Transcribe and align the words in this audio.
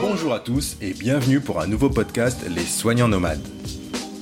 Bonjour 0.00 0.32
à 0.32 0.40
tous 0.40 0.76
et 0.80 0.94
bienvenue 0.94 1.40
pour 1.40 1.60
un 1.60 1.66
nouveau 1.66 1.90
podcast 1.90 2.40
Les 2.48 2.62
Soignants 2.64 3.08
Nomades. 3.08 3.46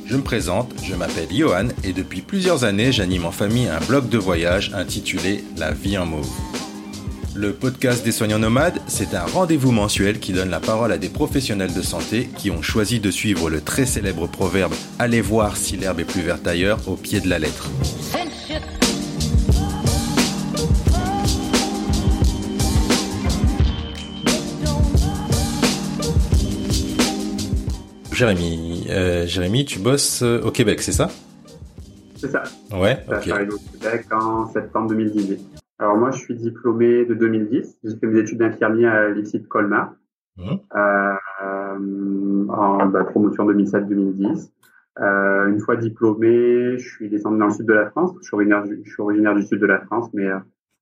Je 0.04 0.16
me 0.16 0.22
présente, 0.22 0.74
je 0.82 0.96
m'appelle 0.96 1.28
Johan 1.30 1.68
et 1.84 1.92
depuis 1.92 2.22
plusieurs 2.22 2.64
années 2.64 2.90
j'anime 2.90 3.24
en 3.24 3.30
famille 3.30 3.68
un 3.68 3.80
blog 3.80 4.08
de 4.08 4.18
voyage 4.18 4.72
intitulé 4.74 5.44
La 5.56 5.70
vie 5.70 5.96
en 5.98 6.06
mauve. 6.06 6.51
Le 7.34 7.52
podcast 7.52 8.04
des 8.04 8.12
soignants 8.12 8.38
nomades, 8.38 8.78
c'est 8.86 9.14
un 9.14 9.24
rendez-vous 9.24 9.72
mensuel 9.72 10.18
qui 10.20 10.32
donne 10.32 10.50
la 10.50 10.60
parole 10.60 10.92
à 10.92 10.98
des 10.98 11.08
professionnels 11.08 11.72
de 11.72 11.80
santé 11.80 12.28
qui 12.36 12.50
ont 12.50 12.60
choisi 12.62 13.00
de 13.00 13.10
suivre 13.10 13.48
le 13.48 13.60
très 13.62 13.86
célèbre 13.86 14.26
proverbe 14.26 14.74
Allez 14.98 15.22
voir 15.22 15.56
si 15.56 15.76
l'herbe 15.76 16.00
est 16.00 16.04
plus 16.04 16.20
verte 16.22 16.46
ailleurs 16.46 16.78
au 16.86 16.96
pied 16.96 17.20
de 17.20 17.28
la 17.28 17.38
lettre. 17.38 17.70
Jérémy, 28.12 28.86
euh, 28.90 29.26
Jérémy, 29.26 29.64
tu 29.64 29.78
bosses 29.78 30.22
euh, 30.22 30.42
au 30.42 30.50
Québec, 30.50 30.82
c'est 30.82 30.92
ça? 30.92 31.10
C'est 32.16 32.30
ça. 32.30 32.42
Ouais, 32.70 33.02
Ça 33.08 33.16
ok. 33.16 33.22
suis 33.22 33.32
arrivé 33.32 33.52
au 33.52 33.58
Québec 33.78 34.06
en 34.12 34.52
septembre 34.52 34.88
2018. 34.90 35.40
Alors 35.82 35.96
moi, 35.96 36.12
je 36.12 36.18
suis 36.18 36.36
diplômé 36.36 37.04
de 37.04 37.14
2010. 37.14 37.78
J'ai 37.82 37.96
fait 37.96 38.06
mes 38.06 38.20
études 38.20 38.38
d'infirmier 38.38 38.86
à 38.86 39.10
l'IFSI 39.10 39.40
de 39.40 39.46
Colmar. 39.48 39.94
Mhm. 40.36 40.60
Euh, 40.76 42.46
en 42.48 42.86
bah, 42.86 43.02
promotion 43.02 43.44
2007-2010. 43.50 44.52
Euh, 45.00 45.48
une 45.48 45.58
fois 45.58 45.74
diplômé, 45.74 46.78
je 46.78 46.88
suis 46.88 47.08
descendu 47.08 47.38
dans 47.38 47.46
le 47.46 47.52
sud 47.52 47.66
de 47.66 47.72
la 47.72 47.90
France. 47.90 48.12
Je 48.20 48.26
suis 48.26 48.34
originaire, 48.36 48.64
je 48.64 48.90
suis 48.90 49.02
originaire 49.02 49.34
du 49.34 49.42
sud 49.42 49.58
de 49.58 49.66
la 49.66 49.80
France, 49.80 50.08
mais 50.14 50.28
euh, 50.28 50.38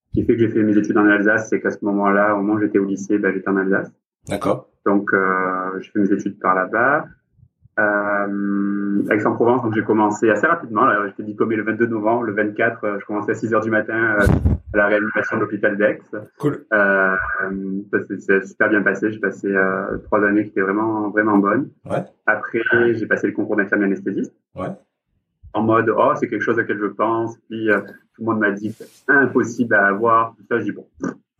ce 0.09 0.21
qui 0.21 0.27
fait 0.27 0.35
que 0.35 0.41
j'ai 0.41 0.49
fait 0.49 0.63
mes 0.63 0.77
études 0.77 0.99
en 0.99 1.07
Alsace, 1.07 1.49
c'est 1.49 1.63
qu'à 1.63 1.71
ce 1.71 1.83
moment-là, 1.83 2.35
au 2.35 2.43
moment 2.43 2.55
où 2.55 2.61
j'étais 2.61 2.79
au 2.79 2.85
lycée, 2.85 3.17
bah, 3.17 3.33
j'étais 3.33 3.49
en 3.49 3.57
Alsace. 3.57 3.91
D'accord. 4.29 4.69
Donc, 4.85 5.15
euh, 5.15 5.81
j'ai 5.81 5.93
fait 5.93 6.01
mes 6.01 6.13
études 6.13 6.39
par 6.39 6.55
là-bas. 6.55 7.07
Euh, 7.81 9.09
Aix-en-Provence, 9.11 9.63
donc 9.63 9.75
j'ai 9.75 9.83
commencé 9.83 10.29
assez 10.29 10.47
rapidement. 10.47 10.85
Là, 10.85 11.07
j'étais 11.09 11.23
diplômé 11.23 11.57
le 11.57 11.63
22 11.63 11.87
novembre. 11.87 12.25
Le 12.25 12.35
24, 12.35 12.85
euh, 12.85 12.99
je 13.01 13.07
commençais 13.07 13.33
à 13.33 13.35
6 13.35 13.55
heures 13.55 13.63
du 13.63 13.71
matin 13.71 14.17
euh, 14.21 14.27
à 14.75 14.77
la 14.77 14.87
réanimation 14.87 15.37
de 15.37 15.43
l'hôpital 15.43 15.77
d'Aix. 15.77 16.01
Cool. 16.39 16.65
Euh, 16.73 17.17
ça 17.91 17.99
s'est 18.19 18.47
super 18.47 18.69
bien 18.69 18.83
passé. 18.83 19.11
J'ai 19.11 19.19
passé 19.19 19.49
euh, 19.49 19.99
trois 20.05 20.23
années 20.25 20.45
qui 20.45 20.51
étaient 20.51 20.61
vraiment, 20.61 21.09
vraiment 21.11 21.39
bonnes. 21.39 21.71
Ouais. 21.89 22.05
Après, 22.27 22.61
j'ai 22.93 23.07
passé 23.07 23.29
le 23.29 23.33
concours 23.33 23.57
d'infirmier 23.57 23.87
anesthésiste. 23.87 24.35
Ouais. 24.55 24.69
En 25.55 25.63
mode, 25.63 25.91
oh, 25.97 26.13
c'est 26.17 26.29
quelque 26.29 26.43
chose 26.43 26.59
à 26.59 26.63
laquelle 26.63 26.79
je 26.79 26.87
pense. 26.87 27.37
Puis, 27.49 27.69
tout 28.15 28.21
le 28.21 28.27
monde 28.27 28.39
m'a 28.39 28.53
dit, 28.53 28.77
impossible 29.09 29.75
à 29.75 29.87
avoir. 29.87 30.35
Tout 30.37 30.45
ça, 30.49 30.59
je 30.59 30.65
dis, 30.65 30.73
bon, 30.73 30.87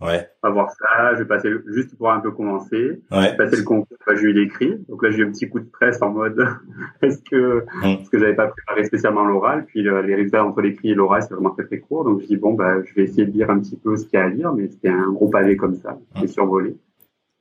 Ouais. 0.01 0.29
on 0.43 0.49
va 0.49 0.53
voir 0.55 0.71
ça. 0.71 1.15
Je 1.15 1.19
vais 1.19 1.25
passer 1.29 1.51
juste 1.67 1.97
pour 1.99 2.11
un 2.11 2.21
peu 2.21 2.31
commencer. 2.31 3.03
Ouais. 3.11 3.31
J'ai 3.31 3.37
passé 3.37 3.57
le 3.59 3.65
concours, 3.65 3.97
bah, 4.07 4.15
j'ai 4.15 4.23
eu 4.29 4.33
l'écrit. 4.33 4.79
Donc 4.89 5.03
là, 5.03 5.11
j'ai 5.11 5.19
eu 5.19 5.27
un 5.27 5.31
petit 5.31 5.49
coup 5.49 5.61
de 5.61 5.69
presse 5.69 6.01
en 6.01 6.11
mode, 6.11 6.39
est-ce 7.03 7.21
que, 7.23 7.65
Mm. 7.83 7.97
parce 7.97 8.09
que 8.09 8.19
j'avais 8.19 8.35
pas 8.35 8.47
préparé 8.49 8.85
spécialement 8.85 9.25
l'oral? 9.25 9.65
Puis 9.67 9.83
le- 9.83 10.01
les 10.03 10.15
résultats 10.15 10.45
entre 10.45 10.63
l'écrit 10.63 10.93
et 10.93 10.95
l'oral, 10.95 11.23
c'est 11.23 11.35
vraiment 11.35 11.51
très 11.51 11.65
très 11.67 11.79
court. 11.81 12.05
Donc 12.05 12.21
je 12.23 12.27
dis 12.27 12.37
bon, 12.37 12.55
bah, 12.55 12.83
je 12.83 12.95
vais 12.95 13.03
essayer 13.03 13.27
de 13.27 13.33
lire 13.33 13.51
un 13.51 13.59
petit 13.61 13.77
peu 13.77 13.97
ce 13.97 14.07
qu'il 14.07 14.19
y 14.19 14.23
a 14.23 14.25
à 14.25 14.29
lire, 14.29 14.53
mais 14.55 14.69
c'était 14.69 14.89
un 14.89 15.11
gros 15.13 15.29
pavé 15.29 15.57
comme 15.57 15.75
ça. 15.75 15.99
J'ai 16.17 16.27
survolé. 16.29 16.77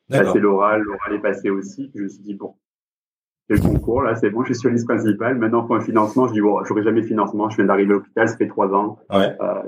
D'accord. 0.09 0.27
Passé 0.27 0.39
l'oral, 0.39 0.81
l'oral 0.81 1.13
est 1.13 1.19
passé 1.21 1.49
aussi. 1.49 1.87
Puis 1.89 1.99
je 1.99 2.03
me 2.03 2.07
suis 2.09 2.23
dit 2.23 2.33
bon, 2.33 2.55
j'ai 3.49 3.55
le 3.55 3.61
concours 3.61 4.01
là, 4.01 4.15
c'est 4.15 4.29
bon, 4.31 4.41
je 4.41 4.47
suis 4.53 4.55
sur 4.55 4.69
liste 4.69 4.87
principale. 4.87 5.37
Maintenant 5.37 5.63
pour 5.63 5.75
un 5.75 5.81
financement, 5.81 6.27
je 6.27 6.33
dis 6.33 6.41
bon, 6.41 6.63
j'aurai 6.65 6.83
jamais 6.83 7.01
de 7.01 7.05
financement. 7.07 7.49
Je 7.49 7.55
viens 7.57 7.65
d'arriver 7.65 7.91
à 7.91 7.95
l'hôpital, 7.95 8.27
ça 8.27 8.35
fait 8.35 8.47
trois 8.47 8.73
ans. 8.73 8.99
Ouais. 9.09 9.35
Euh, 9.39 9.61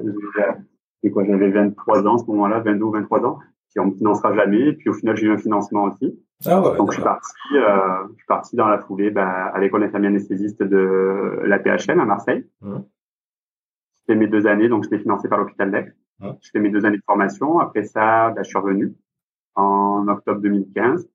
c'est 1.04 1.10
quoi, 1.12 1.24
j'avais 1.26 1.50
23 1.50 2.08
ans 2.08 2.16
à 2.16 2.18
ce 2.20 2.26
moment-là, 2.26 2.60
22 2.60 2.84
ou 2.84 2.92
23 2.92 3.26
ans. 3.26 3.40
Puis 3.70 3.80
on 3.80 3.86
me 3.88 3.92
financera 3.96 4.34
jamais. 4.36 4.74
Puis 4.74 4.90
au 4.90 4.94
final, 4.94 5.16
j'ai 5.16 5.28
eu 5.28 5.32
un 5.32 5.38
financement 5.38 5.84
aussi. 5.86 6.20
Ah 6.46 6.62
ouais. 6.62 6.76
Donc 6.78 6.92
je 6.92 6.96
suis 6.96 7.04
parti, 7.04 7.32
euh, 7.56 8.08
je 8.12 8.16
suis 8.18 8.26
parti 8.28 8.56
dans 8.56 8.68
la 8.68 8.80
foulée 8.80 9.12
bah, 9.12 9.46
à 9.54 9.60
l'école 9.60 9.84
infirmière 9.84 10.10
anesthésiste 10.10 10.62
de 10.62 11.40
la 11.46 11.58
PHM 11.60 12.00
à 12.00 12.06
Marseille. 12.06 12.46
Mhm. 12.62 12.84
J'ai 14.08 14.14
fait 14.14 14.20
mes 14.20 14.28
deux 14.28 14.48
années, 14.48 14.68
donc 14.68 14.84
j'étais 14.84 15.00
financé 15.00 15.30
par 15.30 15.38
l'hôpital 15.40 15.72
d'Aix. 15.72 15.94
Mhm. 16.20 16.36
J'ai 16.42 16.50
fait 16.52 16.60
mes 16.60 16.70
deux 16.70 16.86
années 16.86 16.98
de 16.98 17.04
formation. 17.06 17.60
Après 17.60 17.84
ça, 17.84 18.32
bah, 18.32 18.42
je 18.44 18.50
suis 18.50 18.58
revenu 18.58 18.94
en 19.56 20.08
octobre 20.08 20.42
2015. 20.42 21.08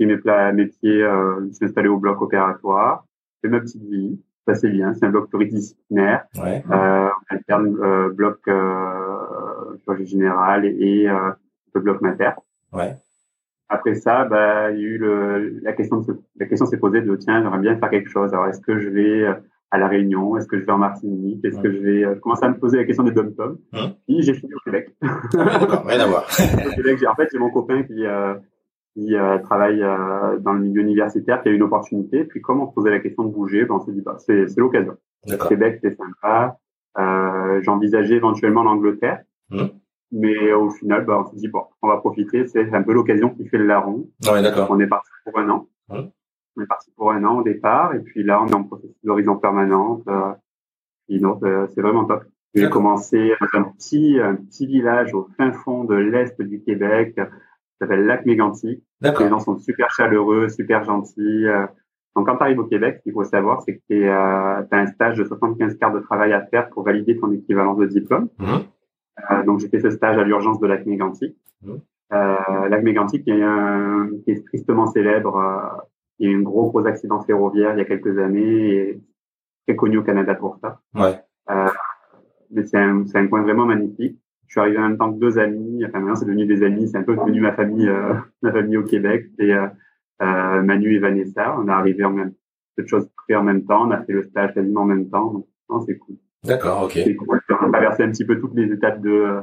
J'ai 0.00 0.16
pla- 0.16 0.52
mes 0.52 0.66
pieds, 0.66 1.02
euh, 1.02 1.46
je 1.46 1.52
suis 1.52 1.64
installé 1.66 1.88
au 1.88 1.98
bloc 1.98 2.20
opératoire. 2.20 3.04
J'ai 3.42 3.50
ma 3.50 3.60
petite 3.60 3.82
vie. 3.84 4.20
Ça 4.48 4.54
c'est 4.54 4.68
bien. 4.70 4.92
C'est 4.94 5.06
un 5.06 5.10
bloc 5.10 5.28
pluridisciplinaire. 5.30 6.24
Ouais. 6.36 6.64
Euh, 6.70 7.08
on 7.08 7.34
alterne 7.34 7.76
euh, 7.80 8.10
bloc 8.10 8.40
euh, 8.48 9.13
chirurgie 9.84 10.06
générale 10.06 10.64
et, 10.64 11.08
euh, 11.08 11.30
le 11.74 11.80
bloc 11.80 12.00
mater. 12.00 12.30
Ouais. 12.72 12.96
Après 13.68 13.94
ça, 13.94 14.24
bah, 14.24 14.70
il 14.70 14.78
y 14.80 14.84
a 14.84 14.88
eu 14.88 14.98
le, 14.98 15.58
la 15.62 15.72
question 15.72 15.96
de 15.98 16.04
se- 16.04 16.12
la 16.38 16.46
question 16.46 16.66
s'est 16.66 16.76
posée 16.76 17.00
de 17.00 17.16
tiens, 17.16 17.42
j'aimerais 17.42 17.58
bien 17.58 17.76
faire 17.76 17.90
quelque 17.90 18.10
chose. 18.10 18.32
Alors, 18.32 18.46
est-ce 18.46 18.60
que 18.60 18.78
je 18.78 18.88
vais 18.90 19.24
euh, 19.24 19.34
à 19.70 19.78
la 19.78 19.88
Réunion? 19.88 20.36
Est-ce 20.36 20.46
que 20.46 20.58
je 20.58 20.64
vais 20.64 20.70
en 20.72 20.78
Martinique? 20.78 21.44
Est-ce 21.44 21.58
que 21.58 21.72
je 21.72 21.78
vais 21.78 22.04
euh, 22.04 22.14
je 22.14 22.20
commence 22.20 22.42
à 22.42 22.48
me 22.50 22.58
poser 22.58 22.76
la 22.76 22.84
question 22.84 23.02
des 23.04 23.10
dom 23.12 23.34
toms 23.34 23.58
Mhm. 23.72 23.94
Puis 24.06 24.22
j'ai 24.22 24.34
fini 24.34 24.52
au 24.54 24.60
Québec. 24.64 24.94
Rien 25.02 26.00
à 26.00 26.06
voir. 26.06 26.24
au 26.66 26.70
Québec, 26.76 26.98
j'ai- 27.00 27.06
en 27.08 27.14
fait, 27.14 27.28
j'ai 27.32 27.38
mon 27.38 27.50
copain 27.50 27.82
qui 27.82 28.04
euh, 28.06 28.34
qui 28.94 29.16
euh, 29.16 29.38
travaille 29.38 29.82
euh, 29.82 30.38
dans 30.38 30.52
le 30.52 30.60
milieu 30.60 30.82
universitaire, 30.82 31.42
qui 31.42 31.48
a 31.48 31.52
eu 31.52 31.56
une 31.56 31.62
opportunité. 31.64 32.22
Puis 32.24 32.40
comme 32.40 32.60
on 32.60 32.68
se 32.68 32.74
posait 32.74 32.90
la 32.90 33.00
question 33.00 33.24
de 33.24 33.32
bouger, 33.32 33.64
ben, 33.64 33.74
on 33.74 33.80
s'est 33.80 33.92
dit 33.92 34.02
bah, 34.02 34.16
c'est 34.18 34.46
l'occasion. 34.58 34.96
Québec, 35.48 35.80
c'est 35.82 35.96
sympa. 35.96 36.58
Euh, 36.98 37.60
J'envisageais 37.62 38.14
éventuellement 38.16 38.62
l'Angleterre. 38.62 39.22
Mhm. 39.54 39.70
Mais 40.12 40.52
au 40.52 40.70
final, 40.70 41.04
bah, 41.04 41.20
on 41.24 41.30
s'est 41.30 41.36
dit, 41.36 41.48
bon, 41.48 41.64
on 41.82 41.88
va 41.88 41.96
profiter. 41.96 42.46
C'est 42.46 42.72
un 42.72 42.82
peu 42.82 42.92
l'occasion 42.92 43.30
qui 43.30 43.48
fait 43.48 43.58
le 43.58 43.66
larron. 43.66 44.08
Ouais, 44.30 44.42
d'accord. 44.42 44.68
On 44.70 44.78
est 44.78 44.86
parti 44.86 45.10
pour 45.24 45.38
un 45.38 45.48
an. 45.48 45.68
Mhm. 45.88 46.10
On 46.56 46.62
est 46.62 46.66
parti 46.66 46.90
pour 46.96 47.10
un 47.10 47.24
an 47.24 47.38
au 47.38 47.42
départ. 47.42 47.94
Et 47.94 47.98
puis 48.00 48.22
là, 48.22 48.40
on 48.42 48.46
est 48.46 48.54
en 48.54 48.62
processus 48.62 48.94
d'horizon 49.02 49.36
permanente. 49.36 50.02
Euh, 50.08 50.32
non, 51.10 51.38
c'est 51.40 51.80
vraiment 51.80 52.04
top. 52.04 52.24
J'ai 52.54 52.70
commencé 52.70 53.32
dans 53.40 53.58
un 53.58 53.64
petit, 53.64 54.20
un 54.20 54.36
petit 54.36 54.66
village 54.66 55.12
au 55.14 55.28
fin 55.36 55.50
fond 55.52 55.82
de 55.84 55.96
l'Est 55.96 56.40
du 56.40 56.62
Québec, 56.62 57.14
qui 57.16 57.22
s'appelle 57.80 58.06
Lac 58.06 58.24
Mégantic. 58.26 58.80
Les 59.24 59.28
gens 59.28 59.40
sont 59.40 59.58
super 59.58 59.90
chaleureux, 59.90 60.48
super 60.48 60.84
gentils. 60.84 61.46
Euh, 61.46 61.66
Donc, 62.14 62.26
quand 62.26 62.36
tu 62.36 62.42
arrives 62.44 62.60
au 62.60 62.66
Québec, 62.66 62.98
ce 62.98 63.02
qu'il 63.02 63.12
faut 63.12 63.24
savoir, 63.24 63.62
c'est 63.62 63.78
que 63.78 63.82
tu 63.90 64.06
as 64.08 64.64
un 64.70 64.86
stage 64.86 65.18
de 65.18 65.24
75 65.24 65.76
quarts 65.78 65.92
de 65.92 65.98
travail 65.98 66.32
à 66.32 66.46
faire 66.46 66.70
pour 66.70 66.84
valider 66.84 67.18
ton 67.18 67.32
équivalence 67.32 67.76
de 67.78 67.86
diplôme. 67.86 68.28
Mhm. 68.38 68.60
Euh, 69.30 69.44
donc, 69.44 69.60
j'ai 69.60 69.68
fait 69.68 69.80
ce 69.80 69.90
stage 69.90 70.18
à 70.18 70.24
l'urgence 70.24 70.60
de 70.60 70.66
Lac 70.66 70.86
Mégantic. 70.86 71.36
Mhm. 71.62 71.80
Euh, 72.12 72.68
Lac 72.68 72.82
Mégantic, 72.82 73.24
qui 73.24 73.30
est, 73.30 73.42
un, 73.42 74.10
qui 74.24 74.32
est 74.32 74.46
tristement 74.46 74.86
célèbre. 74.86 75.36
Euh, 75.36 75.80
il 76.18 76.28
y 76.28 76.32
a 76.32 76.36
eu 76.36 76.38
un 76.38 76.42
gros, 76.42 76.68
gros 76.70 76.86
accident 76.86 77.20
ferroviaire 77.22 77.74
il 77.74 77.78
y 77.78 77.82
a 77.82 77.84
quelques 77.84 78.18
années 78.18 78.76
et 78.76 79.02
très 79.66 79.76
connu 79.76 79.98
au 79.98 80.02
Canada 80.02 80.34
pour 80.34 80.58
ça. 80.58 80.80
Ouais. 80.94 81.20
Euh, 81.50 81.68
mais 82.50 82.64
c'est 82.64 82.78
un, 82.78 83.04
un 83.14 83.26
coin 83.26 83.42
vraiment 83.42 83.66
magnifique. 83.66 84.18
Je 84.46 84.52
suis 84.52 84.60
arrivé 84.60 84.78
en 84.78 84.88
même 84.88 84.98
temps 84.98 85.12
que 85.12 85.18
deux 85.18 85.38
amis. 85.38 85.84
Enfin, 85.84 85.98
maintenant, 85.98 86.14
c'est 86.14 86.26
devenu 86.26 86.46
des 86.46 86.62
amis. 86.62 86.88
C'est 86.88 86.98
un 86.98 87.02
peu 87.02 87.16
devenu 87.16 87.40
ma 87.40 87.52
famille, 87.52 87.88
euh, 87.88 88.14
ma 88.42 88.52
famille 88.52 88.76
au 88.76 88.84
Québec. 88.84 89.26
C'est 89.36 89.52
euh, 89.52 89.66
euh, 90.22 90.62
Manu 90.62 90.94
et 90.94 90.98
Vanessa. 90.98 91.58
On 91.58 91.66
est 91.66 91.72
arrivé 91.72 92.04
en 92.04 92.10
même, 92.10 92.34
cette 92.76 92.86
chose 92.86 93.10
fait 93.26 93.34
en 93.34 93.42
même 93.42 93.64
temps. 93.64 93.88
On 93.88 93.90
a 93.90 94.02
fait 94.04 94.12
le 94.12 94.22
stage 94.22 94.54
quasiment 94.54 94.82
en 94.82 94.86
même 94.86 95.08
temps. 95.10 95.44
Donc, 95.68 95.84
c'est 95.86 95.98
cool. 95.98 96.16
D'accord. 96.44 96.82
Ok. 96.82 96.98
On 97.28 97.66
a 97.66 97.70
traversé 97.70 98.02
un 98.02 98.10
petit 98.10 98.24
peu 98.24 98.38
toutes 98.38 98.54
les 98.54 98.72
étapes 98.72 99.00
de, 99.00 99.40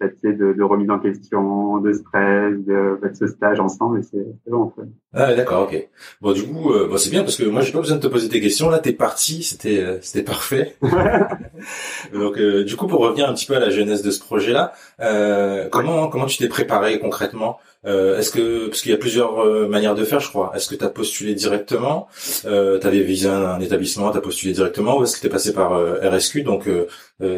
tu 0.00 0.06
sais, 0.22 0.32
de, 0.32 0.52
de 0.52 0.62
remise 0.62 0.90
en 0.90 0.98
question, 0.98 1.78
de 1.78 1.92
stress, 1.92 2.54
de, 2.66 2.98
de 3.02 3.14
ce 3.14 3.26
stage 3.26 3.60
ensemble. 3.60 4.00
Et 4.00 4.02
c'est 4.02 4.24
vraiment 4.46 4.72
fun. 4.76 4.82
Ah 5.12 5.34
d'accord, 5.34 5.62
ok. 5.62 5.88
Bon, 6.20 6.32
du 6.32 6.42
coup, 6.44 6.72
euh, 6.72 6.88
bon, 6.88 6.96
c'est 6.96 7.10
bien 7.10 7.22
parce 7.22 7.36
que 7.36 7.44
moi, 7.44 7.62
j'ai 7.62 7.72
pas 7.72 7.80
besoin 7.80 7.96
de 7.96 8.02
te 8.02 8.06
poser 8.08 8.28
des 8.28 8.40
questions. 8.40 8.68
Là, 8.70 8.78
t'es 8.80 8.92
parti, 8.92 9.42
c'était, 9.42 9.80
euh, 9.80 9.98
c'était 10.02 10.24
parfait. 10.24 10.76
Donc, 12.12 12.38
euh, 12.38 12.64
du 12.64 12.76
coup, 12.76 12.86
pour 12.86 13.00
revenir 13.00 13.28
un 13.28 13.34
petit 13.34 13.46
peu 13.46 13.54
à 13.56 13.60
la 13.60 13.70
genèse 13.70 14.02
de 14.02 14.10
ce 14.10 14.20
projet-là, 14.20 14.72
euh, 15.00 15.68
comment, 15.70 16.08
comment 16.08 16.26
tu 16.26 16.38
t'es 16.38 16.48
préparé 16.48 16.98
concrètement? 16.98 17.58
Euh, 17.86 18.18
Est-ce 18.18 18.30
que, 18.30 18.68
parce 18.68 18.80
qu'il 18.80 18.90
y 18.92 18.94
a 18.94 18.98
plusieurs 18.98 19.40
euh, 19.44 19.68
manières 19.68 19.94
de 19.94 20.04
faire, 20.04 20.20
je 20.20 20.28
crois. 20.28 20.52
Est-ce 20.54 20.68
que 20.68 20.74
t'as 20.74 20.88
postulé 20.88 21.34
directement? 21.34 22.08
Euh, 22.46 22.78
T'avais 22.78 23.00
visé 23.00 23.28
un, 23.28 23.44
un 23.44 23.60
établissement, 23.60 24.10
t'as 24.10 24.20
postulé 24.20 24.52
directement, 24.54 24.98
ou 24.98 25.02
est-ce 25.04 25.16
que 25.16 25.22
t'es 25.22 25.28
passé 25.28 25.52
par 25.52 25.72
RSQ, 26.02 26.42
donc 26.42 26.68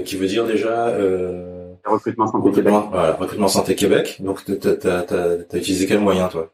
qui 0.04 0.16
veut 0.16 0.26
dire 0.26 0.46
déjà 0.46 0.88
euh, 0.88 1.55
recrutement 1.90 2.26
santé 2.26 2.50
Québec. 2.52 2.74
voilà, 2.90 3.12
recrutement 3.14 3.48
santé 3.48 3.74
Québec. 3.74 4.20
Donc, 4.20 4.44
t'as, 4.44 5.02
t'as 5.02 5.58
utilisé 5.58 5.86
quel 5.86 6.00
moyen, 6.00 6.28
toi? 6.28 6.50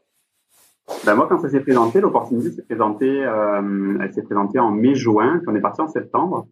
Ben 1.05 1.15
moi, 1.15 1.27
quand 1.29 1.39
ça 1.39 1.49
s'est 1.49 1.61
présenté, 1.61 2.01
l'opportunité 2.01 2.51
s'est 2.51 2.63
présentée, 2.63 3.23
euh, 3.23 3.97
elle 4.01 4.13
s'est 4.13 4.23
présentée 4.23 4.59
en 4.59 4.69
mai-juin, 4.71 5.37
puis 5.39 5.47
on 5.49 5.55
est 5.55 5.61
parti 5.61 5.81
en 5.81 5.87
septembre. 5.87 6.47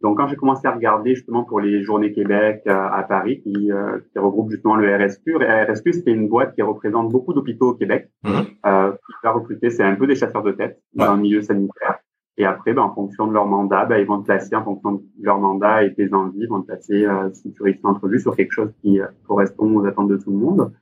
Donc, 0.00 0.18
quand 0.18 0.26
j'ai 0.26 0.36
commencé 0.36 0.66
à 0.66 0.72
regarder 0.72 1.14
justement 1.14 1.44
pour 1.44 1.60
les 1.60 1.82
Journées 1.82 2.12
Québec 2.12 2.62
euh, 2.66 2.72
à 2.72 3.02
Paris, 3.04 3.40
qui, 3.42 3.70
euh, 3.72 3.98
qui 4.12 4.18
regroupe 4.18 4.50
justement 4.50 4.76
le 4.76 4.94
RSQ, 4.96 5.38
le 5.38 5.72
RSQ, 5.72 5.92
c'était 5.92 6.10
une 6.12 6.28
boîte 6.28 6.54
qui 6.54 6.62
représente 6.62 7.10
beaucoup 7.10 7.32
d'hôpitaux 7.32 7.70
au 7.70 7.74
Québec. 7.74 8.10
Euh, 8.26 8.92
qui 8.92 9.12
va 9.22 9.32
recruter, 9.32 9.70
c'est 9.70 9.82
un 9.82 9.94
peu 9.94 10.06
des 10.06 10.14
chasseurs 10.16 10.42
de 10.42 10.52
tête 10.52 10.80
Ouais. 10.96 11.06
dans 11.06 11.14
le 11.14 11.20
milieu 11.22 11.42
sanitaire. 11.42 11.93
Et 12.36 12.44
après, 12.44 12.72
ben, 12.74 12.82
en 12.82 12.92
fonction 12.94 13.26
de 13.28 13.32
leur 13.32 13.46
mandat, 13.46 13.84
ben, 13.84 13.98
ils 13.98 14.06
vont 14.06 14.20
te 14.20 14.26
placer 14.26 14.56
en 14.56 14.64
fonction 14.64 14.92
de 14.92 15.02
leur 15.20 15.38
mandat 15.38 15.84
et 15.84 15.94
tes 15.94 16.12
envies, 16.12 16.40
ils 16.40 16.48
vont 16.48 16.62
te 16.62 16.66
placer, 16.66 17.06
euh, 17.06 17.30
si 17.32 17.52
tu 17.52 17.62
réussis 17.62 17.80
l'entrevue, 17.84 18.18
sur 18.18 18.34
quelque 18.34 18.50
chose 18.52 18.72
qui 18.82 19.00
euh, 19.00 19.06
correspond 19.26 19.72
aux 19.76 19.86
attentes 19.86 20.08
de 20.08 20.16
tout 20.16 20.30
le 20.30 20.38
monde. 20.38 20.72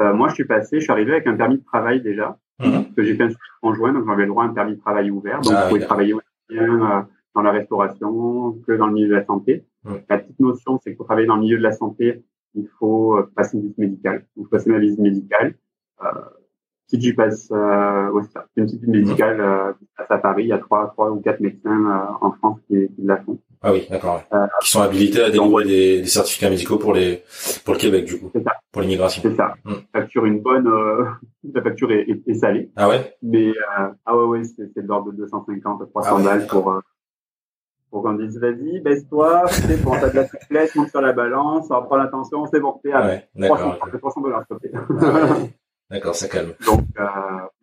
Euh, 0.00 0.14
moi, 0.14 0.28
je 0.28 0.34
suis 0.34 0.44
passé, 0.44 0.76
je 0.78 0.84
suis 0.84 0.92
arrivé 0.92 1.12
avec 1.12 1.26
un 1.26 1.36
permis 1.36 1.58
de 1.58 1.64
travail 1.64 2.00
déjà, 2.00 2.38
Mhm. 2.60 2.94
que 2.94 3.02
j'ai 3.02 3.14
fait 3.16 3.22
un 3.24 3.28
suivi 3.28 3.40
conjoint, 3.62 3.92
donc 3.92 4.04
j'avais 4.06 4.22
le 4.22 4.28
droit 4.28 4.44
à 4.44 4.46
un 4.48 4.52
permis 4.52 4.74
de 4.76 4.80
travail 4.80 5.10
ouvert. 5.10 5.40
Donc, 5.40 5.52
Ah, 5.56 5.62
je 5.64 5.68
pouvais 5.68 5.80
oui, 5.80 5.86
travailler 5.86 6.12
aussi 6.14 6.26
bien 6.50 6.98
euh, 6.98 7.02
dans 7.34 7.42
la 7.42 7.50
restauration 7.52 8.58
que 8.66 8.72
dans 8.72 8.86
le 8.86 8.92
milieu 8.92 9.08
de 9.08 9.14
la 9.14 9.24
santé. 9.24 9.64
La 10.10 10.18
petite 10.18 10.38
notion, 10.40 10.78
c'est 10.82 10.92
que 10.92 10.96
pour 10.98 11.06
travailler 11.06 11.26
dans 11.26 11.36
le 11.36 11.40
milieu 11.42 11.56
de 11.56 11.62
la 11.62 11.72
santé, 11.72 12.22
il 12.54 12.68
faut 12.78 13.16
euh, 13.16 13.30
passer 13.34 13.56
une 13.56 13.62
visite 13.62 13.78
médicale. 13.78 14.26
Donc, 14.36 14.48
passer 14.50 14.68
ma 14.70 14.78
visite 14.78 14.98
médicale. 15.00 15.54
Euh, 16.04 16.06
si 16.90 17.00
j'y 17.00 17.12
passe, 17.12 17.48
euh, 17.52 18.10
ouais, 18.10 18.22
c'est 18.32 18.40
une 18.60 18.64
visite 18.66 18.86
médicale 18.88 19.40
euh, 19.40 19.72
qui 19.78 19.84
se 19.86 19.92
passe 19.96 20.10
à 20.10 20.18
Paris. 20.18 20.42
Il 20.44 20.48
y 20.48 20.52
a 20.52 20.58
trois, 20.58 20.88
trois 20.88 21.10
ou 21.10 21.20
quatre 21.20 21.38
médecins 21.40 21.70
euh, 21.70 22.26
en 22.26 22.32
France 22.32 22.58
qui, 22.66 22.88
qui 22.94 23.02
la 23.02 23.16
font. 23.18 23.38
Ah 23.62 23.72
oui, 23.72 23.86
d'accord. 23.90 24.16
ouais. 24.16 24.38
Euh, 24.38 24.46
qui 24.62 24.70
sont 24.70 24.80
habilités 24.82 25.22
à 25.22 25.30
délivrer 25.30 25.64
des, 25.64 26.00
des 26.00 26.06
certificats 26.06 26.50
médicaux 26.50 26.78
pour 26.78 26.92
les 26.94 27.22
pour 27.64 27.74
le 27.74 27.78
Québec 27.80 28.06
du 28.06 28.18
coup, 28.18 28.30
C'est 28.34 28.42
ça. 28.42 28.52
pour 28.72 28.82
l'immigration. 28.82 29.22
C'est 29.22 29.36
ça. 29.36 29.54
La 29.64 30.00
facture 30.00 30.24
une 30.24 30.40
bonne, 30.40 30.68
la 31.54 31.62
facture 31.62 31.92
est, 31.92 32.08
est, 32.08 32.22
est 32.26 32.34
salée, 32.34 32.70
Ah 32.76 32.88
ouais? 32.88 33.14
mais 33.22 33.52
ah 34.06 34.16
ouais 34.16 34.24
ouais, 34.24 34.44
c'est 34.44 34.70
c'est 34.74 34.82
de 34.82 34.88
l'ordre 34.88 35.12
de 35.12 35.16
250 35.18 35.82
à 35.82 35.86
300 35.86 36.08
Ah 36.10 36.16
ouais, 36.16 36.24
balles 36.24 36.46
pour 36.46 36.74
pour 37.90 38.02
qu'on 38.04 38.12
dise 38.14 38.38
vas-y 38.38 38.80
baisse-toi, 38.80 39.42
c'est 39.48 39.82
bon, 39.82 39.90
t'as 39.92 40.08
de 40.10 40.16
la 40.16 40.28
souplesse, 40.28 40.74
monte 40.76 40.88
sur 40.90 41.00
la 41.00 41.12
balance, 41.12 41.66
on 41.70 41.82
prend 41.82 41.96
l'attention, 41.96 42.46
c'est 42.46 42.60
bon, 42.60 42.80
t'es 42.82 42.92
Ah 42.92 42.98
à 43.00 43.06
ouais, 43.08 43.28
300, 43.46 43.66
d'accord. 43.68 43.88
ok. 43.92 43.98
300 44.00 44.20
dollars. 44.22 44.44
s'il 44.46 44.56
te 44.56 44.68
plaît. 44.68 45.50
D'accord, 45.90 46.14
ça 46.14 46.28
calme. 46.28 46.52
Donc, 46.64 46.82
euh, 46.98 47.04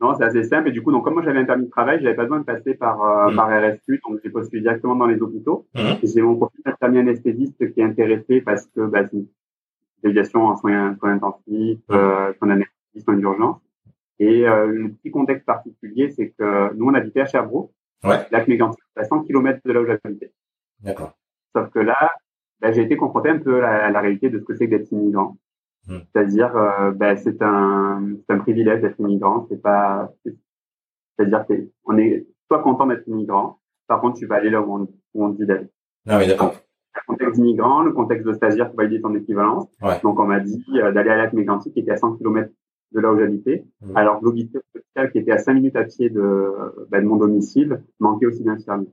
non, 0.01 0.13
c'est 0.17 0.25
assez 0.25 0.43
simple. 0.43 0.67
Et 0.69 0.71
du 0.71 0.81
coup, 0.83 0.91
donc, 0.91 1.03
comme 1.05 1.13
moi 1.13 1.23
j'avais 1.23 1.39
un 1.39 1.45
permis 1.45 1.65
de 1.65 1.69
travail, 1.69 1.99
j'avais 2.01 2.15
pas 2.15 2.23
besoin 2.23 2.39
de 2.39 2.45
passer 2.45 2.73
par, 2.75 3.01
euh, 3.01 3.29
Mhm. 3.29 3.35
par 3.37 3.47
RSQ, 3.49 4.01
donc 4.05 4.19
j'ai 4.23 4.29
postulé 4.29 4.61
directement 4.61 4.95
dans 4.95 5.05
les 5.07 5.21
hôpitaux. 5.21 5.65
Et 5.75 6.07
j'ai 6.07 6.21
mon 6.21 6.35
profil 6.35 6.59
d'infirmier 6.65 6.99
anesthésiste 6.99 7.71
qui 7.73 7.79
est 7.79 7.83
intéressé 7.83 8.41
parce 8.41 8.65
que 8.67 8.81
bah, 8.85 9.05
c'est 9.07 9.15
une 9.17 9.27
spécialisation 9.99 10.45
en 10.45 10.55
soins, 10.57 10.95
soins 10.99 11.13
intensifs, 11.13 11.79
Mhm. 11.89 11.95
euh, 11.95 12.33
soins 12.37 12.47
d'anesthésie, 12.49 13.03
soins 13.03 13.15
d'urgence. 13.15 13.61
Et 14.19 14.47
euh, 14.47 14.65
le 14.67 14.89
petit 14.91 15.11
contexte 15.11 15.45
particulier, 15.45 16.09
c'est 16.09 16.29
que 16.37 16.73
nous, 16.73 16.85
on 16.87 16.93
habitait 16.95 17.21
à 17.21 17.25
Sherbrooke, 17.25 17.71
Ouais. 18.03 18.17
lac 18.31 18.47
Mégantic, 18.47 18.83
à 18.95 19.03
100 19.05 19.21
km 19.23 19.59
de 19.65 19.71
là 19.71 19.81
où 19.81 19.85
j'habitais. 19.85 20.31
D'accord. 20.83 21.13
Sauf 21.55 21.69
que 21.71 21.79
là, 21.79 21.97
bah, 22.59 22.71
j'ai 22.71 22.81
été 22.83 22.97
confronté 22.97 23.29
un 23.29 23.37
peu 23.39 23.57
à 23.57 23.61
la, 23.61 23.85
à 23.85 23.89
la 23.91 24.01
réalité 24.01 24.29
de 24.29 24.37
ce 24.39 24.43
que 24.43 24.53
c'est 24.55 24.65
que 24.67 24.71
d'être 24.75 24.91
immigrant. 24.91 25.37
Hmm. 25.87 25.99
C'est-à-dire, 26.13 26.55
euh, 26.55 26.91
bah, 26.91 27.15
c'est 27.15 27.41
un, 27.41 28.15
privilège 28.39 28.81
d'être 28.81 28.99
immigrant. 28.99 29.45
C'est 29.49 29.61
pas, 29.61 30.11
c'est- 30.23 30.35
c'est-à-dire, 31.17 31.45
que 31.47 31.53
on 31.85 31.97
est 31.97 32.27
soit 32.47 32.61
content 32.61 32.87
d'être 32.87 33.07
immigrant. 33.07 33.59
Par 33.87 34.01
contre, 34.01 34.19
tu 34.19 34.25
vas 34.25 34.35
aller 34.35 34.49
là 34.49 34.61
où 34.61 34.75
on, 34.75 34.87
où 35.13 35.25
on 35.25 35.31
te 35.31 35.37
dit 35.37 35.45
d'aller. 35.45 35.67
Ah 36.07 36.17
oui, 36.17 36.27
d'accord. 36.27 36.53
Le 36.95 37.01
contexte 37.07 37.35
d'immigrant, 37.35 37.83
le 37.83 37.91
contexte 37.91 38.25
de 38.25 38.33
stagiaire 38.33 38.69
pour 38.69 38.77
valider 38.77 39.01
ton 39.01 39.13
équivalence. 39.15 39.67
Ouais. 39.81 39.99
Donc, 40.03 40.19
on 40.19 40.25
m'a 40.25 40.39
dit 40.39 40.63
euh, 40.75 40.91
d'aller 40.91 41.09
à 41.09 41.17
Lac 41.17 41.33
Mégantic, 41.33 41.73
qui 41.73 41.79
était 41.79 41.91
à 41.91 41.97
100 41.97 42.17
km 42.17 42.51
de 42.93 42.99
là 42.99 43.11
où 43.11 43.19
j'habitais. 43.19 43.65
Hmm. 43.81 43.95
Alors, 43.95 44.21
l'hôpital 44.23 44.61
qui 45.11 45.19
était 45.19 45.31
à 45.31 45.37
5 45.37 45.53
minutes 45.53 45.75
à 45.75 45.83
pied 45.83 46.09
de, 46.09 46.53
bah, 46.89 46.99
de 46.99 47.05
mon 47.05 47.17
domicile 47.17 47.83
manquait 47.99 48.25
aussi 48.25 48.43
d'infirmiers. 48.43 48.91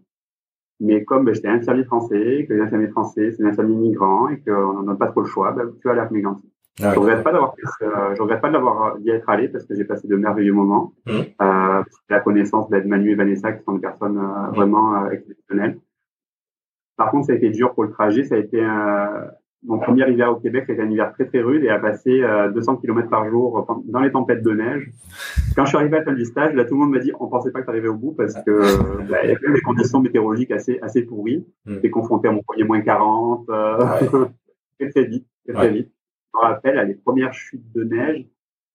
Mais 0.80 1.04
comme 1.04 1.24
ben, 1.24 1.34
j'étais 1.34 1.48
infirmier 1.48 1.84
français, 1.84 2.46
que 2.48 2.54
les 2.54 2.60
infirmiers 2.60 2.88
français, 2.88 3.30
c'est 3.32 3.42
des 3.42 3.48
infirmiers 3.48 3.76
migrants 3.76 4.28
et 4.28 4.40
qu'on 4.40 4.82
n'en 4.82 4.92
a 4.92 4.96
pas 4.96 5.06
trop 5.06 5.20
le 5.20 5.26
choix, 5.26 5.52
ben, 5.52 5.72
tu 5.80 5.88
vas 5.88 5.92
à 5.92 5.96
Lac 5.96 6.10
Mégantic. 6.10 6.50
Ah 6.82 6.92
Je 6.92 6.98
oui, 6.98 7.06
regrette 7.06 7.22
pas 7.22 7.32
d'avoir, 7.32 7.54
je 7.80 8.20
regrette 8.22 8.40
pas 8.40 8.50
d'avoir 8.50 8.98
d'y 8.98 9.10
être 9.10 9.28
allé 9.28 9.48
parce 9.48 9.64
que 9.64 9.74
j'ai 9.74 9.84
passé 9.84 10.08
de 10.08 10.16
merveilleux 10.16 10.52
moments. 10.52 10.92
Mhm. 11.06 11.24
Euh, 11.40 11.82
la 12.10 12.20
connaissance 12.20 12.68
d'Ed 12.68 12.86
Manu 12.86 13.12
et 13.12 13.14
Vanessa 13.14 13.52
qui 13.52 13.62
sont 13.64 13.74
des 13.74 13.80
personnes 13.80 14.18
euh, 14.18 14.50
vraiment 14.50 15.04
euh, 15.04 15.10
exceptionnelles. 15.10 15.78
Par 16.96 17.10
contre, 17.10 17.26
ça 17.26 17.32
a 17.32 17.36
été 17.36 17.50
dur 17.50 17.74
pour 17.74 17.84
le 17.84 17.90
trajet. 17.90 18.24
Ça 18.24 18.34
a 18.34 18.38
été 18.38 18.60
mon 19.66 19.78
premier 19.78 20.08
hiver 20.10 20.30
au 20.30 20.36
Québec, 20.36 20.64
c'était 20.66 20.82
un 20.82 20.90
hiver 20.90 21.12
très 21.14 21.26
très 21.26 21.40
rude 21.40 21.64
et 21.64 21.70
à 21.70 21.78
passer 21.78 22.22
euh, 22.22 22.50
200 22.50 22.76
km 22.76 23.08
par 23.08 23.28
jour 23.30 23.66
dans 23.86 24.00
les 24.00 24.12
tempêtes 24.12 24.42
de 24.42 24.50
neige. 24.50 24.90
Quand 25.56 25.64
je 25.64 25.70
suis 25.70 25.78
arrivé 25.78 25.96
à 25.96 26.00
la 26.00 26.04
fin 26.04 26.12
du 26.12 26.24
stage, 26.24 26.54
là 26.54 26.64
tout 26.64 26.74
le 26.74 26.80
monde 26.80 26.90
m'a 26.90 26.98
dit 26.98 27.12
on 27.18 27.28
pensait 27.28 27.50
pas 27.50 27.60
que 27.60 27.64
tu 27.64 27.70
arrivais 27.70 27.88
au 27.88 27.96
bout 27.96 28.12
parce 28.12 28.34
que 28.34 28.50
euh, 28.50 29.02
bah, 29.10 29.24
il 29.24 29.30
y 29.30 29.32
a 29.32 29.36
quand 29.36 29.46
même 29.46 29.54
des 29.54 29.62
conditions 29.62 30.00
météorologiques 30.00 30.50
assez 30.50 30.78
assez 30.82 31.02
pourries. 31.02 31.46
Mhm. 31.66 31.80
T'es 31.80 31.90
confronté 31.90 32.28
à 32.28 32.32
mon 32.32 32.42
premier 32.42 32.64
moins 32.64 32.80
40, 32.80 33.48
euh, 33.48 33.78
Ouais. 33.78 34.28
très 34.78 34.90
très 34.90 35.04
vite, 35.04 35.26
très 35.44 35.54
très 35.54 35.70
vite. 35.70 35.90
Je 36.34 36.38
me 36.38 36.42
rappelle, 36.52 36.78
à 36.78 36.84
les 36.84 36.94
premières 36.94 37.32
chutes 37.32 37.70
de 37.72 37.84
neige, 37.84 38.26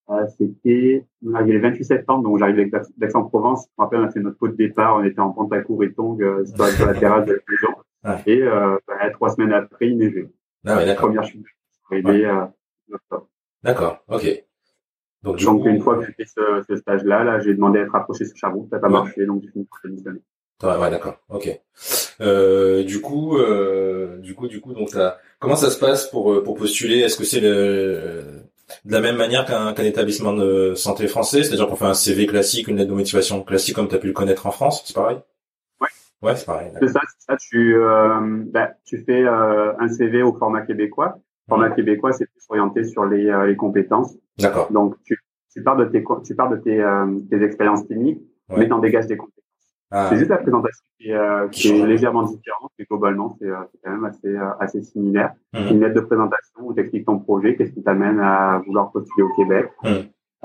euh, 0.09 0.25
c'était, 0.37 1.05
on 1.25 1.33
arrivait 1.35 1.53
le 1.53 1.61
28 1.61 1.83
septembre, 1.83 2.23
donc 2.23 2.39
j'arrivais 2.39 2.65
d'Aix- 2.65 2.91
d'Aix-en-Provence. 2.97 3.65
Je 3.67 3.71
me 3.77 3.83
rappelle, 3.83 3.99
on 3.99 4.03
a 4.05 4.11
fait 4.11 4.19
notre 4.21 4.37
pot 4.37 4.47
de 4.47 4.55
départ, 4.55 4.95
on 4.97 5.03
était 5.03 5.19
en 5.19 5.31
pantacourt 5.31 5.83
et 5.83 5.93
tongs 5.93 6.17
euh, 6.21 6.45
sur, 6.45 6.65
sur 6.67 6.85
la 6.87 6.93
terrasse 6.95 7.25
de 7.25 7.33
la 7.33 7.39
maison. 7.49 7.75
Ouais. 8.05 8.23
Et 8.33 8.41
euh, 8.41 8.77
bah, 8.87 9.09
trois 9.11 9.29
semaines 9.29 9.53
après, 9.53 9.89
il 9.89 9.97
neigeait. 9.97 10.29
Ah 10.65 10.83
d'accord. 10.85 11.07
Première 11.07 11.23
chute 11.25 11.45
arrivée 11.91 12.29
octobre. 12.91 13.27
D'accord. 13.63 14.03
Ok. 14.07 14.43
Donc 15.21 15.35
du 15.35 15.45
Donc 15.45 15.61
coup, 15.63 15.67
une 15.67 15.81
fois 15.81 15.97
que 15.99 16.05
j'ai 16.05 16.13
fait 16.13 16.25
ce, 16.25 16.63
ce 16.67 16.75
stage-là, 16.77 17.23
là, 17.25 17.39
j'ai 17.41 17.53
demandé 17.53 17.79
à 17.79 17.81
être 17.83 17.91
rapproché 17.91 18.23
sur 18.25 18.37
Charroux, 18.37 18.67
ça 18.69 18.77
n'a 18.77 18.81
pas 18.81 18.87
Ouais. 18.87 18.93
marché, 18.93 19.25
donc 19.25 19.41
j'ai 19.43 19.49
fini 19.49 19.65
par 19.65 19.79
démissionner. 19.83 20.21
Ouais, 20.63 20.75
ouais, 20.77 20.89
d'accord. 20.91 21.15
Ok. 21.29 21.49
Euh, 22.21 22.83
du 22.83 22.99
coup, 23.01 23.37
euh, 23.37 24.17
du 24.17 24.35
coup, 24.35 24.47
du 24.47 24.59
coup, 24.59 24.73
donc 24.73 24.89
t'as- 24.91 25.17
comment 25.39 25.55
ça 25.55 25.69
se 25.69 25.79
passe 25.79 26.07
pour 26.09 26.33
euh, 26.33 26.43
pour 26.43 26.55
postuler? 26.55 26.99
Est-ce 26.99 27.17
que 27.17 27.23
c'est 27.23 27.39
le 27.39 28.23
de 28.85 28.91
la 28.91 28.99
même 29.01 29.15
manière 29.15 29.45
qu'un 29.45 29.73
qu'un 29.73 29.83
établissement 29.85 30.33
de 30.33 30.73
santé 30.75 31.07
français, 31.07 31.43
c'est-à-dire 31.43 31.67
qu'on 31.67 31.75
fait 31.77 31.85
un 31.85 31.93
CV 31.93 32.27
classique, 32.27 32.67
une 32.67 32.77
lettre 32.77 32.89
de 32.89 32.95
motivation 32.95 33.41
classique 33.43 33.75
comme 33.75 33.87
tu 33.87 33.95
as 33.95 33.99
pu 33.99 34.07
le 34.07 34.13
connaître 34.13 34.45
en 34.47 34.51
France, 34.51 34.83
c'est 34.85 34.93
pareil? 34.95 35.17
Ouais. 35.81 35.87
Ouais, 36.21 36.35
c'est 36.35 36.45
pareil. 36.45 36.69
C'est 36.81 36.89
ça, 36.89 36.99
ça. 37.19 37.37
Tu, 37.37 37.75
euh, 37.77 38.43
bah, 38.51 38.71
tu 38.85 39.01
fais 39.05 39.23
euh, 39.23 39.71
un 39.79 39.87
CV 39.87 40.21
au 40.21 40.33
format 40.33 40.61
québécois. 40.63 41.15
Le 41.47 41.51
format 41.51 41.69
québécois, 41.71 42.11
c'est 42.11 42.25
plus 42.25 42.43
orienté 42.49 42.83
sur 42.83 43.05
les, 43.05 43.27
euh, 43.27 43.47
les 43.47 43.55
compétences. 43.55 44.13
D'accord. 44.37 44.69
Donc, 44.71 44.95
tu, 45.03 45.17
tu 45.51 45.63
pars 45.63 45.77
de 45.77 45.85
tes, 45.85 46.03
tu 46.25 46.35
pars 46.35 46.49
de 46.49 46.57
tes, 46.57 46.79
euh, 46.81 47.07
tes 47.31 47.41
expériences 47.41 47.85
cliniques, 47.85 48.21
Ouais. 48.49 48.57
mais 48.59 48.67
t'en 48.67 48.79
dégages 48.79 49.07
des 49.07 49.15
compétences. 49.17 49.38
Ah, 49.91 50.07
C'est 50.09 50.17
juste 50.17 50.29
la 50.29 50.37
présentation 50.37 50.83
qui, 50.99 51.09
est, 51.09 51.15
euh, 51.15 51.47
Qui 51.47 51.69
est 51.69 51.85
légèrement 51.85 52.23
différente, 52.23 52.71
mais 52.77 52.85
globalement, 52.85 53.35
c'est 53.39 53.47
euh, 53.49 53.55
c'est 53.71 53.79
quand 53.83 53.91
même 53.91 54.05
assez, 54.05 54.27
euh, 54.27 54.49
assez 54.59 54.81
similaire. 54.83 55.33
Mhm. 55.53 55.67
Une 55.71 55.79
lettre 55.81 55.95
de 55.95 56.01
présentation 56.01 56.59
où 56.61 56.73
tu 56.73 56.81
expliques 56.81 57.05
ton 57.05 57.19
projet, 57.19 57.55
qu'est-ce 57.55 57.71
qui 57.71 57.81
t'amène 57.83 58.19
à 58.19 58.59
vouloir 58.65 58.91
postuler 58.91 59.23
au 59.23 59.33
Québec. 59.35 59.71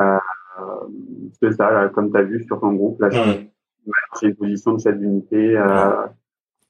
Euh, 0.01 0.19
c'est 1.41 1.53
ça, 1.53 1.71
là, 1.71 1.89
comme 1.89 2.11
tu 2.11 2.17
as 2.19 2.23
vu 2.23 2.45
sur 2.45 2.61
ton 2.61 2.73
groupe, 2.73 3.01
là, 3.01 3.09
Mhm. 3.09 3.49
j'ai 4.21 4.29
une 4.29 4.37
position 4.37 4.73
de 4.75 4.81
chef 4.81 4.97
d'unité 4.99 5.57
euh, 5.57 6.07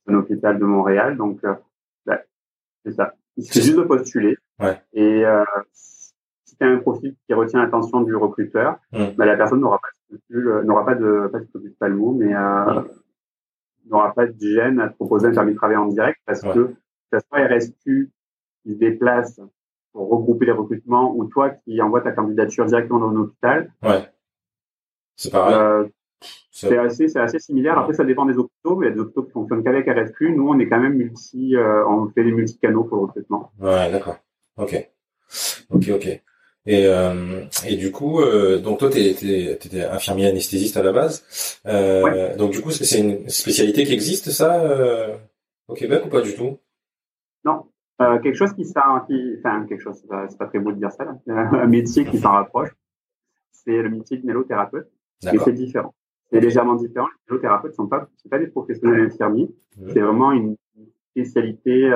un 0.08 0.14
hôpital 0.14 0.58
de 0.58 0.64
Montréal. 0.64 1.16
Donc, 1.16 1.40
bah, 2.06 2.18
c'est 2.84 2.92
ça. 2.92 3.12
Suffit 3.38 3.62
juste 3.62 3.76
de 3.78 3.82
postuler. 3.82 4.36
Ouais. 4.60 4.80
Et 4.94 5.24
euh, 5.26 5.44
si 5.72 6.56
tu 6.56 6.64
as 6.64 6.68
un 6.68 6.78
profil 6.78 7.14
qui 7.26 7.34
retient 7.34 7.62
l'attention 7.62 8.00
du 8.02 8.14
recruteur, 8.16 8.76
Mm. 8.92 9.04
bah, 9.16 9.26
la 9.26 9.36
personne 9.36 9.60
n'aura 9.60 9.78
pas 9.78 9.88
n'aura 10.30 10.84
pas 10.84 10.94
de, 10.94 11.28
pas 11.32 11.40
de 11.40 11.68
pas 11.78 11.88
le 11.88 11.96
mot, 11.96 12.12
mais 12.12 12.34
euh, 12.34 12.82
n'aura 13.86 14.12
pas 14.14 14.26
de 14.26 14.34
gêne 14.38 14.80
à 14.80 14.88
te 14.88 14.94
proposer 14.94 15.28
un 15.28 15.32
permis 15.32 15.52
de 15.52 15.56
travail 15.56 15.76
en 15.76 15.86
direct 15.86 16.18
parce 16.26 16.42
Ouais. 16.42 16.54
que 16.54 16.74
ce 17.12 17.18
soit 17.28 17.46
RSQ 17.46 18.10
qui 18.62 18.72
se 18.72 18.78
déplace 18.78 19.40
pour 19.92 20.08
regrouper 20.10 20.46
les 20.46 20.52
recrutements 20.52 21.14
ou 21.14 21.26
toi 21.26 21.50
qui 21.50 21.80
envoie 21.82 22.00
ta 22.00 22.12
candidature 22.12 22.64
directement 22.66 22.98
dans 22.98 23.10
un 23.10 23.16
hôpital, 23.16 23.72
Ouais. 23.82 24.08
C'est 25.16 25.30
pareil. 25.30 25.54
euh, 25.54 25.86
C'est- 26.50 26.68
c'est 26.68 26.78
assez, 26.78 27.08
c'est 27.08 27.18
assez 27.20 27.38
similaire. 27.38 27.76
Après, 27.78 27.92
ça 27.94 28.04
dépend 28.04 28.24
des 28.24 28.38
hôpitaux. 28.38 28.76
mais 28.76 28.86
Il 28.86 28.90
y 28.90 28.92
a 28.92 28.94
des 28.94 29.00
hôpitaux 29.00 29.24
qui 29.24 29.32
fonctionnent 29.32 29.62
qu'avec 29.62 29.86
RSQ. 29.88 30.34
Nous, 30.34 30.48
on 30.48 30.58
est 30.58 30.68
quand 30.68 30.80
même 30.80 30.94
multi, 30.94 31.54
euh, 31.56 31.84
on 31.86 32.08
fait 32.10 32.24
des 32.24 32.32
multicanaux 32.32 32.84
pour 32.84 32.96
le 32.96 33.02
recrutement. 33.04 33.50
Ouais, 33.60 33.90
d'accord. 33.92 34.16
Ok. 34.56 34.88
Ok, 35.70 35.90
ok. 35.92 36.22
Et, 36.66 36.86
euh, 36.86 37.42
et 37.66 37.76
du 37.76 37.92
coup, 37.92 38.20
euh, 38.20 38.58
donc 38.58 38.78
toi, 38.78 38.88
t'es, 38.88 39.14
t'es, 39.14 39.58
t'étais 39.60 39.84
infirmier 39.84 40.26
anesthésiste 40.26 40.76
à 40.76 40.82
la 40.82 40.92
base. 40.92 41.60
Euh, 41.66 42.34
Donc 42.36 42.52
du 42.52 42.62
coup, 42.62 42.70
c'est 42.70 42.98
une 42.98 43.28
spécialité 43.28 43.84
qui 43.84 43.92
existe, 43.92 44.30
ça, 44.30 44.64
au 45.68 45.74
Québec 45.74 46.02
ou 46.06 46.08
pas 46.08 46.22
du 46.22 46.34
tout? 46.34 46.58
Non. 47.44 47.66
Quelque 47.98 48.34
chose 48.34 48.52
qui 48.54 48.64
s'en, 48.64 49.00
qui, 49.06 49.36
enfin, 49.38 49.66
quelque 49.66 49.82
chose, 49.82 50.02
c'est 50.28 50.38
pas, 50.38 50.46
très 50.46 50.58
beau 50.58 50.72
de 50.72 50.78
dire 50.78 50.90
ça, 50.90 51.04
là. 51.04 51.16
un 51.52 51.66
métier 51.66 52.04
qui 52.04 52.18
s'en 52.18 52.32
rapproche, 52.32 52.70
c'est 53.52 53.82
le 53.82 53.90
métier 53.90 54.16
de 54.16 54.26
nélothérapeute, 54.26 54.90
mais 55.24 55.38
c'est 55.44 55.52
différent. 55.52 55.94
C'est 56.30 56.40
légèrement 56.40 56.74
différent. 56.74 57.06
Les 57.28 57.34
nélothérapeutes 57.34 57.74
sont 57.74 57.86
pas, 57.86 58.08
c'est 58.16 58.28
pas 58.30 58.38
des 58.38 58.46
professionnels 58.46 59.06
infirmiers. 59.06 59.50
Mhm. 59.76 59.90
C'est 59.92 60.00
vraiment 60.00 60.32
une 60.32 60.56
spécialité, 61.10 61.90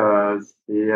c'est, 0.67 0.91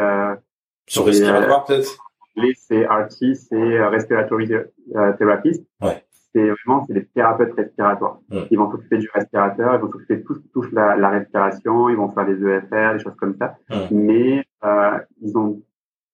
Sur 0.86 1.06
respiratoire, 1.06 1.64
peut-être? 1.64 2.11
Les 2.36 2.52
c'est 2.54 2.84
RT, 2.86 3.34
c'est 3.34 3.54
euh, 3.56 3.88
respiratory 3.88 4.52
euh, 4.54 5.12
therapist. 5.18 5.64
Ouais. 5.82 6.04
C'est 6.34 6.48
vraiment 6.48 6.84
c'est 6.86 6.94
des 6.94 7.04
thérapeutes 7.06 7.52
respiratoires. 7.54 8.18
Ils 8.50 8.58
vont 8.58 8.70
s'occuper 8.70 8.98
du 8.98 9.08
respirateur, 9.12 9.74
ils 9.74 9.80
vont 9.80 9.90
s'occuper 9.92 10.16
de 10.16 10.22
tout 10.22 10.34
ce 10.34 10.40
qui 10.40 10.48
touche 10.48 10.72
la, 10.72 10.96
la 10.96 11.10
respiration, 11.10 11.90
ils 11.90 11.96
vont 11.96 12.08
faire 12.10 12.24
des 12.24 12.42
EFR, 12.42 12.94
des 12.94 12.98
choses 13.00 13.16
comme 13.16 13.36
ça. 13.36 13.54
Mais 13.90 14.44
euh, 14.64 14.98
ils 15.20 15.36
ont 15.36 15.60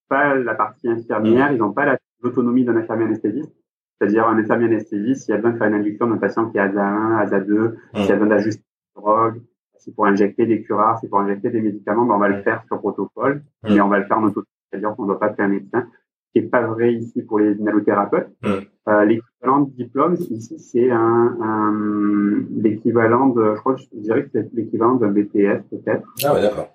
pas 0.08 0.34
la 0.34 0.54
partie 0.54 0.88
infirmière, 0.88 1.52
ils 1.52 1.58
n'ont 1.58 1.72
pas 1.72 1.84
la- 1.84 1.98
l'autonomie 2.22 2.64
d'un 2.64 2.76
infirmier 2.76 3.04
anesthésiste. 3.04 3.54
C'est-à-dire 4.00 4.26
un 4.26 4.38
infirmier 4.38 4.66
anesthésiste, 4.66 5.24
s'il 5.26 5.34
a 5.34 5.36
besoin 5.36 5.52
de 5.52 5.58
faire 5.58 5.68
une 5.68 5.74
induction 5.74 6.06
d'un 6.08 6.16
patient 6.18 6.50
qui 6.50 6.56
est 6.58 6.60
ASA 6.60 6.84
1, 6.84 7.18
ASA 7.18 7.40
2, 7.40 7.76
Mm. 7.94 7.98
s'il 7.98 8.12
a 8.12 8.14
besoin 8.16 8.26
d'ajuster 8.28 8.64
la 8.96 9.00
drogue, 9.02 9.42
c'est 9.76 9.94
pour 9.94 10.06
injecter 10.06 10.46
des 10.46 10.62
curares, 10.62 10.98
c'est 11.00 11.08
pour 11.08 11.20
injecter 11.20 11.50
des 11.50 11.60
médicaments, 11.60 12.04
ben, 12.04 12.14
on 12.14 12.18
va 12.18 12.28
le 12.28 12.42
faire 12.42 12.64
sur 12.66 12.78
protocole, 12.80 13.42
mais 13.62 13.80
on 13.80 13.88
va 13.88 13.98
le 14.00 14.04
faire 14.06 14.18
en 14.18 14.24
auto. 14.24 14.42
C'est-à-dire 14.70 14.94
qu'on 14.96 15.02
ne 15.04 15.08
doit 15.08 15.20
pas 15.20 15.32
faire 15.34 15.44
un 15.44 15.48
médecin. 15.48 15.86
Ce 16.28 16.40
qui 16.40 16.44
n'est 16.44 16.50
pas 16.50 16.66
vrai 16.66 16.94
ici 16.94 17.22
pour 17.22 17.38
les 17.38 17.54
inhalothérapeutes. 17.54 18.28
Mm. 18.42 18.48
Euh, 18.88 19.04
l'équivalent 19.04 19.60
de 19.60 19.70
diplôme, 19.70 20.14
ici, 20.14 20.58
c'est 20.58 20.90
un, 20.90 21.36
un 21.40 22.44
l'équivalent 22.56 23.28
de, 23.28 23.54
je 23.54 23.60
crois 23.60 23.76
je 23.76 23.86
dirais 23.94 24.24
que 24.24 24.30
c'est 24.32 24.52
l'équivalent 24.54 24.94
d'un 24.94 25.08
BTS 25.08 25.62
peut-être. 25.70 26.06
Ah 26.24 26.34
ouais, 26.34 26.42
d'accord. 26.42 26.68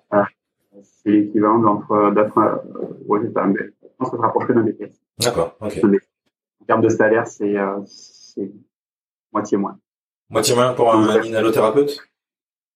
C'est 0.82 1.10
l'équivalent 1.10 1.58
d'entre, 1.60 2.12
d'être, 2.14 2.38
euh, 2.38 2.56
ouais, 3.06 3.20
c'est 3.22 3.46
mais 3.46 3.70
je 3.82 3.88
pense 3.98 4.10
que 4.10 4.16
ça 4.16 4.22
se 4.22 4.22
rapprocherait 4.22 4.54
d'un 4.54 4.62
BTS. 4.62 4.92
D'accord, 5.20 5.56
ok. 5.60 5.80
En 6.60 6.64
termes 6.66 6.82
de 6.82 6.88
salaire, 6.88 7.26
c'est, 7.26 7.56
euh, 7.56 7.80
c'est 7.86 8.50
moitié 9.32 9.56
moins. 9.56 9.78
Moitié 10.30 10.54
moins 10.54 10.72
pour 10.72 10.92
un 10.92 11.22
inhalothérapeute 11.22 12.00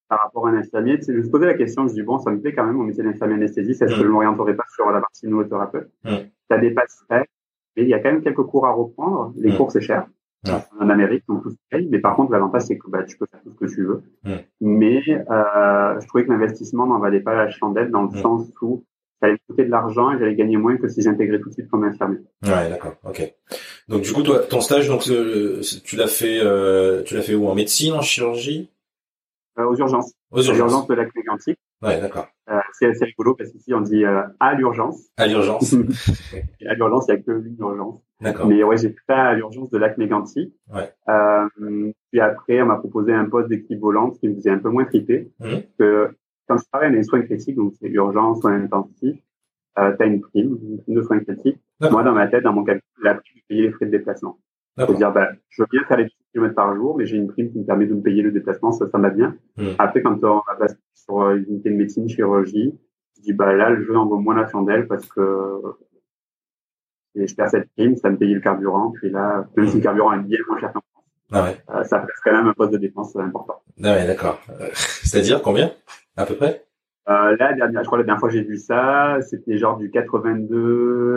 par 0.09 0.21
rapport 0.23 0.47
à 0.47 0.51
un 0.51 0.57
infirmier. 0.57 0.97
Tu 0.99 1.05
sais, 1.05 1.13
Je 1.15 1.19
me 1.21 1.31
posé 1.31 1.47
la 1.47 1.55
question, 1.55 1.87
je 1.89 1.93
dis 1.95 2.03
bon, 2.03 2.19
ça 2.19 2.31
me 2.31 2.41
plaît 2.41 2.53
quand 2.55 2.65
même 2.65 2.75
mon 2.77 2.85
métier 2.85 3.03
d'infirmier 3.05 3.35
anesthésiste, 3.35 3.83
est-ce 3.83 3.93
que 3.93 3.99
Mm. 3.99 4.03
je 4.03 4.07
ne 4.07 4.13
m'orienterai 4.13 4.57
pas 4.57 4.65
sur 4.75 4.91
la 4.91 5.01
partie 5.01 5.27
neurothérapeute 5.29 5.91
Mm. 6.05 6.17
Ça 6.51 6.59
dépasserait, 6.59 7.27
mais 7.77 7.83
il 7.83 7.89
y 7.89 7.95
a 7.95 7.99
quand 8.01 8.11
même 8.13 8.23
quelques 8.23 8.43
cours 8.45 8.67
à 8.67 8.73
reprendre. 8.73 9.33
Les 9.37 9.53
Mm. 9.53 9.57
cours, 9.57 9.71
c'est 9.73 9.81
cher. 9.81 10.07
Ouais. 10.47 10.53
En 10.81 10.89
Amérique, 10.89 11.25
donc 11.29 11.43
tout 11.43 11.51
se 11.51 11.57
paye. 11.69 11.89
Mais 11.91 11.99
par 11.99 12.15
contre, 12.15 12.31
l'avantage, 12.33 12.63
c'est 12.63 12.79
que 12.79 12.89
bah, 12.89 13.03
tu 13.03 13.19
peux 13.19 13.27
faire 13.31 13.41
tout 13.43 13.51
ce 13.53 13.57
que 13.67 13.67
tu 13.75 13.85
veux. 13.85 14.03
Mm. 14.25 14.35
Mais 14.61 15.03
euh, 15.31 16.01
je 16.01 16.07
trouvais 16.07 16.25
que 16.25 16.31
l'investissement 16.31 16.87
n'en 16.87 16.99
valait 17.01 17.21
pas 17.21 17.35
la 17.35 17.51
chandelle 17.51 17.91
dans 17.91 18.03
le 18.03 18.09
Mm. 18.09 18.23
sens 18.23 18.49
où 18.63 18.85
ça 19.21 19.27
allait 19.27 19.39
coûter 19.49 19.65
de 19.65 19.71
l'argent 19.71 20.13
et 20.13 20.19
j'allais 20.21 20.37
gagner 20.37 20.57
moins 20.57 20.77
que 20.77 20.87
si 20.87 21.03
j'intégrais 21.03 21.41
tout 21.41 21.49
de 21.49 21.55
suite 21.55 21.69
comme 21.69 21.83
infirmier. 21.83 22.19
Ouais, 22.45 22.71
d'accord, 22.71 22.95
ok. 23.05 23.35
Donc 23.89 24.03
du 24.03 24.13
coup, 24.13 24.23
toi, 24.23 24.39
ton 24.49 24.61
stage, 24.61 24.87
donc 24.87 25.09
euh, 25.11 25.61
tu 25.85 25.97
l'as 25.97 26.07
fait, 26.07 26.39
euh, 26.41 27.03
tu 27.03 27.15
l'as 27.17 27.23
fait 27.23 27.35
où? 27.35 27.49
En 27.49 27.57
médecine, 27.57 27.95
en 27.95 28.01
chirurgie? 28.01 28.71
Aux 29.67 29.77
urgences. 29.77 30.15
Aux 30.31 30.43
urgences. 30.43 30.87
de 30.87 30.95
lac 30.95 31.15
mégantic. 31.15 31.59
Ouais, 31.83 32.01
d'accord. 32.01 32.29
Euh, 32.51 32.59
c'est 32.73 32.87
assez 32.87 33.05
rigolo 33.05 33.35
parce 33.35 33.51
qu'ici, 33.51 33.73
on 33.75 33.81
dit 33.81 34.05
euh, 34.05 34.23
à 34.41 34.55
l'urgence. 34.55 35.09
À 35.17 35.27
l'urgence. 35.27 35.73
Et 36.61 36.67
à 36.69 36.75
l'urgence, 36.75 37.07
il 37.09 37.15
n'y 37.15 37.21
a 37.21 37.23
que 37.23 37.47
une 37.47 37.57
urgence. 37.59 38.03
D'accord. 38.21 38.47
Mais 38.47 38.63
ouais, 38.63 38.77
j'ai 38.77 38.91
fait 38.91 39.01
ça 39.09 39.17
à 39.17 39.35
l'urgence 39.35 39.71
de 39.71 39.79
lac 39.79 39.97
mégantic. 39.99 40.53
Ouais. 40.73 40.93
Euh, 41.09 41.93
puis 42.11 42.21
après, 42.21 42.63
on 42.63 42.67
m'a 42.67 42.77
proposé 42.77 43.13
un 43.13 43.27
poste 43.27 43.49
d'équipe 43.49 43.79
volante 43.79 44.19
qui 44.19 44.29
me 44.29 44.35
faisait 44.35 44.51
un 44.51 44.59
peu 44.59 44.71
moins 44.71 44.85
triper. 44.85 45.31
Mhm. 45.41 45.63
Que 45.79 46.11
quand 46.49 46.59
je 46.59 46.65
travaille 46.73 46.91
dans 46.91 46.97
les 46.97 47.05
soins 47.05 47.23
critiques, 47.23 47.57
donc 47.57 47.75
c'est 47.81 47.89
urgence, 47.89 48.41
soins 48.41 48.55
intensifs, 48.55 49.21
euh, 49.79 49.95
t'as 49.97 50.07
une 50.07 50.21
prime, 50.21 50.59
une 50.63 50.83
prime 50.83 50.95
de 50.95 51.03
soins 51.03 51.21
critiques. 51.21 51.59
Moi, 51.81 52.03
dans 52.03 52.13
ma 52.13 52.27
tête, 52.27 52.43
dans 52.43 52.53
mon 52.53 52.65
calcul, 52.65 52.83
la 53.03 53.15
prime 53.15 53.43
payer 53.49 53.63
les 53.63 53.71
frais 53.71 53.87
de 53.87 53.91
déplacement. 53.91 54.39
Dire, 54.87 55.13
bah, 55.13 55.29
je 55.51 55.63
veux 55.63 55.69
bien 55.71 55.83
faire 55.85 55.97
les 55.99 56.05
10 56.05 56.13
km 56.33 56.55
par 56.55 56.75
jour, 56.77 56.97
mais 56.97 57.05
j'ai 57.07 57.17
une 57.17 57.29
prime 57.29 57.51
qui 57.51 57.59
me 57.59 57.65
permet 57.65 57.87
de 57.87 57.95
me 57.95 58.01
payer 58.03 58.23
le 58.23 58.31
déplacement, 58.31 58.71
ça, 58.73 58.87
ça 58.89 58.99
va 58.99 59.11
bien. 59.11 59.35
Mhm. 59.57 59.75
Après, 59.79 60.03
quand 60.03 60.23
on 60.25 60.37
va 60.47 60.55
passer 60.59 60.77
sur 60.95 61.21
euh, 61.23 61.37
une 61.37 61.45
unité 61.49 61.71
de 61.71 61.77
médecine, 61.77 62.09
chirurgie, 62.09 62.79
je 63.17 63.23
dis, 63.23 63.33
bah, 63.33 63.53
là, 63.55 63.71
le 63.71 63.83
jeu 63.85 63.97
en 63.97 64.07
vaut 64.07 64.19
moins 64.19 64.37
la 64.37 64.47
chandelle 64.49 64.87
parce 64.87 65.05
que 65.07 65.61
et 67.15 67.27
je 67.27 67.35
perds 67.35 67.49
cette 67.51 67.69
prime, 67.73 67.97
ça 67.97 68.11
me 68.11 68.17
paye 68.17 68.33
le 68.35 68.41
carburant, 68.41 68.93
puis 68.93 69.11
là, 69.11 69.45
même 69.57 69.67
si 69.67 69.77
le 69.79 69.83
carburant 69.83 70.13
est 70.13 70.21
bien 70.23 70.39
moins 70.49 70.59
cher 70.61 70.73
qu'en 70.73 70.81
France, 70.93 71.05
Ah 71.33 71.43
ouais. 71.45 71.57
euh, 71.75 71.83
ça 71.85 71.99
reste 72.01 72.13
quand 72.23 72.33
même 72.33 72.47
un 72.47 72.53
poste 72.53 72.73
de 72.73 72.79
dépense 72.79 73.17
important. 73.17 73.61
Ah 73.83 73.95
ouais, 73.95 74.07
d'accord. 74.07 74.41
Euh, 74.61 74.69
C'est-à-dire 74.75 75.43
combien 75.43 75.73
À 76.17 76.27
peu 76.27 76.35
près? 76.37 76.65
Euh, 77.09 77.37
là, 77.39 77.55
dernière, 77.55 77.83
je 77.83 77.87
crois 77.87 77.99
la 77.99 78.05
dernière 78.05 78.21
fois 78.21 78.29
que 78.29 78.35
j'ai 78.37 78.45
vu 78.45 78.57
ça, 78.59 79.19
c'était 79.23 79.57
genre 79.59 79.79
du 79.79 79.91
82 79.91 80.55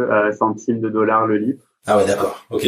euh, 0.09 0.31
centimes 0.31 0.79
de 0.79 0.89
dollars 0.89 1.27
le 1.27 1.37
litre, 1.37 1.65
Ah 1.85 1.97
ouais, 1.97 2.07
d'accord. 2.07 2.45
Ok. 2.49 2.65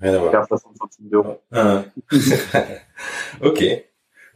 Rien 0.00 0.14
à 0.14 0.18
voir. 0.18 0.30
vers 0.32 0.46
60 0.46 0.76
centimes 0.76 1.08
d'euros. 1.08 1.38
Ah. 1.52 1.84
ok. 3.42 3.64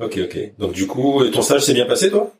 Ok, 0.00 0.18
ok. 0.24 0.54
Donc 0.58 0.72
du 0.72 0.86
coup, 0.86 1.22
ton 1.32 1.42
stage 1.42 1.62
s'est 1.64 1.74
bien 1.74 1.86
passé, 1.86 2.10
toi? 2.10 2.32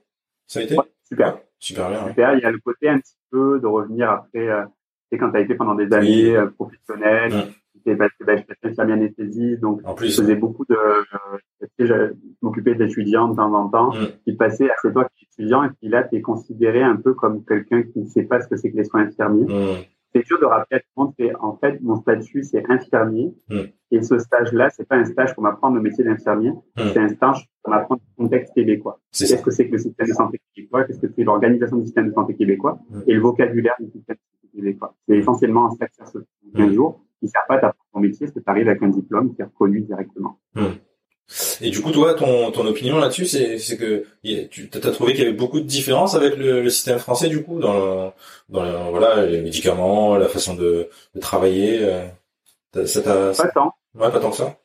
Ça 0.46 0.60
a 0.60 0.62
été? 0.62 0.76
Ouais, 0.76 0.84
super. 1.08 1.38
Super 1.58 1.88
bien. 1.90 2.02
ouais. 2.02 2.08
Super. 2.10 2.34
Il 2.34 2.40
y 2.42 2.44
a 2.44 2.50
le 2.50 2.58
côté 2.58 2.88
un 2.88 2.98
petit 2.98 3.14
peu 3.30 3.60
de 3.60 3.66
revenir 3.66 4.10
après, 4.10 4.48
euh, 4.48 4.62
tu 4.64 4.70
sais, 5.12 5.18
quand 5.18 5.30
tu 5.30 5.36
as 5.36 5.40
été 5.40 5.54
pendant 5.54 5.74
des 5.74 5.92
années 5.92 6.30
Oui. 6.30 6.36
euh, 6.36 6.46
professionnelles, 6.46 7.32
Mm. 7.32 7.42
tu 7.84 7.94
bah, 7.96 8.06
bah, 8.26 8.36
je 8.36 8.42
infirmier 8.68 8.92
anesthésie, 8.94 9.56
donc 9.58 9.80
En 9.84 9.94
je 9.96 10.06
faisais 10.22 10.34
beaucoup 10.36 10.64
de, 10.68 10.74
euh, 10.76 11.38
je 11.78 12.12
m'occupais 12.40 12.74
d'étudiants 12.74 13.28
de 13.28 13.36
temps 13.36 13.52
en 13.54 13.68
temps, 13.68 13.92
Mm. 13.92 14.06
qui 14.24 14.32
passaient 14.36 14.68
à 14.70 14.74
c'est 14.82 14.90
qui 15.16 15.24
es 15.24 15.28
étudiant, 15.42 15.62
et 15.64 15.68
puis 15.80 15.88
là, 15.88 16.02
tu 16.02 16.16
es 16.16 16.20
considéré 16.20 16.82
un 16.82 16.96
peu 16.96 17.14
comme 17.14 17.44
quelqu'un 17.44 17.82
qui 17.82 18.00
ne 18.00 18.06
sait 18.08 18.24
pas 18.24 18.40
ce 18.40 18.48
que 18.48 18.56
c'est 18.56 18.70
que 18.72 18.76
les 18.76 18.84
soins 18.84 19.02
infirmiers. 19.02 19.44
Hmm. 19.46 19.82
C'est 20.14 20.26
dur 20.26 20.38
de 20.40 20.44
rappeler 20.44 20.76
à 20.76 20.80
tout 20.80 20.86
le 20.96 21.02
monde 21.02 21.14
que, 21.18 21.36
en 21.40 21.56
fait, 21.56 21.80
mon 21.80 21.96
statut, 21.96 22.42
c'est 22.42 22.62
infirmier. 22.70 23.34
Mm. 23.48 23.60
Et 23.92 24.02
ce 24.02 24.18
stage-là, 24.18 24.70
c'est 24.70 24.86
pas 24.86 24.96
un 24.96 25.04
stage 25.04 25.34
pour 25.34 25.42
m'apprendre 25.42 25.76
le 25.76 25.82
métier 25.82 26.04
d'infirmier. 26.04 26.50
Mm. 26.50 26.82
C'est 26.92 26.98
un 26.98 27.08
stage 27.08 27.48
pour 27.62 27.72
m'apprendre 27.72 28.02
le 28.18 28.24
contexte 28.24 28.54
québécois. 28.54 29.00
Qu'est-ce 29.12 29.42
que 29.42 29.50
c'est 29.50 29.66
que 29.66 29.72
le 29.72 29.78
système 29.78 30.06
de 30.06 30.12
santé 30.12 30.40
québécois? 30.54 30.84
Qu'est-ce 30.84 31.00
que 31.00 31.08
c'est 31.14 31.24
l'organisation 31.24 31.76
du 31.78 31.84
système 31.84 32.08
de 32.08 32.12
santé 32.12 32.34
québécois? 32.34 32.78
Mm. 32.90 33.00
Et 33.06 33.14
le 33.14 33.20
vocabulaire 33.20 33.76
du 33.80 33.86
système 33.90 34.16
de 34.16 34.20
santé 34.40 34.56
québécois. 34.56 34.94
C'est 35.08 35.16
essentiellement 35.16 35.66
un 35.66 35.70
stage 35.70 35.90
sur 35.94 36.06
ce 36.08 36.18
15 36.56 36.70
Mm. 36.70 36.74
jours 36.74 37.00
qui 37.20 37.28
sert 37.28 37.42
pas 37.48 37.54
à 37.54 37.58
t'apprendre 37.58 37.88
ton 37.94 38.00
métier, 38.00 38.26
parce 38.26 38.34
que 38.34 38.40
tu 38.40 38.50
arrives 38.50 38.68
avec 38.68 38.82
un 38.82 38.88
diplôme 38.88 39.34
qui 39.34 39.42
est 39.42 39.44
reconnu 39.44 39.80
directement. 39.82 40.38
Et 41.62 41.70
du 41.70 41.80
coup, 41.80 41.92
toi, 41.92 42.14
ton, 42.14 42.50
ton 42.52 42.66
opinion 42.66 42.98
là-dessus, 42.98 43.24
c'est, 43.24 43.56
c'est 43.58 43.76
que 43.78 44.04
tu 44.22 44.68
as 44.74 44.90
trouvé 44.90 45.12
qu'il 45.14 45.24
y 45.24 45.26
avait 45.26 45.36
beaucoup 45.36 45.60
de 45.60 45.64
différences 45.66 46.14
avec 46.14 46.36
le, 46.36 46.60
le 46.62 46.68
système 46.68 46.98
français, 46.98 47.28
du 47.28 47.42
coup, 47.42 47.58
dans, 47.58 47.72
le- 47.72 48.10
dans 48.50 48.62
le- 48.64 48.90
voilà, 48.90 49.24
les 49.24 49.40
médicaments, 49.40 50.16
la 50.16 50.28
façon 50.28 50.54
de, 50.54 50.88
de 51.14 51.20
travailler. 51.20 51.78
euh, 51.82 52.04
t'as- 52.72 52.86
ça 52.86 53.00
t'a, 53.02 53.32
Pas 53.42 53.48
tant. 53.50 53.72
ouais, 53.94 54.10
pas 54.10 54.20
tant 54.20 54.30
que 54.30 54.36
ça. 54.36 54.56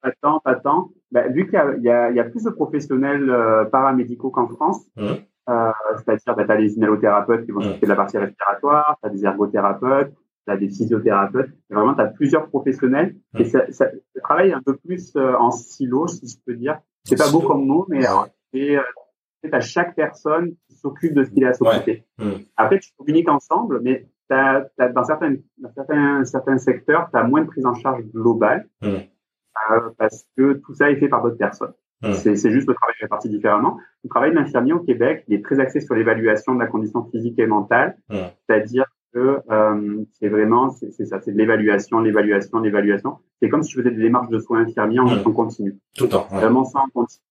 Pas 0.00 0.12
tant, 0.22 0.40
pas 0.40 0.54
tant. 0.54 0.90
Bah, 1.10 1.28
vu 1.28 1.44
qu'il 1.44 1.54
y 1.54 1.56
a, 1.58 1.74
il 1.76 1.82
y, 1.82 1.90
a, 1.90 2.10
il 2.10 2.16
y 2.16 2.20
a 2.20 2.24
plus 2.24 2.44
de 2.44 2.50
professionnels 2.50 3.28
euh, 3.28 3.64
paramédicaux 3.66 4.30
qu'en 4.30 4.48
France, 4.48 4.80
Mhm. 4.96 5.16
euh, 5.50 5.70
c'est-à-dire 5.96 6.36
bah, 6.36 6.44
tu 6.44 6.52
as 6.52 6.56
les 6.56 6.74
inhalothérapeutes 6.76 7.44
qui 7.44 7.50
vont 7.50 7.60
Mhm. 7.60 7.66
s'occuper 7.66 7.86
de 7.86 7.90
la 7.90 7.96
partie 7.96 8.16
respiratoire, 8.18 8.96
tu 9.02 9.08
as 9.08 9.12
des 9.12 9.24
ergothérapeutes, 9.24 10.12
tu 10.48 10.54
as 10.54 10.56
des 10.56 10.68
physiothérapeutes. 10.68 11.50
Vraiment, 11.70 11.94
tu 11.94 12.00
as 12.00 12.06
plusieurs 12.06 12.48
professionnels. 12.48 13.14
Et 13.38 13.44
ça, 13.44 13.70
ça, 13.70 13.90
ça 13.90 14.20
travaille 14.22 14.52
un 14.52 14.62
peu 14.62 14.76
plus 14.76 15.14
euh, 15.16 15.34
en 15.36 15.50
silo, 15.50 16.08
si 16.08 16.26
je 16.26 16.36
peux 16.44 16.54
dire. 16.54 16.78
C'est 17.04 17.18
pas 17.18 17.30
beau 17.30 17.40
comme 17.40 17.66
mot, 17.66 17.86
mais 17.88 18.06
euh, 18.06 18.12
c'est 18.52 18.76
euh, 18.76 18.82
à 19.52 19.60
chaque 19.60 19.94
personne 19.94 20.54
qui 20.66 20.76
s'occupe 20.76 21.14
de 21.14 21.24
ce 21.24 21.30
qu'il 21.30 21.44
a 21.44 21.50
à 21.50 21.52
s'occuper. 21.52 22.04
Mhm. 22.18 22.44
Après, 22.56 22.78
tu 22.78 22.90
communiques 22.96 23.28
ensemble, 23.28 23.80
mais 23.82 24.06
t'as, 24.28 24.64
dans, 24.94 25.04
certains, 25.04 25.36
dans 25.58 25.72
certains, 25.74 26.24
certains 26.24 26.58
secteurs, 26.58 27.08
tu 27.10 27.18
as 27.18 27.24
moins 27.24 27.42
de 27.42 27.46
prise 27.46 27.66
en 27.66 27.74
charge 27.74 28.02
globale 28.12 28.68
euh, 28.82 29.00
parce 29.98 30.26
que 30.36 30.54
tout 30.54 30.74
ça 30.74 30.90
est 30.90 30.96
fait 30.96 31.08
par 31.08 31.22
d'autres 31.22 31.38
personnes. 31.38 31.74
Mhm. 32.02 32.14
C'est, 32.14 32.36
c'est 32.36 32.50
juste 32.50 32.68
le 32.68 32.74
travail 32.74 32.94
réparti 33.00 33.28
différemment. 33.28 33.78
Le 34.04 34.08
travail 34.08 34.30
de 34.30 34.36
l'infirmier 34.36 34.72
au 34.72 34.80
Québec, 34.80 35.24
il 35.28 35.34
est 35.34 35.44
très 35.44 35.60
axé 35.60 35.80
sur 35.80 35.94
l'évaluation 35.94 36.54
de 36.54 36.60
la 36.60 36.66
condition 36.66 37.04
physique 37.10 37.38
et 37.38 37.46
mentale, 37.46 37.98
c'est-à-dire 38.08 38.86
que 39.12 39.38
euh, 39.50 40.04
c'est 40.12 40.28
vraiment, 40.28 40.70
c'est, 40.70 40.90
ça, 41.06 41.20
c'est 41.20 41.32
de 41.32 41.38
l'évaluation, 41.38 42.00
l'évaluation, 42.00 42.58
l'évaluation. 42.60 43.18
C'est 43.40 43.48
comme 43.48 43.62
si 43.62 43.70
tu 43.72 43.78
faisais 43.78 43.90
des 43.90 44.02
démarches 44.02 44.28
de 44.28 44.38
soins 44.38 44.60
infirmiers 44.60 44.98
en, 45.00 45.06
Mhm. 45.06 45.22
en 45.26 45.32
continu. 45.32 45.78
Tout 45.96 46.04
le 46.04 46.10
temps. 46.10 46.26
ouais. 46.30 46.38
Vraiment 46.40 46.64
ça 46.64 46.80
en 46.80 46.88
continu. 46.88 47.22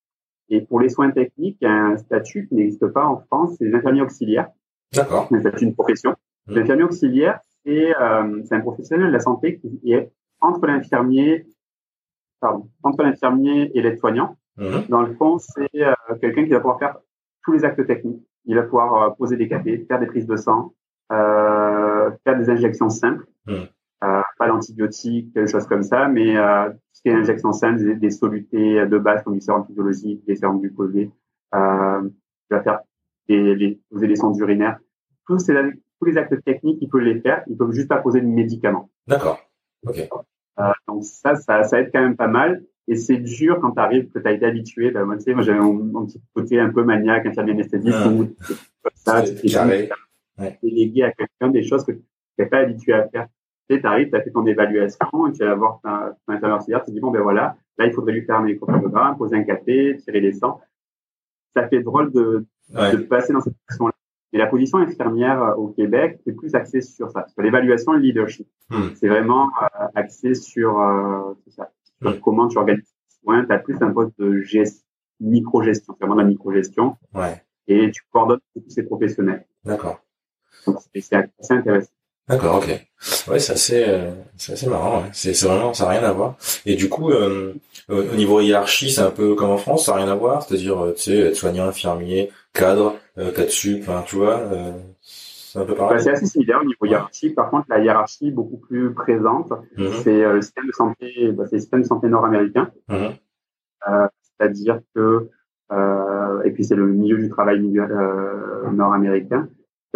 Et 0.49 0.61
pour 0.61 0.79
les 0.79 0.89
soins 0.89 1.11
techniques, 1.11 1.57
il 1.61 1.65
y 1.65 1.67
a 1.67 1.73
un 1.73 1.97
statut 1.97 2.47
qui 2.47 2.55
n'existe 2.55 2.87
pas 2.87 3.05
en 3.05 3.17
France, 3.19 3.55
c'est 3.57 3.65
les 3.65 3.75
infirmiers 3.75 4.01
auxiliaires. 4.01 4.49
D'accord. 4.93 5.27
C'est 5.29 5.35
un 5.35 5.39
statut 5.41 5.65
d'une 5.65 5.75
profession. 5.75 6.15
Mhm. 6.47 6.55
L'infirmier 6.55 6.83
auxiliaire, 6.83 7.39
c'est 7.65 7.93
euh, 7.99 8.41
c'est 8.45 8.55
un 8.55 8.61
professionnel 8.61 9.07
de 9.07 9.11
la 9.13 9.19
santé 9.19 9.59
qui 9.59 9.91
est 9.91 10.09
entre 10.39 10.65
l'infirmier, 10.67 11.45
pardon, 12.39 12.69
entre 12.83 13.03
l'infirmier 13.03 13.71
et 13.77 13.81
l'aide-soignant. 13.81 14.37
Mhm. 14.57 14.85
Dans 14.89 15.01
le 15.01 15.13
fond, 15.15 15.37
c'est 15.37 15.69
euh, 15.83 15.93
quelqu'un 16.21 16.43
qui 16.45 16.51
va 16.51 16.59
pouvoir 16.59 16.79
faire 16.79 16.97
tous 17.43 17.51
les 17.53 17.65
actes 17.65 17.85
techniques. 17.85 18.23
Il 18.45 18.55
va 18.55 18.63
pouvoir 18.63 19.15
poser 19.17 19.35
des 19.37 19.47
cathéters, 19.47 19.85
faire 19.87 19.99
des 19.99 20.05
prises 20.07 20.25
de 20.27 20.35
sang, 20.37 20.73
faire 21.09 22.37
des 22.37 22.49
injections 22.49 22.89
simples, 22.89 23.25
Mhm. 23.47 23.67
euh, 24.03 24.21
pas 24.37 24.47
d'antibiotiques, 24.47 25.33
des 25.33 25.47
choses 25.47 25.65
comme 25.67 25.83
ça, 25.83 26.07
mais 26.07 26.37
euh, 26.37 26.69
tout 26.69 26.77
ce 26.93 27.01
qui 27.01 27.09
est 27.09 27.13
injections 27.13 27.51
simples, 27.53 27.79
des, 27.83 27.95
des 27.95 28.09
solutés 28.11 28.85
de 28.85 28.97
base 28.97 29.23
comme 29.23 29.35
du 29.35 29.41
sérum 29.41 29.65
physiologique, 29.65 30.25
des 30.25 30.35
sérums 30.35 30.59
glucosés, 30.59 31.11
euh, 31.55 32.01
il 32.49 32.53
va 32.55 32.61
faire 32.61 32.79
des, 33.29 33.55
des, 33.55 33.79
poser 33.89 34.07
des 34.07 34.15
sondes 34.15 34.37
urinaires. 34.37 34.77
Tous, 35.25 35.39
ces, 35.39 35.53
tous 35.99 36.05
les 36.05 36.17
actes 36.17 36.43
techniques, 36.43 36.77
il 36.81 36.89
peut 36.89 36.99
les 36.99 37.19
faire, 37.21 37.43
il 37.47 37.57
peut 37.57 37.71
juste 37.71 37.87
pas 37.89 37.97
poser 37.97 38.21
de 38.21 38.27
médicaments. 38.27 38.89
D'accord. 39.07 39.39
Ok. 39.85 39.97
Euh, 40.59 40.63
donc 40.87 41.03
ça, 41.03 41.35
ça, 41.35 41.63
ça 41.63 41.79
aide 41.81 41.89
quand 41.93 42.01
même 42.01 42.15
pas 42.15 42.27
mal. 42.27 42.63
Et 42.89 42.95
c'est 42.95 43.17
dur 43.17 43.59
quand 43.61 43.71
tu 43.71 43.79
arrives, 43.81 44.09
que 44.11 44.19
tu 44.19 44.27
as 44.27 44.31
été 44.31 44.45
habitué. 44.45 44.91
Ben, 44.91 45.03
moi, 45.03 45.17
tu 45.17 45.23
sais, 45.23 45.33
moi 45.33 45.43
j'avais 45.43 45.59
mon, 45.59 45.73
mon 45.73 46.05
petit 46.05 46.21
côté 46.33 46.57
un 46.57 46.69
peu 46.69 46.83
maniaque, 46.85 47.25
infirmier 47.25 47.51
anesthésiste, 47.51 47.97
Ah. 48.01 48.07
où 48.07 48.17
comme 48.81 48.91
ça, 48.95 49.23
tu 49.23 49.47
carré. 49.49 49.89
Ouais. 50.37 50.57
délégué 50.61 51.03
à 51.03 51.11
quelqu'un 51.11 51.49
des 51.49 51.63
choses 51.63 51.83
que 51.85 51.91
tu 51.93 52.01
n'es 52.39 52.45
pas 52.45 52.59
habitué 52.59 52.93
à 52.93 53.07
faire. 53.09 53.27
Tu 53.69 53.75
sais, 53.75 53.85
arrives, 53.85 54.09
tu 54.09 54.15
as 54.15 54.21
fait 54.21 54.31
ton 54.31 54.45
évaluation, 54.45 55.27
et 55.27 55.31
tu 55.33 55.43
vas 55.43 55.55
voir 55.55 55.81
ton 55.81 56.55
auxiliaire, 56.55 56.81
tu 56.83 56.87
te 56.87 56.91
dis, 56.91 56.99
bon, 56.99 57.11
ben 57.11 57.21
voilà, 57.21 57.57
là, 57.77 57.85
il 57.85 57.91
faudrait 57.93 58.13
lui 58.13 58.21
faire 58.23 58.37
un 58.37 58.45
électrocardiogramme, 58.45 59.17
poser 59.17 59.35
un 59.35 59.43
café, 59.43 59.97
tirer 60.03 60.19
les 60.21 60.33
sangs. 60.33 60.59
Ça 61.55 61.67
fait 61.67 61.81
drôle 61.81 62.11
de, 62.11 62.45
Ouais. 62.75 62.91
de 62.91 62.97
passer 63.03 63.31
dans 63.33 63.39
cette 63.41 63.55
position-là. 63.67 63.93
Et 64.33 64.37
la 64.37 64.47
position 64.47 64.77
infirmière 64.79 65.41
euh, 65.41 65.53
au 65.55 65.69
Québec, 65.69 66.19
c'est 66.25 66.33
plus 66.33 66.53
axé 66.53 66.81
sur 66.81 67.09
ça, 67.11 67.25
sur 67.29 67.41
l'évaluation 67.41 67.93
et 67.93 67.97
le 67.97 68.03
leadership. 68.03 68.45
Hmm. 68.69 68.89
C'est 68.95 69.07
vraiment 69.07 69.49
euh, 69.63 69.87
axé 69.95 70.33
sur, 70.33 70.77
euh, 70.81 71.33
c'est 71.45 71.51
ça, 71.53 71.71
sur 72.01 72.11
Hmm. 72.11 72.19
comment 72.19 72.47
tu 72.49 72.57
organises 72.57 72.83
tes 72.83 73.15
soins. 73.23 73.45
Tu 73.45 73.53
as 73.53 73.59
plus 73.59 73.81
un 73.81 73.91
poste 73.91 74.19
de 74.19 74.41
gestion 74.41 74.83
micro-gestion, 75.19 75.93
c'est 75.97 76.05
vraiment 76.05 76.15
de 76.15 76.21
la 76.21 76.27
micro-gestion. 76.27 76.95
Ouais. 77.15 77.41
Et 77.67 77.89
tu 77.89 78.03
coordonnes 78.11 78.39
tous 78.53 78.69
ces 78.69 78.83
professionnels. 78.83 79.45
D'accord. 79.65 79.99
Donc, 80.67 80.77
c'est 80.93 81.15
assez 81.15 81.53
intéressant. 81.53 81.89
D'accord, 82.27 82.57
ok. 82.57 82.67
Ouais, 83.29 83.39
c'est 83.39 83.53
assez, 83.53 83.85
euh, 83.87 84.11
c'est 84.35 84.53
assez 84.53 84.67
marrant. 84.67 85.01
Ouais. 85.01 85.09
C'est, 85.13 85.33
c'est 85.33 85.47
vraiment, 85.47 85.73
ça 85.73 85.85
n'a 85.85 85.91
rien 85.91 86.03
à 86.03 86.11
voir. 86.11 86.35
Et 86.65 86.75
du 86.75 86.89
coup, 86.89 87.09
euh, 87.11 87.53
au 87.87 88.15
niveau 88.15 88.41
hiérarchie, 88.41 88.91
c'est 88.91 89.01
un 89.01 89.11
peu 89.11 89.33
comme 89.35 89.49
en 89.51 89.57
France, 89.57 89.85
ça 89.85 89.93
n'a 89.93 89.99
rien 89.99 90.11
à 90.11 90.15
voir. 90.15 90.43
C'est-à-dire, 90.43 90.77
euh, 90.83 90.93
tu 90.93 91.03
sais, 91.03 91.17
être 91.19 91.35
soignant, 91.35 91.67
infirmier, 91.67 92.29
cadre, 92.53 92.95
euh, 93.17 93.31
cadre 93.31 93.49
sup, 93.49 93.79
enfin, 93.81 94.03
tu 94.05 94.17
vois, 94.17 94.39
euh, 94.39 94.73
c'est 95.01 95.59
un 95.59 95.65
peu 95.65 95.73
pareil. 95.73 95.95
Bah, 95.95 96.03
c'est 96.03 96.11
assez 96.11 96.25
similaire 96.25 96.59
au 96.61 96.65
niveau 96.65 96.85
hiérarchique. 96.85 97.33
Par 97.33 97.49
contre, 97.49 97.67
la 97.69 97.79
hiérarchie 97.79 98.27
est 98.27 98.31
beaucoup 98.31 98.57
plus 98.57 98.93
présente. 98.93 99.53
Mhm. 99.77 99.87
C'est 100.03 100.21
euh, 100.25 100.33
le 100.33 100.41
système 100.41 100.67
de 100.67 100.73
santé, 100.73 101.31
bah, 101.31 101.45
c'est 101.49 101.55
le 101.55 101.61
système 101.61 101.81
de 101.83 101.87
santé 101.87 102.09
nord-américain. 102.09 102.71
Mhm. 102.89 103.13
C'est-à-dire 104.21 104.81
que, 104.93 105.29
euh, 105.71 106.41
et 106.43 106.51
puis 106.51 106.65
c'est 106.65 106.75
le 106.75 106.87
milieu 106.87 107.17
du 107.17 107.29
travail 107.29 107.61
milieu, 107.61 107.83
euh, 107.83 108.69
nord-américain. 108.71 109.47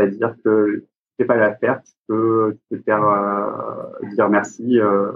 C'est-à-dire 0.01 0.35
que 0.43 0.85
c'est 1.17 1.25
pas 1.25 1.51
tu 1.51 1.93
peux, 2.07 2.57
tu 2.57 2.75
peux 2.75 2.83
faire 2.83 3.03
euh, 3.03 4.07
dire 4.15 4.29
merci 4.29 4.79
euh, 4.79 5.11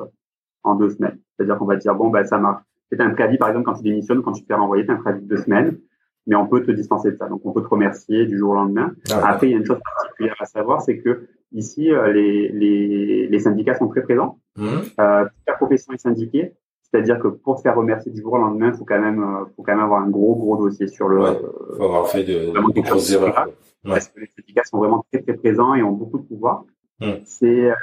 en 0.64 0.76
deux 0.76 0.90
semaines. 0.90 1.20
C'est-à-dire 1.36 1.58
qu'on 1.58 1.66
va 1.66 1.76
te 1.76 1.82
dire 1.82 1.96
bon 1.96 2.10
bah 2.10 2.24
ça 2.26 2.38
marche. 2.38 2.64
C'est 2.92 3.02
un 3.02 3.10
préavis 3.10 3.38
par 3.38 3.50
exemple 3.50 3.66
quand 3.66 3.74
tu 3.74 3.84
démissionnes, 3.84 4.22
quand 4.22 4.34
tu 4.34 4.44
te 4.44 4.48
fais 4.48 4.54
renvoyer, 4.54 4.86
t'as 4.86 4.94
un 4.94 4.98
préavis 4.98 5.22
de 5.22 5.28
deux 5.28 5.38
semaines, 5.38 5.80
mais 6.28 6.36
on 6.36 6.48
peut 6.48 6.62
te 6.64 6.72
dispenser 6.72 7.12
de 7.12 7.18
ça. 7.18 7.28
Donc 7.28 7.42
on 7.44 7.52
peut 7.52 7.62
te 7.62 7.68
remercier 7.68 8.26
du 8.26 8.38
jour 8.38 8.52
au 8.52 8.56
lendemain. 8.56 8.94
Ah, 9.12 9.18
ouais. 9.18 9.24
Après 9.26 9.48
il 9.48 9.52
y 9.52 9.54
a 9.56 9.58
une 9.58 9.66
chose 9.66 9.80
particulière 9.84 10.36
à 10.40 10.46
savoir, 10.46 10.82
c'est 10.82 11.00
que 11.00 11.28
ici 11.52 11.92
euh, 11.92 12.12
les, 12.12 12.50
les 12.50 13.28
les 13.28 13.40
syndicats 13.40 13.76
sont 13.76 13.88
très 13.88 14.04
présents. 14.04 14.40
Euh, 14.60 15.24
toute 15.24 15.48
la 15.48 15.54
profession 15.54 15.94
est 15.94 15.98
syndiquée. 15.98 16.54
C'est-à-dire 16.84 17.20
que 17.20 17.28
pour 17.28 17.58
te 17.58 17.62
faire 17.62 17.76
remercier 17.76 18.12
du 18.12 18.22
jour 18.22 18.34
au 18.34 18.38
lendemain, 18.38 18.72
faut 18.72 18.86
quand 18.86 19.02
même, 19.02 19.22
faut 19.56 19.64
quand 19.64 19.74
même 19.74 19.84
avoir 19.84 20.02
un 20.02 20.10
gros 20.10 20.36
gros 20.36 20.56
dossier 20.56 20.88
sur 20.88 21.10
le, 21.10 21.20
Ouais. 21.20 21.38
Faut 21.76 21.84
avoir 21.84 22.08
fait 22.08 22.24
de, 22.24 22.54
grosses 22.82 23.12
erreurs. 23.12 23.50
Ouais. 23.86 23.92
parce 23.94 24.10
que 24.10 24.20
les 24.20 24.28
syndicats 24.28 24.64
sont 24.64 24.78
vraiment 24.78 25.06
très 25.12 25.22
très 25.22 25.34
présents 25.34 25.76
et 25.76 25.84
ont 25.84 25.92
beaucoup 25.92 26.18
de 26.18 26.24
pouvoir. 26.24 26.66
Mm. 27.02 27.12
C'est, 27.26 27.70
euh, 27.70 27.74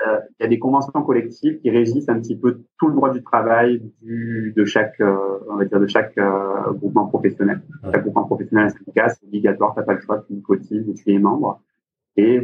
il 0.41 0.43
y 0.43 0.47
a 0.47 0.49
des 0.49 0.59
conventions 0.59 1.03
collectives 1.03 1.61
qui 1.61 1.71
régissent 1.71 2.09
un 2.09 2.19
petit 2.21 2.37
peu 2.37 2.63
tout 2.79 2.89
le 2.89 2.95
droit 2.95 3.11
du 3.11 3.23
travail 3.23 3.83
du, 4.01 4.55
de 4.57 4.65
chaque, 4.65 5.01
euh, 5.01 5.39
on 5.49 5.57
va 5.57 5.65
dire 5.65 5.79
de 5.79 5.87
chaque 5.87 6.17
euh, 6.19 6.73
groupement 6.73 7.07
professionnel. 7.07 7.63
Mm. 7.83 7.91
Chaque 7.93 8.03
groupement 8.03 8.25
professionnel, 8.25 8.67
un 8.67 8.71
syndicat, 8.71 9.09
c'est 9.11 9.27
obligatoire, 9.27 9.75
t'as 9.75 9.83
pas 9.83 9.95
le 9.95 10.01
choix, 10.01 10.25
tu 10.27 10.41
cotises 10.41 10.89
et 10.89 10.95
tu 10.95 11.13
es 11.13 11.19
membre. 11.19 11.61
Et 12.17 12.41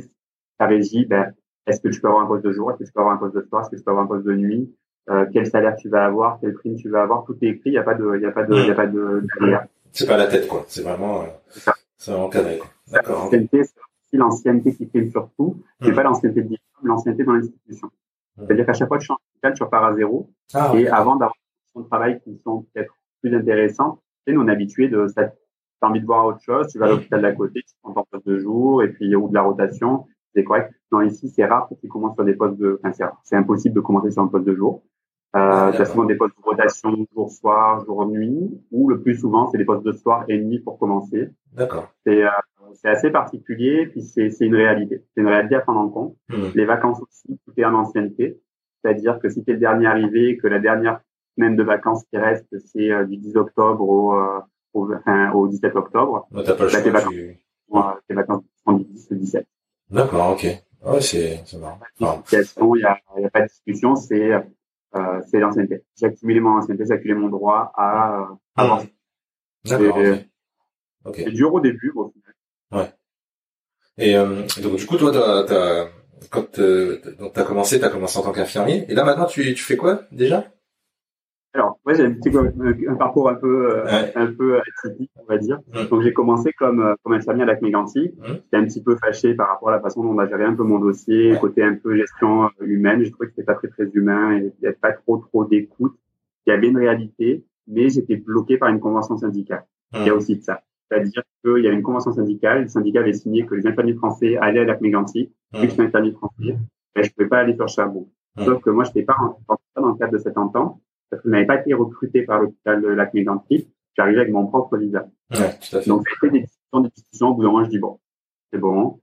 ça 0.58 0.66
régit, 0.66 1.06
ben, 1.06 1.32
est-ce 1.66 1.80
que 1.80 1.88
tu 1.88 2.00
peux 2.00 2.08
avoir 2.08 2.24
un 2.24 2.26
poste 2.26 2.44
de 2.44 2.52
jour, 2.52 2.70
est-ce 2.70 2.78
que 2.78 2.84
tu 2.84 2.92
peux 2.92 3.00
avoir 3.00 3.14
un 3.14 3.18
poste 3.18 3.34
de 3.34 3.42
soir, 3.42 3.62
est-ce 3.62 3.70
que 3.70 3.76
tu 3.76 3.82
peux 3.82 3.90
avoir 3.90 4.04
un 4.04 4.08
poste 4.08 4.26
de 4.26 4.34
nuit, 4.34 4.74
euh, 5.10 5.26
quel 5.32 5.46
salaire 5.46 5.76
tu 5.76 5.88
vas 5.88 6.04
avoir, 6.04 6.38
quelle 6.40 6.54
prime 6.54 6.76
tu 6.76 6.88
vas 6.90 7.02
avoir, 7.02 7.24
tout 7.24 7.36
est 7.42 7.48
écrit, 7.48 7.70
il 7.70 7.74
y 7.74 7.78
a 7.78 7.82
pas 7.82 7.94
de, 7.94 8.16
il 8.16 8.22
y 8.22 8.26
a 8.26 8.30
pas 8.30 8.44
de, 8.44 8.54
il 8.54 8.66
y 8.66 8.70
a 8.70 8.74
pas 8.74 8.86
de, 8.86 9.24
d'aléa. 9.40 9.66
C'est 9.92 10.06
pas 10.06 10.18
la 10.18 10.26
tête, 10.26 10.46
quoi. 10.46 10.64
C'est 10.68 10.82
vraiment, 10.82 11.22
euh, 11.22 11.70
C'est 11.98 12.04
ça. 12.06 12.06
c'est 12.06 12.12
vraiment 12.12 12.28
cadré, 12.30 12.58
quoi. 12.58 12.68
D'accord. 12.90 13.24
L'ancienneté, 13.24 13.64
c'est 13.64 13.74
aussi 13.80 14.16
l'ancienneté 14.16 14.74
qui 14.74 14.86
prime 14.86 15.10
surtout. 15.10 15.62
C'est 15.82 15.90
Mm. 15.90 15.94
pas 15.94 16.02
l'ancienneté 16.04 16.42
de 16.42 16.48
diplôme, 16.48 16.86
l'ancienneté 16.88 17.24
dans 17.24 17.32
l'institution. 17.32 17.88
Mm. 18.36 18.44
C'est-à-dire 18.46 18.66
qu'à 18.66 18.72
chaque 18.72 18.88
fois 18.88 18.96
que 18.98 19.02
tu 19.02 19.06
changes 19.08 19.18
d'hôpital, 19.34 19.54
tu 19.54 19.62
repars 19.64 19.84
à 19.84 19.94
zéro. 19.94 20.30
Ah, 20.54 20.72
et 20.74 20.88
avant 20.88 21.16
d'avoir 21.16 21.32
des 21.34 21.72
conditions 21.74 21.80
de 21.80 21.86
travail 21.86 22.20
qui 22.22 22.40
sont 22.44 22.66
peut-être 22.72 22.92
plus 23.20 23.34
intéressantes, 23.36 23.98
tu 24.26 24.32
sais, 24.32 24.36
nous, 24.36 24.42
on 24.42 24.48
est 24.48 24.52
habitué 24.52 24.88
de, 24.88 25.06
ça, 25.08 25.32
t'as 25.80 25.88
envie 25.88 26.00
de 26.00 26.06
voir 26.06 26.24
autre 26.26 26.40
chose, 26.40 26.68
tu 26.68 26.78
vas 26.78 26.86
à 26.86 26.88
l'hôpital 26.90 27.20
d'à 27.22 27.32
côté, 27.32 27.60
tu 27.66 27.74
prends 27.82 27.92
ton 27.92 28.04
poste 28.10 28.26
de 28.26 28.38
jour, 28.38 28.82
et 28.82 28.88
puis, 28.92 29.14
ou 29.14 29.28
de 29.28 29.34
la 29.34 29.42
rotation, 29.42 30.06
c'est 30.34 30.44
correct. 30.44 30.72
Non, 30.92 31.00
ici, 31.02 31.28
c'est 31.28 31.44
rare 31.44 31.68
que 31.68 31.74
tu 31.74 31.88
commences 31.88 32.14
sur 32.14 32.24
des 32.24 32.34
postes 32.34 32.56
de, 32.56 32.80
enfin. 32.84 33.10
C'est 33.24 33.36
impossible 33.36 33.74
de 33.74 33.80
commencer 33.80 34.10
sur 34.10 34.22
un 34.22 34.28
poste 34.28 34.44
de 34.46 34.54
jour. 34.54 34.82
Euh, 35.36 35.70
Ah, 35.78 35.84
souvent 35.84 36.04
des 36.04 36.14
postes 36.14 36.34
de 36.38 36.42
rotation 36.42 37.06
jour-soir, 37.12 37.84
jour-nuit, 37.84 38.58
ou 38.72 38.88
le 38.88 39.00
plus 39.02 39.16
souvent, 39.16 39.50
c'est 39.50 39.58
des 39.58 39.64
postes 39.66 39.84
de 39.84 39.92
soir 39.92 40.24
et 40.28 40.38
nuit 40.40 40.58
pour 40.60 40.78
commencer. 40.78 41.28
D'accord. 41.52 41.92
C'est 42.06 42.22
euh, 42.24 42.30
c'est 42.74 42.88
assez 42.88 43.10
particulier, 43.10 43.86
puis 43.86 44.02
c'est 44.02 44.30
c'est 44.30 44.46
une 44.46 44.54
réalité. 44.54 45.04
C'est 45.14 45.20
une 45.20 45.26
réalité 45.28 45.56
à 45.56 45.60
prendre 45.60 45.80
en 45.80 45.88
compte. 45.90 46.16
Mhm. 46.30 46.52
Les 46.54 46.64
vacances 46.64 47.00
aussi, 47.02 47.38
tout 47.44 47.52
est 47.58 47.64
en 47.64 47.74
ancienneté. 47.74 48.40
C'est-à-dire 48.82 49.18
que 49.20 49.28
si 49.28 49.44
tu 49.44 49.50
es 49.50 49.54
le 49.54 49.60
dernier 49.60 49.86
arrivé, 49.86 50.38
que 50.38 50.46
la 50.46 50.60
dernière 50.60 51.00
semaine 51.36 51.56
de 51.56 51.62
vacances 51.62 52.04
qui 52.10 52.16
reste, 52.18 52.46
c'est 52.66 52.90
euh, 52.90 53.04
du 53.04 53.16
10 53.18 53.36
octobre 53.36 53.82
au, 53.86 54.14
euh, 54.14 54.40
au, 54.72 54.92
enfin, 54.94 55.30
au 55.32 55.46
17 55.48 55.76
octobre, 55.76 56.26
Moi, 56.30 56.42
t'as 56.44 56.54
pas 56.54 56.64
le 56.64 56.70
Bah, 56.70 56.76
tes 56.78 56.90
choix. 56.90 57.00
vacances. 57.00 57.12
tu- 57.14 57.38
euh, 57.74 57.80
tes 58.08 58.14
vacances 58.14 58.44
sont 58.64 58.72
du 58.72 58.84
10 58.84 59.08
au 59.10 59.14
17. 59.14 59.46
D'accord, 59.90 60.32
ok. 60.32 60.44
Ouais, 60.86 61.00
c'est, 61.00 61.42
marrant. 61.58 61.78
Il 62.00 62.06
n'y 62.76 62.84
a, 62.84 62.98
il 63.16 63.22
y 63.22 63.26
a 63.26 63.30
pas 63.30 63.40
de 63.42 63.46
discussion, 63.48 63.94
c'est 63.96 64.32
euh, 64.96 65.20
c'est 65.30 65.38
l'ancienneté. 65.38 65.82
J'ai 65.96 66.06
accumulé 66.06 66.40
mon 66.40 66.56
ancienneté, 66.58 66.84
j'ai 66.86 66.94
accumulé 66.94 67.18
mon 67.18 67.28
droit 67.28 67.72
à, 67.76 68.20
euh. 68.20 68.24
D'accord, 69.64 69.98
Et- 69.98 70.10
ok. 70.12 70.18
Ok. 71.04 71.16
C'est 71.24 71.30
dur 71.30 71.54
au 71.54 71.60
début, 71.60 71.92
bon, 71.94 72.12
Et 73.96 74.16
euh, 74.16 74.42
donc 74.62 74.76
du 74.76 74.86
coup, 74.86 74.96
toi, 74.96 75.10
t'as, 75.12 75.44
t'as, 75.44 75.88
quand 76.30 76.58
euh, 76.58 77.00
donc 77.18 77.32
t'as 77.32 77.44
commencé, 77.44 77.80
t'as 77.80 77.88
commencé 77.88 78.18
en 78.18 78.22
tant 78.22 78.32
qu'infirmier. 78.32 78.84
Et 78.88 78.94
là 78.94 79.04
maintenant, 79.04 79.26
tu, 79.26 79.42
tu 79.54 79.62
fais 79.62 79.76
quoi 79.76 80.02
déjà? 80.12 80.44
Alors, 81.58 81.80
moi, 81.84 81.94
j'ai 81.94 82.04
un 82.04 82.12
petit 82.12 82.30
un, 82.88 82.94
parcours 82.94 83.28
un 83.28 83.34
peu, 83.34 83.70
euh, 83.78 83.84
Ouais. 83.84 84.12
un 84.14 84.26
peu 84.32 84.58
atypique, 84.84 85.10
on 85.16 85.24
va 85.24 85.38
dire. 85.38 85.58
Donc, 85.90 86.02
j'ai 86.02 86.12
commencé 86.12 86.52
comme, 86.52 86.80
euh, 86.80 86.94
comme 87.02 87.14
infirmier 87.14 87.42
à 87.42 87.46
lac 87.46 87.60
mégantic 87.62 88.14
Mm. 88.16 88.24
J'étais 88.26 88.56
un 88.56 88.64
petit 88.64 88.82
peu 88.82 88.96
fâché 88.96 89.34
par 89.34 89.48
rapport 89.48 89.70
à 89.70 89.72
la 89.72 89.80
façon 89.80 90.02
dont 90.04 90.10
on 90.10 90.18
a 90.18 90.28
géré 90.28 90.44
un 90.44 90.54
peu 90.54 90.62
mon 90.62 90.78
dossier, 90.78 91.32
Ouais. 91.32 91.38
côté 91.40 91.62
un 91.64 91.74
peu 91.74 91.96
gestion 91.96 92.44
euh, 92.44 92.48
humaine. 92.60 93.02
J'ai 93.02 93.10
trouvé 93.10 93.26
que 93.26 93.32
c'était 93.32 93.44
pas 93.46 93.54
très, 93.54 93.68
très 93.68 93.86
humain 93.92 94.36
et 94.36 94.38
il 94.38 94.52
n'y 94.60 94.66
avait 94.68 94.76
pas 94.80 94.92
trop, 94.92 95.16
trop 95.18 95.44
d'écoute. 95.44 95.94
Il 96.46 96.50
y 96.50 96.52
avait 96.52 96.68
une 96.68 96.78
réalité, 96.78 97.44
mais 97.66 97.88
j'étais 97.88 98.16
bloqué 98.16 98.56
par 98.56 98.68
une 98.68 98.78
convention 98.80 99.16
syndicale. 99.16 99.64
Il 99.94 100.06
y 100.06 100.10
a 100.10 100.14
aussi 100.14 100.36
de 100.36 100.42
ça. 100.42 100.62
C'est-à-dire 100.90 101.22
qu'il 101.44 101.64
y 101.64 101.68
a 101.68 101.72
une 101.72 101.82
convention 101.82 102.12
syndicale. 102.12 102.62
Le 102.62 102.68
syndicat 102.68 103.00
avait 103.00 103.12
signé 103.12 103.44
que 103.46 103.54
les 103.54 103.66
infirmiers 103.66 103.94
français 103.94 104.36
allaient 104.38 104.60
à 104.60 104.64
lac 104.64 104.80
mégantic 104.80 105.30
Vu 105.54 105.62
que 105.62 105.66
je 105.68 105.72
suis 105.72 105.82
infirmier 105.82 106.12
français, 106.12 106.56
ben, 106.94 107.04
je 107.04 107.10
pouvais 107.10 107.28
pas 107.28 107.38
aller 107.40 107.54
sur. 107.56 107.66
Mm. 107.90 108.44
Sauf 108.44 108.62
que 108.62 108.70
moi, 108.70 108.84
je 108.84 108.90
n'étais 108.90 109.02
pas 109.02 109.16
en- 109.20 109.38
pas 109.46 109.56
dans 109.80 109.88
le 109.88 109.94
cadre 109.96 110.12
de 110.12 110.18
cette 110.18 110.38
entente 110.38 110.78
parce 111.10 111.22
que 111.22 111.28
je 111.28 111.32
n'avais 111.32 111.46
pas 111.46 111.60
été 111.60 111.74
recruté 111.74 112.22
par 112.22 112.40
l'hôpital 112.40 112.82
de 112.82 112.88
lac 112.88 113.14
mégantic 113.14 113.68
J'arrivais 113.98 114.20
avec 114.20 114.32
mon 114.32 114.46
propre 114.46 114.76
visa. 114.76 115.08
Ouais, 115.32 115.58
tout 115.58 115.76
à 115.76 115.80
fait. 115.80 115.88
Donc, 115.88 116.06
été 116.22 116.30
des 116.30 116.40
discussions, 116.42 116.80
des 116.80 116.88
discussions. 116.90 117.28
Au 117.30 117.34
bout 117.34 117.42
d'un 117.42 117.50
moment, 117.50 117.64
je 117.64 117.70
dis, 117.70 117.80
bon, 117.80 117.98
c'est 118.52 118.60
bon, 118.60 119.00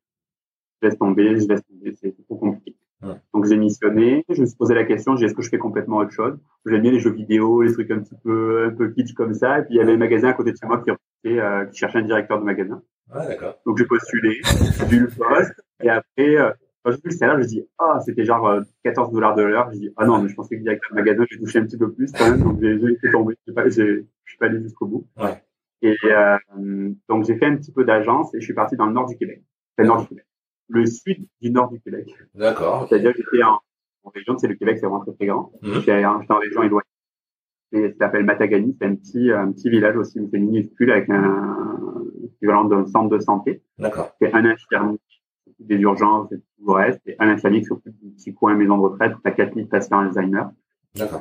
je 0.81 0.87
laisse 0.87 0.97
tomber, 0.97 1.37
je 1.37 1.47
laisse 1.47 1.65
tomber, 1.65 1.93
c'est 2.01 2.15
trop 2.23 2.37
compliqué. 2.37 2.77
Ouais. 3.03 3.15
Donc, 3.33 3.45
j'ai 3.45 3.57
missionné, 3.57 4.23
je 4.29 4.39
me 4.39 4.45
suis 4.45 4.55
posé 4.55 4.73
la 4.73 4.85
question, 4.85 5.17
j'ai 5.17 5.25
est-ce 5.25 5.33
que 5.33 5.41
je 5.41 5.49
fais 5.49 5.57
complètement 5.57 5.97
autre 5.97 6.11
chose? 6.11 6.37
J'aime 6.65 6.81
bien 6.81 6.91
les 6.91 7.01
jeux 7.01 7.11
vidéo, 7.11 7.61
les 7.61 7.73
trucs 7.73 7.91
un 7.91 7.99
petit 7.99 8.15
peu, 8.23 8.67
un 8.67 8.73
peu 8.73 8.89
kitsch 8.91 9.13
comme 9.15 9.33
ça. 9.33 9.59
Et 9.59 9.63
puis, 9.63 9.73
il 9.73 9.77
y 9.77 9.81
avait 9.81 9.91
un 9.91 9.97
magasin 9.97 10.29
à 10.29 10.33
côté 10.33 10.53
de 10.53 10.57
chez 10.57 10.65
moi 10.65 10.81
qui, 10.81 10.91
euh, 11.29 11.65
qui 11.65 11.77
cherchait 11.77 11.99
un 11.99 12.03
directeur 12.03 12.39
de 12.39 12.45
magasin. 12.45 12.81
Ouais, 13.13 13.27
d'accord. 13.27 13.55
Donc, 13.65 13.77
j'ai 13.77 13.85
postulé, 13.85 14.39
j'ai 14.45 14.85
vu 14.85 14.99
le 15.01 15.07
poste, 15.09 15.61
et 15.83 15.89
après, 15.89 16.37
euh, 16.37 16.51
quand 16.85 16.91
j'ai 16.91 16.97
vu 16.97 17.01
le 17.05 17.11
salaire, 17.11 17.41
je 17.41 17.47
dis, 17.47 17.67
ah, 17.79 17.99
c'était 18.05 18.25
genre 18.25 18.47
euh, 18.47 18.61
14 18.83 19.11
dollars 19.11 19.33
de 19.35 19.41
l'heure. 19.41 19.69
Je 19.73 19.79
dis, 19.79 19.89
ah 19.97 20.05
non, 20.05 20.21
mais 20.21 20.29
je 20.29 20.35
pensais 20.35 20.55
que 20.55 20.59
le 20.59 20.63
directeur 20.63 20.91
de 20.91 20.95
magasin, 20.95 21.25
j'ai 21.31 21.39
touché 21.39 21.59
un 21.59 21.65
petit 21.65 21.77
peu 21.77 21.91
plus 21.91 22.11
quand 22.11 22.29
même, 22.29 22.41
donc 22.41 22.59
j'ai 22.61 23.53
pas, 23.53 23.67
j'ai- 23.69 24.05
je 24.23 24.29
suis 24.31 24.37
pas 24.37 24.45
allé 24.45 24.61
jusqu'au 24.61 24.85
bout. 24.85 25.07
Ouais. 25.17 25.41
Et 25.81 25.95
euh, 26.05 26.37
donc, 27.09 27.25
j'ai 27.25 27.35
fait 27.37 27.45
un 27.47 27.57
petit 27.57 27.71
peu 27.71 27.83
d'agence 27.85 28.33
et 28.35 28.39
je 28.39 28.45
suis 28.45 28.53
parti 28.53 28.75
dans 28.77 28.85
le 28.85 28.93
nord 28.93 29.07
du 29.07 29.17
Québec. 29.17 29.41
Enfin, 29.77 29.83
le 29.83 29.87
nord 29.87 30.01
du 30.03 30.07
Québec. 30.07 30.25
Le 30.69 30.85
sud 30.85 31.27
du 31.41 31.51
nord 31.51 31.69
du 31.71 31.79
Québec. 31.81 32.07
D'accord. 32.35 32.87
C'est-à-dire 32.87 33.13
que 33.13 33.17
j'étais 33.17 33.43
en, 33.43 33.59
en 34.03 34.09
région, 34.09 34.37
c'est 34.37 34.47
le 34.47 34.55
Québec, 34.55 34.77
c'est 34.79 34.85
vraiment 34.85 35.01
très, 35.03 35.13
très 35.13 35.25
grand. 35.25 35.51
Mhm. 35.63 35.73
J'étais 35.73 36.05
en, 36.05 36.21
j'étais 36.21 36.33
en 36.33 36.37
région 36.39 36.63
éloignée. 36.63 36.85
Et 37.71 37.89
ça 37.99 38.05
s'appelle 38.05 38.23
Matagani, 38.25 38.75
c'est 38.79 38.85
un 38.87 38.95
petit, 38.95 39.31
un 39.31 39.51
petit 39.51 39.69
village 39.69 39.97
aussi, 39.97 40.19
mais 40.19 40.27
c'est 40.31 40.39
minuscule 40.39 40.91
avec 40.91 41.09
un 41.09 41.55
équivalent 42.23 42.65
d'un 42.65 42.85
centre 42.85 43.09
de 43.09 43.19
santé. 43.19 43.61
D'accord. 43.77 44.15
C'est 44.21 44.33
un 44.33 44.45
infirmier 44.45 44.97
des 45.59 45.77
urgences 45.77 46.31
et 46.31 46.37
tout 46.37 46.67
le 46.67 46.73
reste, 46.73 47.01
et 47.07 47.15
un 47.19 47.29
infirmier 47.29 47.59
qui 47.59 47.65
s'occupe 47.65 47.95
du 48.01 48.09
petit 48.11 48.33
coin 48.33 48.55
maison 48.55 48.77
de 48.77 48.83
retraite, 48.83 49.15
où 49.15 49.19
t'as 49.23 49.31
4000 49.31 49.67
patients 49.67 49.99
Alzheimer. 49.99 50.43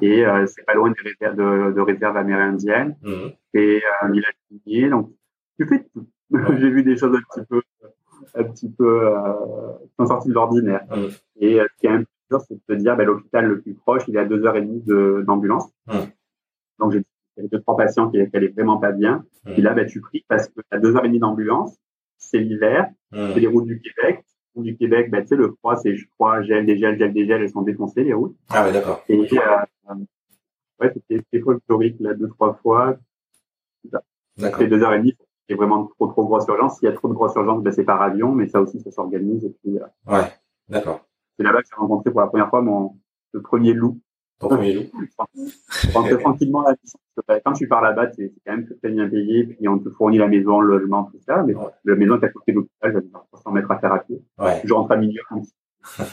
Et 0.03 0.25
euh, 0.25 0.47
c'est 0.47 0.64
pas 0.64 0.75
loin 0.75 0.90
des 0.90 1.01
réserves 1.03 1.37
de, 1.37 1.73
de 1.73 1.81
réserves 1.81 2.16
amérindiennes. 2.16 2.97
Mhm. 3.03 3.33
Et 3.55 3.83
un 4.03 4.11
village 4.11 4.35
minier, 4.51 4.88
donc 4.88 5.11
tu 5.59 5.66
fais 5.66 5.85
tout. 5.92 6.07
Ouais. 6.31 6.40
J'ai 6.61 6.70
vu 6.70 6.83
des 6.85 6.97
choses 6.97 7.16
un 7.16 7.20
petit 7.40 7.47
peu, 7.49 7.62
un 8.35 8.44
petit 8.44 8.70
peu, 8.70 9.07
euh, 9.16 9.73
qui 9.83 9.94
sont 9.99 10.07
sorties 10.07 10.29
de 10.29 10.35
l'ordinaire. 10.35 10.85
Mhm. 10.90 11.09
Et 11.40 11.61
euh, 11.61 11.66
ce 11.75 11.81
qui 11.81 11.87
est 11.87 11.90
un 11.90 11.99
peu 11.99 12.07
dur, 12.31 12.40
c'est 12.42 12.55
de 12.55 12.61
se 12.68 12.73
dire, 12.75 12.97
ben, 12.97 13.05
l'hôpital 13.07 13.47
le 13.47 13.61
plus 13.61 13.75
proche, 13.75 14.03
il 14.09 14.16
est 14.16 14.20
à 14.20 14.25
deux 14.25 14.44
heures 14.47 14.57
et 14.57 14.62
demie 14.62 14.83
de- 14.83 15.25
d'ambulance. 15.27 15.70
Mhm. 15.88 16.07
Donc 16.79 16.92
j'ai 16.92 17.03
deux, 17.51 17.61
trois 17.61 17.77
patients 17.77 18.09
qui 18.11 18.18
n'allaient 18.18 18.49
vraiment 18.49 18.79
pas 18.79 18.92
bien. 18.92 19.25
Mhm. 19.44 19.53
Et 19.57 19.61
là, 19.61 19.75
ben, 19.75 19.87
tu 19.87 20.01
pries 20.01 20.25
parce 20.29 20.47
que 20.49 20.61
tu 20.61 20.66
as 20.70 20.79
deux 20.79 20.94
heures 20.97 21.05
et 21.05 21.09
demie 21.09 21.18
d'ambulance, 21.18 21.77
c'est 22.18 22.38
l'hiver, 22.38 22.90
Mhm. 23.12 23.31
c'est 23.35 23.40
les 23.40 23.46
routes 23.46 23.66
du 23.66 23.81
Québec. 23.81 24.24
Du 24.57 24.77
Québec, 24.77 25.11
ben, 25.11 25.20
tu 25.22 25.29
sais, 25.29 25.37
le 25.37 25.50
froid, 25.59 25.74
c'est, 25.77 25.96
je 25.96 26.07
crois, 26.11 26.40
gel, 26.42 26.64
dégel, 26.64 26.96
gel, 26.96 27.12
dégel, 27.12 27.42
elles 27.42 27.50
sont 27.50 27.62
défoncées, 27.62 28.05
les 28.05 28.12
routes. 28.12 28.37
Ah 28.50 28.64
ouais, 28.64 28.72
d'accord. 28.72 29.03
Et, 29.09 29.18
euh, 29.18 29.94
ouais, 30.81 30.92
c'était, 30.94 31.16
c'était 31.18 31.40
folklorique, 31.42 31.96
là, 31.98 32.14
deux, 32.14 32.29
trois 32.29 32.55
fois. 32.62 32.96
D'accord. 34.37 34.59
C'est 34.61 34.66
deux 34.68 34.83
heures 34.83 34.94
et 34.94 34.98
demie, 34.98 35.16
c'est 35.48 35.55
vraiment 35.55 35.87
trop, 35.87 36.07
trop 36.09 36.24
grosse 36.27 36.46
urgence. 36.48 36.79
S'il 36.79 36.88
y 36.88 36.92
a 36.92 36.94
trop 36.94 37.09
de 37.09 37.14
grosse 37.14 37.35
urgence, 37.35 37.62
ben, 37.62 37.72
c'est 37.72 37.85
par 37.85 38.00
avion, 38.03 38.33
mais 38.33 38.48
ça 38.48 38.61
aussi, 38.61 38.81
ça 38.81 38.90
s'organise. 38.90 39.44
Et 39.44 39.50
puis, 39.62 39.79
euh, 39.79 39.85
Ouais. 40.12 40.29
D'accord. 40.68 41.05
c'est 41.37 41.42
là-bas 41.44 41.62
que 41.62 41.68
j'ai 41.70 41.77
rencontré 41.77 42.11
pour 42.11 42.20
la 42.20 42.27
première 42.29 42.48
fois 42.48 42.62
mon, 42.62 42.96
le 43.33 43.42
premier 43.42 43.72
loup 43.74 44.00
Ton 44.40 44.49
premier 44.49 44.73
loup. 44.75 44.83
Je 45.35 45.92
rentre 45.92 46.18
tranquillement 46.18 46.62
la 46.62 46.73
licence. 46.83 47.01
Quand 47.44 47.53
tu 47.53 47.68
pars 47.68 47.83
là-bas, 47.83 48.11
c'est 48.12 48.33
quand 48.44 48.57
même 48.57 48.66
très 48.83 48.90
bien 48.90 49.09
payé, 49.09 49.44
puis 49.44 49.68
on 49.68 49.79
te 49.79 49.88
fournit 49.90 50.18
la 50.18 50.27
maison, 50.27 50.61
le 50.61 50.77
logement, 50.79 51.05
tout 51.05 51.20
ça. 51.27 51.42
Mais 51.44 51.55
Ouais. 51.55 51.66
la 51.85 51.94
maison 51.94 52.20
est 52.20 52.25
à 52.25 52.29
côté 52.29 52.53
de 52.53 52.57
l'hôpital, 52.57 52.92
j'avais 52.92 53.07
300 53.33 53.53
mètres 53.53 53.70
à 53.70 53.79
faire 53.79 53.92
à 53.92 54.01
pied. 54.01 54.20
Ouais. 54.38 54.61
Je 54.64 54.73
rentre 54.75 54.90
à 54.92 54.97
milieu, 54.97 55.20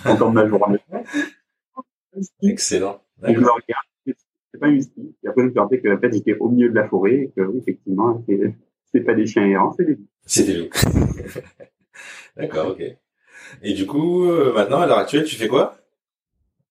encore 0.05 0.31
ma 0.31 0.47
journée. 0.47 0.79
Excellent. 2.43 3.01
Et 3.27 3.34
je 3.34 3.39
me 3.39 3.45
regarde, 3.49 3.86
c'est 4.05 4.60
pas 4.60 4.67
une 4.67 4.81
ski. 4.81 5.15
Et 5.23 5.27
après, 5.27 5.41
je 5.41 5.45
me 5.47 5.51
suis 5.51 5.60
rappelé 5.60 5.81
que 5.81 5.95
en 5.95 5.99
fait, 5.99 6.12
j'étais 6.13 6.36
au 6.38 6.49
milieu 6.49 6.69
de 6.69 6.75
la 6.75 6.88
forêt 6.88 7.15
et 7.15 7.31
que 7.36 7.41
oui, 7.41 7.60
effectivement, 7.60 8.23
c'est 8.93 9.01
pas 9.01 9.13
des 9.13 9.25
chiens 9.25 9.45
errants, 9.47 9.71
c'est 9.77 9.86
des 9.86 9.95
loups. 9.95 10.07
C'est 10.25 10.43
des 10.43 10.57
loups. 10.57 10.69
D'accord, 12.38 12.67
ok. 12.71 12.84
Et 13.63 13.73
du 13.73 13.86
coup, 13.88 14.25
euh, 14.25 14.53
maintenant, 14.53 14.81
à 14.81 14.88
l'heure 14.88 14.97
actuelle, 14.99 15.23
tu 15.23 15.36
fais 15.36 15.47
quoi? 15.47 15.75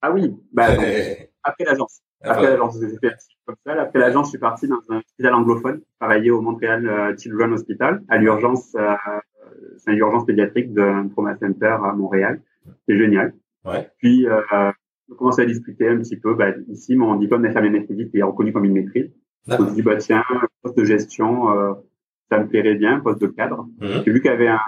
Ah 0.02 0.12
oui, 0.12 0.34
bah, 0.52 0.68
après 1.42 1.64
l'agence. 1.64 2.02
Après 2.22 2.54
un 2.54 2.58
comme 2.58 3.56
ça. 3.64 3.72
Après 3.80 3.98
l'agence, 3.98 4.26
je 4.26 4.30
suis 4.30 4.38
parti 4.38 4.68
dans 4.68 4.80
un 4.90 4.98
hôpital 4.98 5.34
anglophone, 5.34 5.80
travailler 5.98 6.30
au 6.30 6.40
Montréal 6.40 6.86
euh, 6.86 7.16
Children 7.16 7.54
Hospital, 7.54 8.02
à 8.08 8.18
l'urgence, 8.18 8.74
euh, 8.74 8.94
c'est 9.78 9.92
une 9.92 9.98
urgence 9.98 10.26
pédiatrique 10.26 10.72
d'un 10.74 11.08
trauma 11.08 11.36
center 11.36 11.76
à 11.82 11.92
Montréal. 11.94 12.42
C'est 12.86 12.96
génial. 12.96 13.34
Ouais. 13.64 13.88
Puis, 13.98 14.26
euh, 14.26 14.40
on 15.10 15.14
commence 15.14 15.38
à 15.38 15.44
discuter 15.44 15.88
un 15.88 15.98
petit 15.98 16.16
peu. 16.16 16.34
Bah, 16.34 16.50
ici, 16.68 16.94
mon 16.94 17.16
diplôme 17.16 17.42
d'infirmière 17.42 17.72
anesthésiste 17.72 18.14
est 18.14 18.22
reconnu 18.22 18.52
comme 18.52 18.64
une 18.64 18.74
maîtrise. 18.74 19.10
D'accord. 19.46 19.68
je 19.68 19.74
dis, 19.74 19.82
bah, 19.82 19.96
tiens, 19.96 20.22
poste 20.62 20.76
de 20.76 20.84
gestion, 20.84 21.50
euh, 21.50 21.74
ça 22.30 22.38
me 22.38 22.46
plairait 22.46 22.74
bien, 22.74 23.00
poste 23.00 23.20
de 23.20 23.26
cadre. 23.26 23.66
Mhm. 23.80 24.02
J'ai 24.04 24.12
vu 24.12 24.20
qu'il 24.20 24.30
y 24.30 24.34
avait 24.34 24.48
un, 24.48 24.58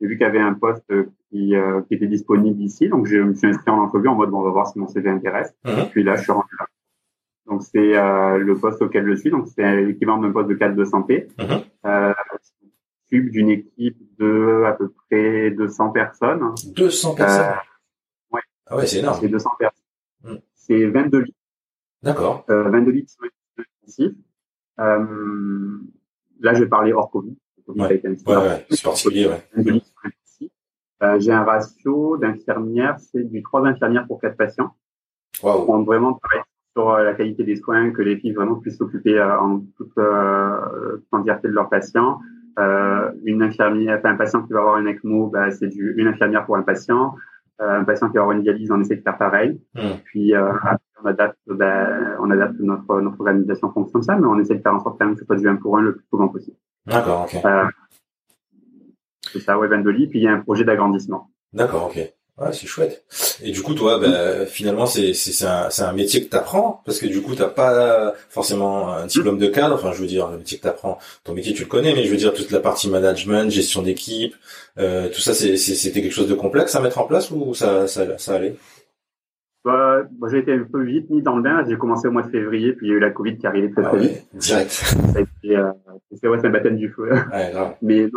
j'ai 0.00 0.06
vu 0.06 0.16
qu'il 0.16 0.26
y 0.26 0.28
avait 0.28 0.38
un 0.40 0.54
poste 0.54 0.92
qui, 1.30 1.54
euh, 1.56 1.82
qui 1.82 1.94
était 1.94 2.06
disponible 2.06 2.60
ici, 2.62 2.88
donc 2.88 3.06
je 3.06 3.16
me 3.18 3.34
suis 3.34 3.46
inscrit 3.48 3.70
en 3.70 3.80
entrevue 3.80 4.08
en 4.08 4.14
mode 4.14 4.30
bon, 4.30 4.40
on 4.40 4.44
va 4.44 4.50
voir 4.50 4.66
si 4.68 4.78
mon 4.78 4.86
CV 4.86 5.10
intéresse. 5.10 5.54
Mhm. 5.64 5.88
Puis 5.90 6.02
là, 6.02 6.16
je 6.16 6.22
suis 6.22 6.32
rendu 6.32 6.48
là. 6.58 6.66
Donc 7.46 7.62
c'est 7.62 7.96
euh, 7.96 8.38
le 8.38 8.54
poste 8.56 8.82
auquel 8.82 9.08
je 9.08 9.14
suis, 9.14 9.30
donc 9.30 9.48
c'est 9.48 9.82
l'équivalent 9.82 10.18
d'un 10.20 10.30
poste 10.32 10.48
de 10.48 10.54
cadre 10.54 10.76
de 10.76 10.84
santé. 10.84 11.28
Mhm. 11.38 11.60
Euh, 11.86 12.14
je 13.10 13.16
m'occupe 13.16 13.30
d'une 13.32 13.48
équipe 13.50 13.98
de 14.18 14.64
à 14.66 14.72
peu 14.72 14.90
près 15.08 15.50
200 15.50 15.90
personnes. 15.90 16.54
200 16.76 17.14
personnes. 17.14 17.40
Euh, 17.42 17.52
ouais. 18.32 18.40
Ah 18.66 18.76
ouais, 18.76 18.86
c'est 18.86 18.98
énorme. 18.98 19.18
C'est 19.20 19.28
200 19.28 19.50
personnes. 19.58 19.84
Mhm. 20.24 20.38
C'est 20.54 20.86
22 20.86 21.20
lits, 21.20 21.34
D'accord. 22.02 22.44
euh, 22.50 22.68
22 22.68 22.90
lits 22.90 23.04
qui 23.04 23.12
sont 23.12 23.22
intensifs. 23.82 24.16
Euh, 24.80 25.78
là, 26.40 26.54
je 26.54 26.62
vais 26.62 26.68
parler 26.68 26.92
hors 26.92 27.10
Covid. 27.10 27.36
Ouais. 27.76 28.00
Ouais. 28.26 28.66
Euh, 31.02 31.20
j'ai 31.20 31.32
un 31.32 31.44
ratio 31.44 32.16
d'infirmières, 32.16 32.98
c'est 32.98 33.22
du 33.22 33.42
3 33.42 33.66
infirmières 33.66 34.06
pour 34.06 34.20
4 34.20 34.36
patients. 34.36 34.74
Waouh. 35.42 35.64
On 35.68 35.82
vraiment 35.84 36.14
travaille 36.14 36.44
sur 36.78 36.90
euh, 36.90 37.04
la 37.04 37.14
qualité 37.14 37.44
des 37.44 37.56
soins, 37.56 37.90
que 37.90 38.02
les 38.02 38.16
filles 38.16 38.32
vraiment 38.32 38.56
puissent 38.56 38.78
s'occuper 38.78 39.18
euh, 39.18 39.38
en 39.38 39.60
toute 39.76 39.96
euh, 39.98 40.98
entièreté 41.12 41.48
de 41.48 41.52
leurs 41.52 41.68
patients. 41.68 42.18
Une 43.24 43.42
infirmière, 43.42 43.98
enfin, 43.98 44.10
un 44.10 44.16
patient 44.16 44.42
qui 44.42 44.52
va 44.52 44.60
avoir 44.60 44.78
une 44.78 44.88
ECMO, 44.88 45.28
bah, 45.28 45.52
c'est 45.52 45.68
du, 45.68 45.94
une 45.96 46.08
infirmière 46.08 46.44
pour 46.44 46.56
un 46.56 46.62
patient. 46.62 47.14
Un 47.60 47.84
patient 47.84 48.08
qui 48.08 48.14
va 48.14 48.22
avoir 48.22 48.36
une 48.36 48.42
dialyse, 48.42 48.70
on 48.72 48.80
essaie 48.80 48.96
de 48.96 49.02
faire 49.02 49.16
pareil. 49.16 49.60
Mhm. 49.76 49.82
Puis 50.04 50.34
après, 50.34 50.76
on 51.00 51.06
adapte, 51.06 51.38
on 51.48 52.30
adapte 52.30 52.58
notre, 52.58 53.00
notre 53.00 53.20
organisation 53.20 53.68
en 53.68 53.72
fonction 53.72 54.00
de 54.00 54.04
ça, 54.04 54.16
mais 54.16 54.26
on 54.26 54.40
essaie 54.40 54.56
de 54.56 54.62
faire 54.62 54.74
en 54.74 54.80
sorte 54.80 54.98
quand 54.98 55.06
même 55.06 55.14
que 55.14 55.20
ce 55.20 55.26
soit 55.26 55.36
du 55.36 55.48
1 55.48 55.56
pour 55.56 55.78
1 55.78 55.82
le 55.82 55.94
plus 55.94 56.06
souvent 56.10 56.26
possible. 56.26 56.56
D'accord, 56.88 57.26
ok. 57.26 57.44
Euh, 57.44 57.64
c'est 59.32 59.40
ça, 59.40 59.58
ouais, 59.58 59.68
22 59.68 59.90
lits. 59.90 60.06
Puis 60.08 60.20
il 60.20 60.22
y 60.24 60.28
a 60.28 60.32
un 60.32 60.40
projet 60.40 60.64
d'agrandissement. 60.64 61.28
D'accord, 61.52 61.86
ok. 61.86 61.96
Ouais, 62.38 62.52
c'est 62.52 62.68
chouette. 62.68 63.04
Et 63.42 63.50
du 63.50 63.62
coup, 63.62 63.74
toi, 63.74 63.98
bah, 63.98 64.46
finalement, 64.46 64.86
c'est 64.86 65.12
un 65.44 65.68
un 65.80 65.92
métier 65.92 66.22
que 66.24 66.28
t'apprends 66.28 66.82
parce 66.84 66.98
que 66.98 67.06
du 67.06 67.20
coup, 67.20 67.34
t'as 67.34 67.48
pas 67.48 68.14
forcément 68.28 68.92
un 68.92 69.06
diplôme 69.06 69.38
de 69.38 69.48
cadre. 69.48 69.74
Enfin, 69.74 69.90
je 69.92 70.00
veux 70.00 70.06
dire, 70.06 70.28
le 70.28 70.38
métier 70.38 70.56
que 70.58 70.62
t'apprends, 70.62 70.98
ton 71.24 71.34
métier, 71.34 71.52
tu 71.52 71.62
le 71.62 71.68
connais, 71.68 71.94
mais 71.94 72.04
je 72.04 72.10
veux 72.10 72.16
dire 72.16 72.32
toute 72.32 72.52
la 72.52 72.60
partie 72.60 72.88
management, 72.88 73.50
gestion 73.50 73.82
d'équipe, 73.82 74.36
euh, 74.78 75.08
tout 75.08 75.20
ça, 75.20 75.34
c'était 75.34 76.00
quelque 76.00 76.14
chose 76.14 76.28
de 76.28 76.34
complexe 76.34 76.76
à 76.76 76.80
mettre 76.80 76.98
en 76.98 77.04
place 77.04 77.32
ou 77.32 77.54
ça 77.54 77.88
ça 77.88 78.16
ça 78.18 78.34
allait? 78.36 78.54
Bah, 79.68 80.02
moi, 80.18 80.28
j'ai 80.30 80.38
été 80.38 80.52
un 80.54 80.64
peu 80.64 80.82
vite 80.82 81.10
mis 81.10 81.20
dans 81.22 81.36
le 81.36 81.42
bain. 81.42 81.62
J'ai 81.68 81.76
commencé 81.76 82.08
au 82.08 82.10
mois 82.10 82.22
de 82.22 82.30
février, 82.30 82.72
puis 82.72 82.86
il 82.86 82.90
y 82.90 82.92
a 82.94 82.96
eu 82.96 83.00
la 83.00 83.10
Covid 83.10 83.36
qui 83.36 83.44
est 83.44 83.48
arrivée 83.48 83.70
très 83.70 83.84
Ah 83.84 83.88
très 83.90 83.98
vite. 83.98 84.28
direct. 84.34 84.72
Euh, 85.44 85.72
c'est 86.12 86.26
ouais, 86.28 86.38
c'est 86.40 86.46
un 86.46 86.50
baptême 86.50 86.76
du 86.76 86.88
feu. 86.88 87.10
Ouais. 87.10 87.52
Mais 87.82 88.08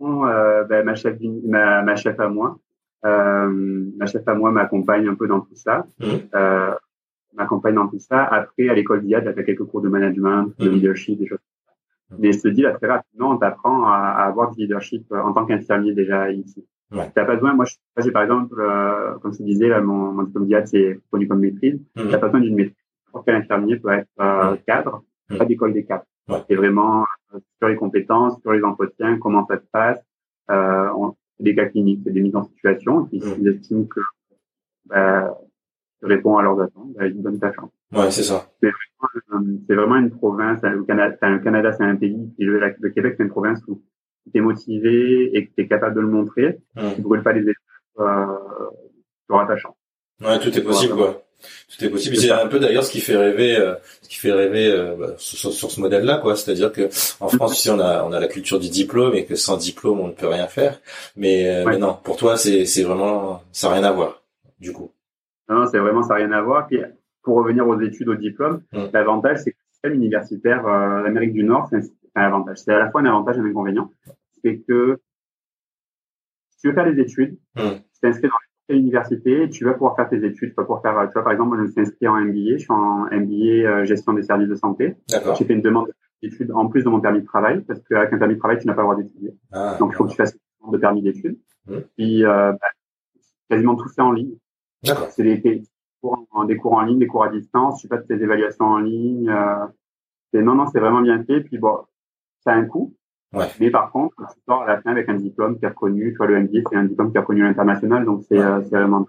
non, 0.00 0.26
euh, 0.26 0.64
bah, 0.64 0.82
ma 0.82 0.94
chef, 0.94 1.16
ma, 1.46 1.82
ma 1.82 1.96
chef 1.96 2.20
à 2.20 2.28
moi, 2.28 2.58
euh, 3.06 3.84
ma 3.98 4.04
chef 4.06 4.26
à 4.28 4.34
moi 4.34 4.50
m'accompagne 4.50 5.08
un 5.08 5.14
peu 5.14 5.26
dans 5.26 5.40
tout 5.40 5.54
ça. 5.54 5.86
Euh, 6.34 6.74
m'accompagne 7.34 7.74
dans 7.76 7.88
tout 7.88 7.98
ça. 8.00 8.24
Après, 8.24 8.68
à 8.68 8.74
l'école 8.74 9.02
d'IAD, 9.02 9.24
j'ai 9.24 9.32
fait 9.32 9.44
quelques 9.44 9.64
cours 9.64 9.80
de 9.80 9.88
management, 9.88 10.52
de 10.58 10.68
Mhm. 10.68 10.74
leadership, 10.74 11.18
des 11.18 11.26
choses. 11.26 11.38
comme 11.38 11.76
ça. 11.76 12.16
Mais 12.20 12.32
je 12.32 12.40
te 12.40 12.48
dis 12.48 12.62
là 12.62 12.72
très 12.72 12.86
rapidement, 12.86 13.30
on 13.30 13.36
t'apprend 13.38 13.86
à, 13.86 13.96
à 13.96 14.24
avoir 14.26 14.50
du 14.54 14.60
leadership 14.62 15.10
en 15.12 15.32
tant 15.32 15.46
qu'infirmier 15.46 15.94
déjà 15.94 16.30
ici. 16.30 16.66
Ouais. 16.92 17.10
T'as 17.14 17.24
pas 17.26 17.34
besoin. 17.34 17.54
Moi, 17.54 17.66
j'ai 17.98 18.10
par 18.12 18.22
exemple, 18.22 18.58
euh, 18.60 19.14
comme 19.18 19.32
je 19.32 19.38
te 19.38 19.42
disais, 19.42 19.68
là, 19.68 19.80
mon, 19.80 20.12
mon 20.12 20.22
diplôme 20.22 20.46
d'IAD 20.46 20.66
c'est 20.68 20.98
connu 21.10 21.28
comme 21.28 21.40
maîtrise. 21.40 21.78
Mhm. 21.96 22.08
T'as 22.10 22.18
pas 22.18 22.26
besoin 22.28 22.40
d'une 22.40 22.54
maîtrise. 22.56 22.76
N'importe 23.06 23.26
quel 23.26 23.34
infirmier 23.36 23.76
peut 23.78 23.90
être 23.92 24.08
euh, 24.20 24.56
cadre, 24.66 25.02
Mhm. 25.30 25.38
pas 25.38 25.44
d'école 25.44 25.72
des 25.74 25.84
cadres. 25.84 26.04
Ouais. 26.28 26.42
C'est 26.48 26.54
vraiment 26.56 27.04
euh, 27.34 27.38
sur 27.58 27.68
les 27.68 27.76
compétences, 27.76 28.40
sur 28.40 28.52
les 28.52 28.62
entretiens, 28.62 29.18
comment 29.18 29.46
ça 29.46 29.56
se 29.58 29.66
passe. 29.70 29.98
Euh, 30.50 30.88
on, 30.96 31.14
des 31.40 31.54
cas 31.54 31.66
cliniques, 31.66 32.00
c'est 32.04 32.12
des 32.12 32.20
mises 32.22 32.34
en 32.36 32.44
situation. 32.44 33.04
Et 33.06 33.08
puis 33.08 33.20
s'ils 33.20 33.46
estiment 33.48 33.84
que 33.84 34.00
bah, 34.86 35.36
tu 36.00 36.06
réponds 36.06 36.38
à 36.38 36.42
leurs 36.42 36.60
attentes, 36.60 36.92
bah, 36.96 37.06
ils 37.06 37.14
te 37.16 37.18
donnent 37.22 37.38
ta 37.38 37.52
chance. 37.52 37.70
Ouais, 37.94 38.10
c'est 38.10 38.22
ça. 38.22 38.48
Euh, 38.64 38.70
C'est 39.66 39.74
vraiment 39.74 39.96
une 39.96 40.10
province. 40.10 40.60
Le 40.62 40.82
Canada, 40.84 41.72
c'est 41.72 41.84
un 41.84 41.96
pays. 41.96 42.32
Le, 42.38 42.58
le 42.80 42.90
Québec, 42.90 43.14
c'est 43.16 43.22
une 43.24 43.30
province 43.30 43.62
où 43.68 43.82
tu 44.30 44.38
es 44.38 44.40
motivé 44.40 45.30
et 45.36 45.46
que 45.46 45.54
tu 45.54 45.62
es 45.62 45.68
capable 45.68 45.94
de 45.96 46.00
le 46.00 46.08
montrer. 46.08 46.58
Mhm. 46.76 46.94
Tu 46.96 47.00
brûles 47.02 47.22
pas 47.22 47.32
les 47.32 47.42
étapes. 47.42 47.54
Euh, 48.00 48.26
tu 49.26 49.34
auras 49.34 49.46
ta 49.46 49.56
chance. 49.56 49.74
Ouais, 50.24 50.38
tout 50.38 50.56
est 50.56 50.62
possible, 50.62 50.94
quoi. 50.94 51.22
Tout 51.68 51.84
est 51.84 51.90
possible. 51.90 52.16
C'est 52.16 52.30
un 52.32 52.48
peu 52.48 52.58
d'ailleurs 52.58 52.82
ce 52.82 52.90
qui 52.90 53.00
fait 53.00 53.16
rêver, 53.16 53.56
euh, 53.56 53.74
ce 54.02 54.08
qui 54.08 54.16
fait 54.16 54.32
rêver 54.32 54.68
euh, 54.72 54.96
bah, 54.98 55.06
sur, 55.18 55.52
sur 55.52 55.70
ce 55.70 55.80
modèle-là, 55.80 56.18
quoi. 56.18 56.34
C'est-à-dire 56.34 56.72
que 56.72 56.88
en 57.20 57.28
France, 57.28 57.56
ici, 57.58 57.70
on 57.70 57.78
a 57.78 58.02
on 58.04 58.12
a 58.12 58.18
la 58.18 58.26
culture 58.26 58.58
du 58.58 58.68
diplôme 58.68 59.14
et 59.14 59.24
que 59.24 59.36
sans 59.36 59.56
diplôme, 59.56 60.00
on 60.00 60.08
ne 60.08 60.12
peut 60.12 60.26
rien 60.26 60.48
faire. 60.48 60.80
Mais, 61.16 61.48
euh, 61.48 61.64
Ouais. 61.64 61.72
mais 61.74 61.78
non, 61.78 61.96
pour 62.02 62.16
toi, 62.16 62.36
c'est 62.36 62.64
c'est 62.66 62.82
vraiment 62.82 63.42
ça 63.52 63.68
n'a 63.68 63.74
rien 63.74 63.84
à 63.84 63.92
voir. 63.92 64.22
Du 64.58 64.72
coup. 64.72 64.90
Non, 65.48 65.66
c'est 65.70 65.78
vraiment 65.78 66.02
ça 66.02 66.14
n'a 66.14 66.14
rien 66.16 66.32
à 66.32 66.42
voir. 66.42 66.66
Puis 66.66 66.80
pour 67.22 67.36
revenir 67.36 67.68
aux 67.68 67.80
études, 67.80 68.08
au 68.08 68.16
diplôme, 68.16 68.62
l'avantage 68.92 69.38
c'est 69.44 69.52
que 69.52 69.56
le 69.58 69.72
système 69.72 69.94
universitaire 69.94 70.64
d'Amérique 71.04 71.32
du 71.34 71.44
Nord, 71.44 71.68
c'est 71.70 71.76
un, 71.76 71.82
c'est 71.82 71.90
un 72.16 72.22
avantage. 72.22 72.58
C'est 72.58 72.72
à 72.74 72.78
la 72.78 72.90
fois 72.90 73.00
un 73.02 73.06
avantage 73.06 73.36
et 73.36 73.40
un 73.40 73.44
inconvénient. 73.46 73.92
C'est 74.48 74.58
que 74.60 74.98
si 76.50 76.58
tu 76.60 76.68
veux 76.68 76.74
faire 76.74 76.92
des 76.92 77.00
études, 77.00 77.38
Mm. 77.56 77.60
tu 77.92 78.00
t'inscris 78.00 78.28
dans 78.28 78.34
une 78.74 78.80
université, 78.80 79.48
tu 79.50 79.64
vas 79.64 79.72
pouvoir 79.74 79.96
faire 79.96 80.08
tes 80.08 80.24
études. 80.24 80.50
Tu 80.50 80.54
vas 80.56 80.64
pouvoir 80.64 80.82
faire, 80.82 80.94
tu 81.08 81.12
vois, 81.14 81.22
par 81.22 81.32
exemple, 81.32 81.48
moi, 81.50 81.56
je 81.58 81.62
me 81.62 81.68
suis 81.70 81.80
inscrit 81.80 82.08
en 82.08 82.16
MBA. 82.16 82.52
Je 82.54 82.58
suis 82.58 82.72
en 82.72 83.06
MBA 83.10 83.68
euh, 83.68 83.84
gestion 83.84 84.12
des 84.12 84.22
services 84.22 84.48
de 84.48 84.54
santé. 84.54 84.96
J'ai 85.38 85.44
fait 85.44 85.54
une 85.54 85.62
demande 85.62 85.90
d'études 86.22 86.50
en 86.52 86.66
plus 86.68 86.82
de 86.84 86.88
mon 86.88 87.00
permis 87.00 87.20
de 87.20 87.26
travail 87.26 87.62
parce 87.62 87.80
qu'avec 87.84 88.12
un 88.12 88.18
permis 88.18 88.34
de 88.34 88.38
travail, 88.40 88.58
tu 88.58 88.66
n'as 88.66 88.74
pas 88.74 88.82
le 88.82 88.86
droit 88.86 88.96
d'étudier. 88.96 89.34
Ah, 89.52 89.76
Donc, 89.78 89.92
il 89.92 89.96
faut 89.96 90.04
que 90.04 90.10
tu 90.10 90.16
fasses 90.16 90.32
une 90.34 90.40
demande 90.60 90.74
de 90.74 90.78
permis 90.80 91.02
d'études. 91.02 91.38
Mm. 91.66 91.76
Puis, 91.96 92.24
euh, 92.24 92.52
bah, 92.52 92.68
quasiment 93.50 93.76
tout 93.76 93.88
fait 93.88 94.02
en 94.02 94.12
ligne. 94.12 94.34
C'est 95.10 95.22
des, 95.22 95.38
des 95.38 95.62
cours 96.00 96.26
en, 96.30 96.44
des 96.44 96.56
cours 96.56 96.72
en 96.74 96.82
ligne, 96.82 96.98
des 96.98 97.06
cours 97.06 97.24
à 97.24 97.28
distance. 97.30 97.80
Tu 97.80 97.88
passes 97.88 98.06
tes 98.06 98.14
évaluations 98.14 98.64
en 98.64 98.78
ligne. 98.78 99.28
Euh, 99.30 99.66
non, 100.34 100.54
non, 100.54 100.66
c'est 100.66 100.80
vraiment 100.80 101.00
bien 101.02 101.22
fait. 101.24 101.40
Puis 101.40 101.58
bon, 101.58 101.78
ça 102.40 102.52
a 102.52 102.54
un 102.56 102.64
coût. 102.66 102.94
Ouais. 103.34 103.46
Mais 103.60 103.70
par 103.70 103.90
contre, 103.92 104.14
tu 104.16 104.40
sors 104.48 104.62
à 104.62 104.66
la 104.66 104.80
fin 104.80 104.90
avec 104.92 105.08
un 105.08 105.14
diplôme 105.14 105.58
qui 105.58 105.64
est 105.64 105.68
reconnu. 105.68 106.12
Tu 106.12 106.16
vois, 106.16 106.26
le 106.26 106.40
MBA, 106.40 106.60
c'est 106.70 106.76
un 106.76 106.84
diplôme 106.84 107.10
qui 107.10 107.18
est 107.18 107.20
reconnu 107.20 107.44
à 107.44 107.48
l'international. 107.48 108.04
Donc, 108.04 108.24
c'est 108.28 108.38
Ouais. 108.38 108.44
euh, 108.44 108.58
vraiment 108.60 109.06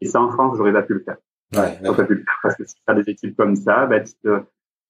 Et 0.00 0.06
ça, 0.06 0.20
en 0.20 0.30
France, 0.30 0.56
j'aurais 0.58 0.72
pas 0.72 0.82
pu 0.82 0.94
le 0.94 1.00
faire. 1.00 1.16
Ouais, 1.54 1.60
J'aurais 1.60 1.80
d'accord. 1.80 1.96
pas 1.96 2.04
pu 2.04 2.14
le 2.14 2.20
faire 2.24 2.38
parce 2.42 2.56
que 2.56 2.64
si 2.64 2.74
tu 2.74 2.82
as 2.86 2.94
des 2.94 3.08
études 3.10 3.36
comme 3.36 3.56
ça, 3.56 3.86
bah, 3.86 4.00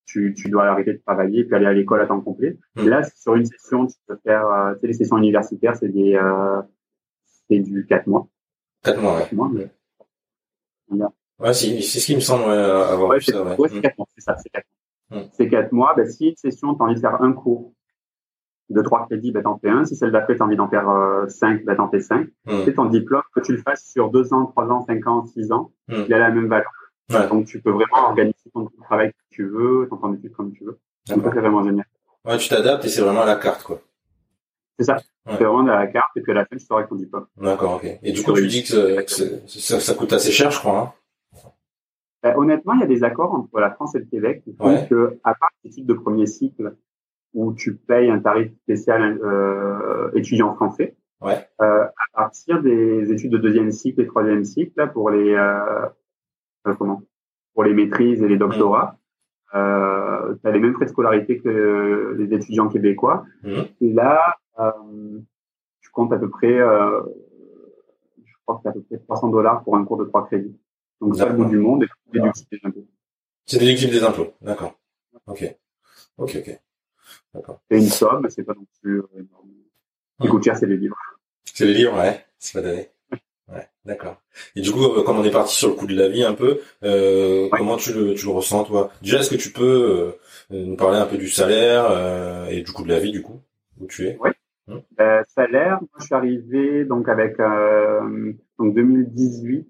tu, 0.06 0.34
tu, 0.34 0.48
dois 0.50 0.66
arrêter 0.66 0.92
de 0.94 0.98
travailler 1.06 1.44
puis 1.44 1.54
aller 1.54 1.66
à 1.66 1.72
l'école 1.72 2.00
à 2.00 2.06
temps 2.06 2.20
complet. 2.20 2.58
Mm. 2.74 2.80
Et 2.80 2.84
là, 2.88 3.02
sur 3.04 3.34
une 3.36 3.44
session, 3.46 3.86
tu 3.86 3.94
peux 4.06 4.16
faire, 4.24 4.46
euh, 4.46 4.74
les 4.82 4.92
sessions 4.92 5.18
universitaires, 5.18 5.76
c'est 5.76 5.88
des, 5.88 6.14
euh, 6.16 6.60
c'est 7.48 7.60
du 7.60 7.86
4 7.86 8.06
mois. 8.08 8.26
Quatre 8.82 9.00
mois, 9.00 9.14
ouais. 9.14 9.20
Quatre 9.20 9.32
mois, 9.34 9.50
mais 9.52 9.68
Ouais, 11.40 11.52
c'est 11.52 11.80
ce 11.80 12.06
qui 12.06 12.14
me 12.14 12.20
semble 12.20 12.44
ouais, 12.44 12.50
avoir 12.52 13.08
Ouais, 13.10 13.18
vu 13.18 13.24
c'est 13.24 13.32
ça, 13.32 13.42
ouais. 13.42 13.56
ouais, 13.56 13.68
c'est 13.68 13.78
Mm. 13.78 13.80
quatre 13.82 13.98
mois, 13.98 14.06
c'est 14.14 14.20
ça, 14.20 14.36
c'est 14.36 14.48
quatre 14.50 14.66
mois. 15.10 15.20
Mm. 15.20 15.28
C'est 15.32 15.48
quatre 15.48 15.72
mois. 15.72 15.94
Ben, 15.96 16.06
si 16.08 16.28
une 16.28 16.36
session, 16.36 16.74
tu 16.74 16.82
as 16.82 16.84
envie 16.86 16.94
de 16.94 17.00
faire 17.00 17.20
un 17.22 17.32
cours 17.32 17.72
de 18.70 18.80
trois 18.82 19.06
crédits, 19.06 19.30
ben, 19.32 19.42
t'en 19.42 19.58
fais 19.58 19.68
un. 19.68 19.84
Si 19.84 19.94
celle 19.96 20.10
d'après, 20.12 20.36
tu 20.36 20.42
as 20.42 20.44
envie 20.46 20.56
d'en 20.56 20.68
faire 20.68 20.88
euh, 20.88 21.26
cinq, 21.28 21.64
ben, 21.64 21.76
t'en 21.76 21.88
fais 21.90 22.00
cinq. 22.00 22.28
Mm. 22.46 22.62
C'est 22.64 22.74
ton 22.74 22.86
diplôme, 22.86 23.22
que 23.34 23.40
tu 23.40 23.52
le 23.52 23.58
fasses 23.62 23.90
sur 23.90 24.10
deux 24.10 24.32
ans, 24.32 24.46
trois 24.46 24.66
ans, 24.68 24.84
cinq 24.86 25.06
ans, 25.06 25.26
six 25.26 25.52
ans, 25.52 25.72
Mm. 25.88 25.94
il 26.08 26.14
a 26.14 26.18
la 26.18 26.30
même 26.30 26.48
valeur. 26.48 26.70
Ouais. 27.12 27.28
Donc, 27.28 27.44
tu 27.46 27.60
peux 27.60 27.70
vraiment 27.70 28.08
organiser 28.08 28.34
ton 28.54 28.66
travail 28.82 29.08
comme 29.12 29.26
tu 29.30 29.46
veux, 29.48 29.86
ton 29.90 29.96
temps 29.98 30.08
d'études 30.08 30.32
comme 30.32 30.52
tu 30.52 30.64
veux. 30.64 30.78
Donc, 31.08 31.22
ça, 31.24 31.30
c'est 31.34 31.40
vraiment 31.40 31.62
génial. 31.62 31.84
Ouais, 32.24 32.38
tu 32.38 32.48
t'adaptes 32.48 32.84
et 32.86 32.88
c'est 32.88 33.02
vraiment 33.02 33.20
à 33.22 33.26
la 33.26 33.36
carte, 33.36 33.62
quoi. 33.62 33.78
C'est 34.78 34.86
ça. 34.86 34.94
Ouais. 35.26 35.34
C'est 35.38 35.44
vraiment 35.44 35.62
de 35.62 35.68
la 35.70 35.86
carte, 35.86 36.16
et 36.16 36.22
puis 36.22 36.32
à 36.32 36.34
la 36.36 36.46
fin, 36.46 36.56
tu 36.56 36.64
sors 36.64 36.78
avec 36.78 36.88
ton 36.88 36.96
diplôme. 36.96 37.26
D'accord, 37.36 37.74
ok. 37.76 37.98
Et 38.02 38.12
du 38.12 38.22
coup, 38.22 38.32
tu 38.32 38.46
dis 38.46 38.64
que, 38.64 39.04
ça, 39.46 39.80
ça 39.80 39.94
coûte 39.94 40.12
assez 40.14 40.32
cher, 40.32 40.50
je 40.50 40.58
crois. 40.58 40.78
Hein 40.80 40.92
Ben, 42.22 42.34
honnêtement, 42.38 42.72
il 42.74 42.80
y 42.80 42.84
a 42.84 42.86
des 42.86 43.04
accords 43.04 43.32
entre 43.34 43.60
la 43.60 43.70
France 43.72 43.94
et 43.94 43.98
le 43.98 44.06
Québec 44.06 44.42
qui 44.42 44.54
font 44.56 44.68
Ouais. 44.74 44.86
que, 44.88 45.18
à 45.24 45.34
part 45.34 45.50
ces 45.62 45.68
types 45.70 45.86
de 45.86 45.92
premier 45.92 46.26
cycle 46.26 46.74
où 47.34 47.52
tu 47.52 47.74
payes 47.76 48.10
un 48.10 48.20
tarif 48.20 48.52
spécial 48.62 49.18
euh, 49.22 50.10
étudiant 50.14 50.54
français, 50.54 50.96
Ouais. 51.20 51.46
euh, 51.60 51.84
à 51.84 52.04
partir 52.14 52.62
des 52.62 53.10
études 53.12 53.32
de 53.32 53.38
deuxième 53.38 53.70
cycle 53.70 54.00
et 54.00 54.06
troisième 54.06 54.44
cycle, 54.44 54.72
là, 54.76 54.86
pour 54.86 55.10
les 55.10 55.34
euh, 55.34 55.86
comment? 56.78 57.02
Pour 57.54 57.64
les 57.64 57.72
maîtrises 57.74 58.22
et 58.22 58.28
les 58.28 58.36
doctorats, 58.36 58.98
euh, 59.54 60.34
tu 60.40 60.46
as 60.48 60.50
les 60.50 60.58
mêmes 60.60 60.74
frais 60.74 60.84
de 60.86 60.90
scolarité 60.90 61.38
que 61.38 62.16
les 62.18 62.34
étudiants 62.34 62.68
québécois. 62.68 63.24
Mhm. 63.42 63.64
Et 63.80 63.92
là, 63.92 64.36
tu 65.80 65.90
comptes 65.90 66.12
à 66.12 66.18
peu 66.18 66.28
près, 66.28 66.58
je 66.58 68.32
crois 68.44 68.56
que 68.56 68.62
c'est 68.64 68.68
à 68.68 68.72
peu 68.72 68.82
près 68.82 68.98
300 68.98 69.28
dollars 69.28 69.62
pour 69.62 69.76
un 69.76 69.84
cours 69.84 69.96
de 69.98 70.04
trois 70.04 70.26
crédits. 70.26 70.58
Donc 71.00 71.16
ça, 71.16 71.28
le 71.28 71.34
bout 71.36 71.44
du 71.46 71.58
monde 71.58 71.84
et 71.84 71.86
c'est 72.12 72.18
déductible 72.20 72.48
des 72.50 72.68
impôts. 72.68 72.86
C'est 73.46 73.58
déductible 73.58 73.92
des 73.92 74.04
impôts. 74.04 74.32
D'accord. 74.42 74.78
Ok. 75.26 75.56
Ok, 76.18 76.36
ok. 76.40 76.60
C'est 77.70 77.78
une 77.78 77.88
somme, 77.88 78.20
mais 78.22 78.30
c'est 78.30 78.44
pas 78.44 78.54
non 78.54 78.66
plus 78.82 78.98
euh, 79.00 79.06
énorme. 79.14 79.48
Ce 80.20 80.24
qui 80.24 80.28
coûte 80.30 80.44
cher, 80.44 80.56
c'est 80.56 80.66
les 80.66 80.76
livres. 80.76 80.96
C'est 81.44 81.64
les 81.66 81.74
livres, 81.74 81.96
ouais. 81.98 82.24
C'est 82.38 82.60
pas 82.60 82.68
donné. 82.68 82.88
Ouais, 83.52 83.68
d'accord. 83.84 84.16
Et 84.56 84.60
du 84.62 84.70
coup, 84.72 84.82
euh, 84.84 85.02
comme 85.02 85.18
on 85.18 85.24
est 85.24 85.30
parti 85.30 85.54
sur 85.54 85.68
le 85.68 85.74
coût 85.74 85.86
de 85.86 85.94
la 85.94 86.08
vie 86.08 86.24
un 86.24 86.34
peu, 86.34 86.60
euh, 86.82 87.44
Ouais. 87.44 87.58
comment 87.58 87.76
tu 87.76 87.92
le, 87.92 88.14
tu 88.14 88.24
le 88.26 88.32
ressens, 88.32 88.64
toi? 88.64 88.90
Déjà, 89.02 89.18
est-ce 89.20 89.30
que 89.30 89.34
tu 89.36 89.52
peux 89.52 90.16
euh, 90.50 90.64
nous 90.64 90.76
parler 90.76 90.98
un 90.98 91.06
peu 91.06 91.18
du 91.18 91.28
salaire 91.28 91.86
euh, 91.90 92.46
et 92.46 92.62
du 92.62 92.72
coût 92.72 92.84
de 92.84 92.88
la 92.88 92.98
vie, 93.00 93.10
du 93.12 93.20
coup, 93.22 93.40
où 93.80 93.86
tu 93.86 94.06
es? 94.06 94.18
Euh, 94.98 95.22
salaire, 95.28 95.78
moi, 95.80 95.88
je 95.98 96.04
suis 96.06 96.14
arrivé 96.14 96.84
donc 96.86 97.08
avec 97.10 97.38
euh, 97.38 98.32
donc 98.58 98.74
2018, 98.74 99.68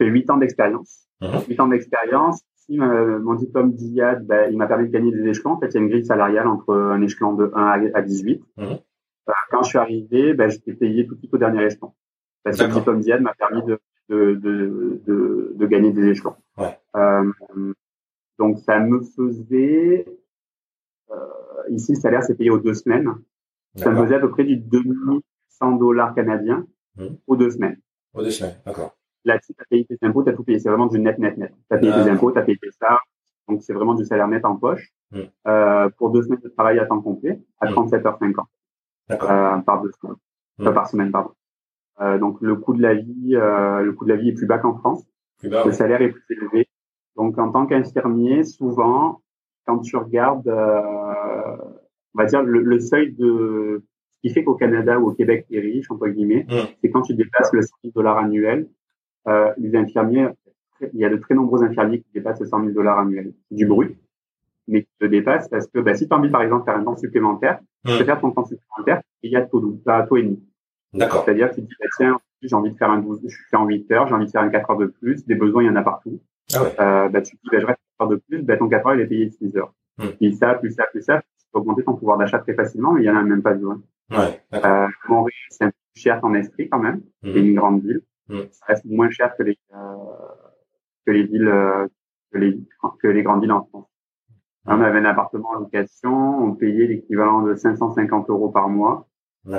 j'ai 0.00 0.06
8 0.06 0.30
ans 0.30 0.36
d'expérience. 0.36 1.04
Mhm. 1.22 1.40
8 1.48 1.60
ans 1.60 1.68
d'expérience. 1.68 2.40
Ici, 2.70 2.80
euh, 2.80 3.18
mon 3.18 3.34
diplôme 3.34 3.72
d'IAD, 3.72 4.26
ben, 4.26 4.48
il 4.50 4.56
m'a 4.56 4.66
permis 4.68 4.86
de 4.86 4.92
gagner 4.92 5.10
des 5.12 5.26
échelons. 5.28 5.52
En 5.52 5.58
fait, 5.60 5.68
il 5.68 5.74
y 5.74 5.78
a 5.78 5.80
une 5.80 5.88
grille 5.88 6.04
salariale 6.06 6.46
entre 6.46 6.72
un 6.74 7.00
échelon 7.02 7.34
de 7.34 7.50
1 7.54 7.62
à- 7.66 7.98
à 7.98 8.02
18. 8.02 8.42
Mhm. 8.56 8.64
Euh, 9.28 9.32
quand 9.50 9.62
je 9.64 9.68
suis 9.70 9.78
arrivé, 9.78 10.34
ben, 10.34 10.48
j'étais 10.48 10.72
payé 10.74 11.06
tout 11.06 11.14
de 11.14 11.18
suite 11.18 11.34
au 11.34 11.38
dernier 11.38 11.64
échelon. 11.64 11.92
Parce 12.44 12.56
que 12.58 12.64
le 12.64 12.72
diplôme 12.72 13.00
d'IAD 13.00 13.22
m'a 13.22 13.34
permis 13.34 13.62
de, 13.64 13.78
de, 14.08 14.34
de, 14.34 15.00
de, 15.06 15.52
de 15.56 15.66
gagner 15.66 15.92
des 15.92 16.06
échelons. 16.06 16.36
Ouais. 16.56 16.78
Euh, 16.96 17.30
donc, 18.38 18.58
ça 18.60 18.78
me 18.78 19.00
faisait... 19.00 20.06
Euh, 21.10 21.16
ici, 21.70 21.92
le 21.94 22.00
salaire, 22.00 22.22
c'est 22.22 22.36
payé 22.36 22.50
aux 22.50 22.58
deux 22.60 22.74
semaines. 22.74 23.08
Ça 23.76 23.90
me 23.90 24.02
faisait 24.04 24.14
à 24.16 24.20
peu 24.20 24.30
près 24.30 24.44
du 24.44 24.56
2100 24.56 25.72
dollars 25.72 26.14
canadiens 26.14 26.66
Mhm. 26.96 27.16
aux 27.26 27.36
deux 27.36 27.50
semaines. 27.50 27.78
Aux 28.14 28.22
deux 28.22 28.30
semaines, 28.30 28.56
d'accord. 28.66 28.96
Là-dessus, 29.24 29.54
tu 29.54 29.62
as 29.62 29.66
payé 29.66 29.84
tes 29.84 29.98
impôts, 30.02 30.22
tu 30.24 30.30
as 30.30 30.32
tout 30.32 30.44
payé. 30.44 30.58
C'est 30.58 30.68
vraiment 30.70 30.86
du 30.86 30.98
net, 30.98 31.18
net, 31.18 31.36
net. 31.36 31.52
Tu 31.70 31.76
as 31.76 31.78
payé 31.78 31.92
Ah. 31.94 32.04
tes 32.04 32.10
impôts, 32.10 32.32
tu 32.32 32.38
as 32.38 32.42
payé 32.42 32.56
tes 32.58 32.70
ça. 32.72 32.98
Donc, 33.48 33.62
c'est 33.62 33.72
vraiment 33.72 33.94
du 33.94 34.04
salaire 34.04 34.28
net 34.28 34.44
en 34.44 34.56
poche. 34.56 34.88
Mhm. 35.12 35.26
Euh, 35.48 35.88
pour 35.98 36.10
deux 36.10 36.22
semaines 36.22 36.40
de 36.42 36.48
travail 36.48 36.78
à 36.78 36.86
temps 36.86 37.00
complet, 37.00 37.40
à 37.60 37.66
Mhm. 37.66 37.74
37h50 37.74 38.46
D'accord. 39.08 39.30
euh, 39.30 39.58
par 39.58 39.82
deux 39.82 39.90
semaines. 40.00 40.16
Euh, 40.60 40.72
par 40.72 40.86
semaine, 40.88 41.10
pardon. 41.10 41.30
Euh, 42.00 42.18
donc, 42.18 42.38
le 42.40 42.54
coût 42.56 42.74
de 42.74 42.80
la 42.82 42.94
vie, 42.94 43.32
le 43.34 43.90
coût 43.92 44.04
de 44.04 44.10
la 44.10 44.16
vie 44.16 44.30
est 44.30 44.34
plus 44.34 44.46
bas 44.46 44.58
qu'en 44.58 44.76
France. 44.78 45.04
Plus 45.38 45.48
bas, 45.50 45.60
Le 45.64 45.70
ouais. 45.70 45.72
salaire 45.72 46.00
est 46.02 46.10
plus 46.10 46.24
élevé. 46.30 46.68
Donc, 47.16 47.36
en 47.38 47.50
tant 47.50 47.66
qu'infirmier, 47.66 48.44
souvent, 48.44 49.20
quand 49.66 49.78
tu 49.80 49.96
regardes, 49.96 50.48
on 50.48 52.18
va 52.18 52.24
dire, 52.24 52.42
le, 52.42 52.60
le 52.62 52.78
seuil 52.80 53.12
de... 53.12 53.82
Ce 54.22 54.28
qui 54.28 54.34
fait 54.34 54.44
qu'au 54.44 54.54
Canada 54.54 54.98
ou 55.00 55.08
au 55.08 55.14
Québec, 55.14 55.46
tu 55.48 55.56
es 55.56 55.60
riche, 55.60 55.90
entre 55.90 56.06
guillemets, 56.08 56.44
Mhm. 56.48 56.66
c'est 56.82 56.90
quand 56.90 57.00
tu 57.02 57.14
dépasses 57.14 57.52
le 57.54 57.62
100 57.62 57.74
000 57.84 57.92
dollars 57.94 58.18
annuels, 58.18 58.68
euh, 59.28 59.52
les 59.58 59.74
infirmiers, 59.76 60.28
il 60.92 60.98
y 60.98 61.04
a 61.04 61.10
de 61.10 61.16
très 61.16 61.34
nombreux 61.34 61.62
infirmiers 61.62 62.00
qui 62.00 62.08
dépassent 62.14 62.40
le 62.40 62.46
100 62.46 62.60
000 62.60 62.72
dollars 62.72 62.98
annuels. 62.98 63.32
C'est 63.48 63.56
du 63.56 63.66
brut, 63.66 63.96
mais 64.68 64.82
qui 64.82 64.90
te 64.98 65.06
dépassent 65.06 65.48
parce 65.48 65.66
que 65.66 65.78
bah, 65.80 65.94
si 65.94 66.08
tu 66.08 66.14
as 66.14 66.16
envie, 66.18 66.30
par 66.30 66.42
exemple, 66.42 66.62
de 66.62 66.64
faire 66.72 66.80
un 66.80 66.84
temps 66.84 66.96
supplémentaire, 66.96 67.60
tu 67.84 67.92
Mhm. 67.92 67.98
peux 67.98 68.04
faire 68.04 68.20
ton 68.20 68.30
temps 68.30 68.44
supplémentaire 68.44 68.98
et 69.22 69.28
il 69.28 69.32
y 69.32 69.36
a 69.36 69.42
taux, 69.42 69.60
dou- 69.60 69.80
à 69.86 70.02
taux 70.04 70.16
et 70.16 70.22
demi. 70.22 70.42
D'accord. 70.94 71.24
C'est-à-dire 71.24 71.50
que 71.50 71.56
tu 71.56 71.62
te 71.62 71.66
dis, 71.66 71.74
bah, 71.80 71.86
tiens, 71.96 72.18
j'ai 72.42 72.54
envie 72.56 72.70
de 72.72 72.76
faire 72.76 72.90
un 72.90 72.98
12, 73.00 73.20
je 73.26 73.36
fais 73.50 73.56
en 73.56 73.66
8 73.66 73.90
heures, 73.92 74.06
j'ai 74.08 74.14
envie 74.14 74.26
de 74.26 74.30
faire 74.30 74.42
un 74.42 74.48
4 74.48 74.70
heures 74.70 74.78
de 74.78 74.86
plus, 74.86 75.24
des 75.26 75.34
besoins, 75.34 75.62
il 75.62 75.66
y 75.66 75.70
en 75.70 75.76
a 75.76 75.82
partout. 75.82 76.20
Ah 76.54 76.62
ouais. 76.62 76.80
Euh, 76.80 77.08
bah, 77.10 77.20
tu 77.22 77.36
te 77.36 77.42
dis, 77.42 77.48
bah, 77.52 77.58
je 77.60 77.66
reste 77.66 77.78
4 77.98 78.02
heures 78.06 78.08
de 78.08 78.16
plus, 78.28 78.42
bah, 78.42 78.56
ton 78.56 78.68
4 78.68 78.86
heures, 78.86 78.94
il 78.94 79.00
est 79.02 79.06
payé 79.06 79.30
6 79.30 79.56
heures. 79.56 79.72
Hmm. 79.98 80.08
Puis 80.18 80.34
ça, 80.34 80.54
plus 80.54 80.72
ça, 80.72 80.84
plus 80.90 81.02
ça, 81.02 81.20
tu 81.38 81.46
peux 81.52 81.58
augmenter 81.60 81.84
ton 81.84 81.94
pouvoir 81.94 82.16
d'achat 82.16 82.38
très 82.38 82.54
facilement, 82.54 82.92
mais 82.92 83.02
il 83.02 83.04
y 83.04 83.10
en 83.10 83.16
a 83.16 83.22
même 83.22 83.42
pas 83.42 83.52
besoin. 83.54 83.80
Ouais. 84.10 84.40
Euh, 84.54 84.88
Montréal, 85.08 85.30
c'est 85.50 85.64
un 85.64 85.68
peu 85.68 85.74
cher 85.94 86.20
qu'en 86.20 86.32
esprit 86.34 86.68
quand 86.68 86.78
même. 86.80 87.02
C'est 87.22 87.30
Mhm. 87.40 87.46
une 87.46 87.54
grande 87.54 87.82
ville. 87.82 88.00
Ça 88.52 88.66
reste 88.66 88.84
moins 88.84 89.10
cher 89.10 89.34
que 89.36 89.42
les, 89.42 89.58
euh, 89.74 89.76
que 91.06 91.12
les 91.12 91.24
villes, 91.24 91.48
euh, 91.48 91.86
que 92.32 92.38
les, 92.38 92.58
que 93.02 93.08
les 93.08 93.22
grandes 93.22 93.42
villes 93.42 93.52
en 93.52 93.64
France. 93.64 93.86
Hmm. 94.66 94.72
On 94.72 94.80
avait 94.82 94.98
un 94.98 95.04
appartement 95.06 95.50
en 95.50 95.60
location, 95.60 96.44
on 96.44 96.54
payait 96.54 96.86
l'équivalent 96.86 97.42
de 97.42 97.54
550 97.54 98.28
euros 98.30 98.50
par 98.50 98.68
mois. 98.68 99.06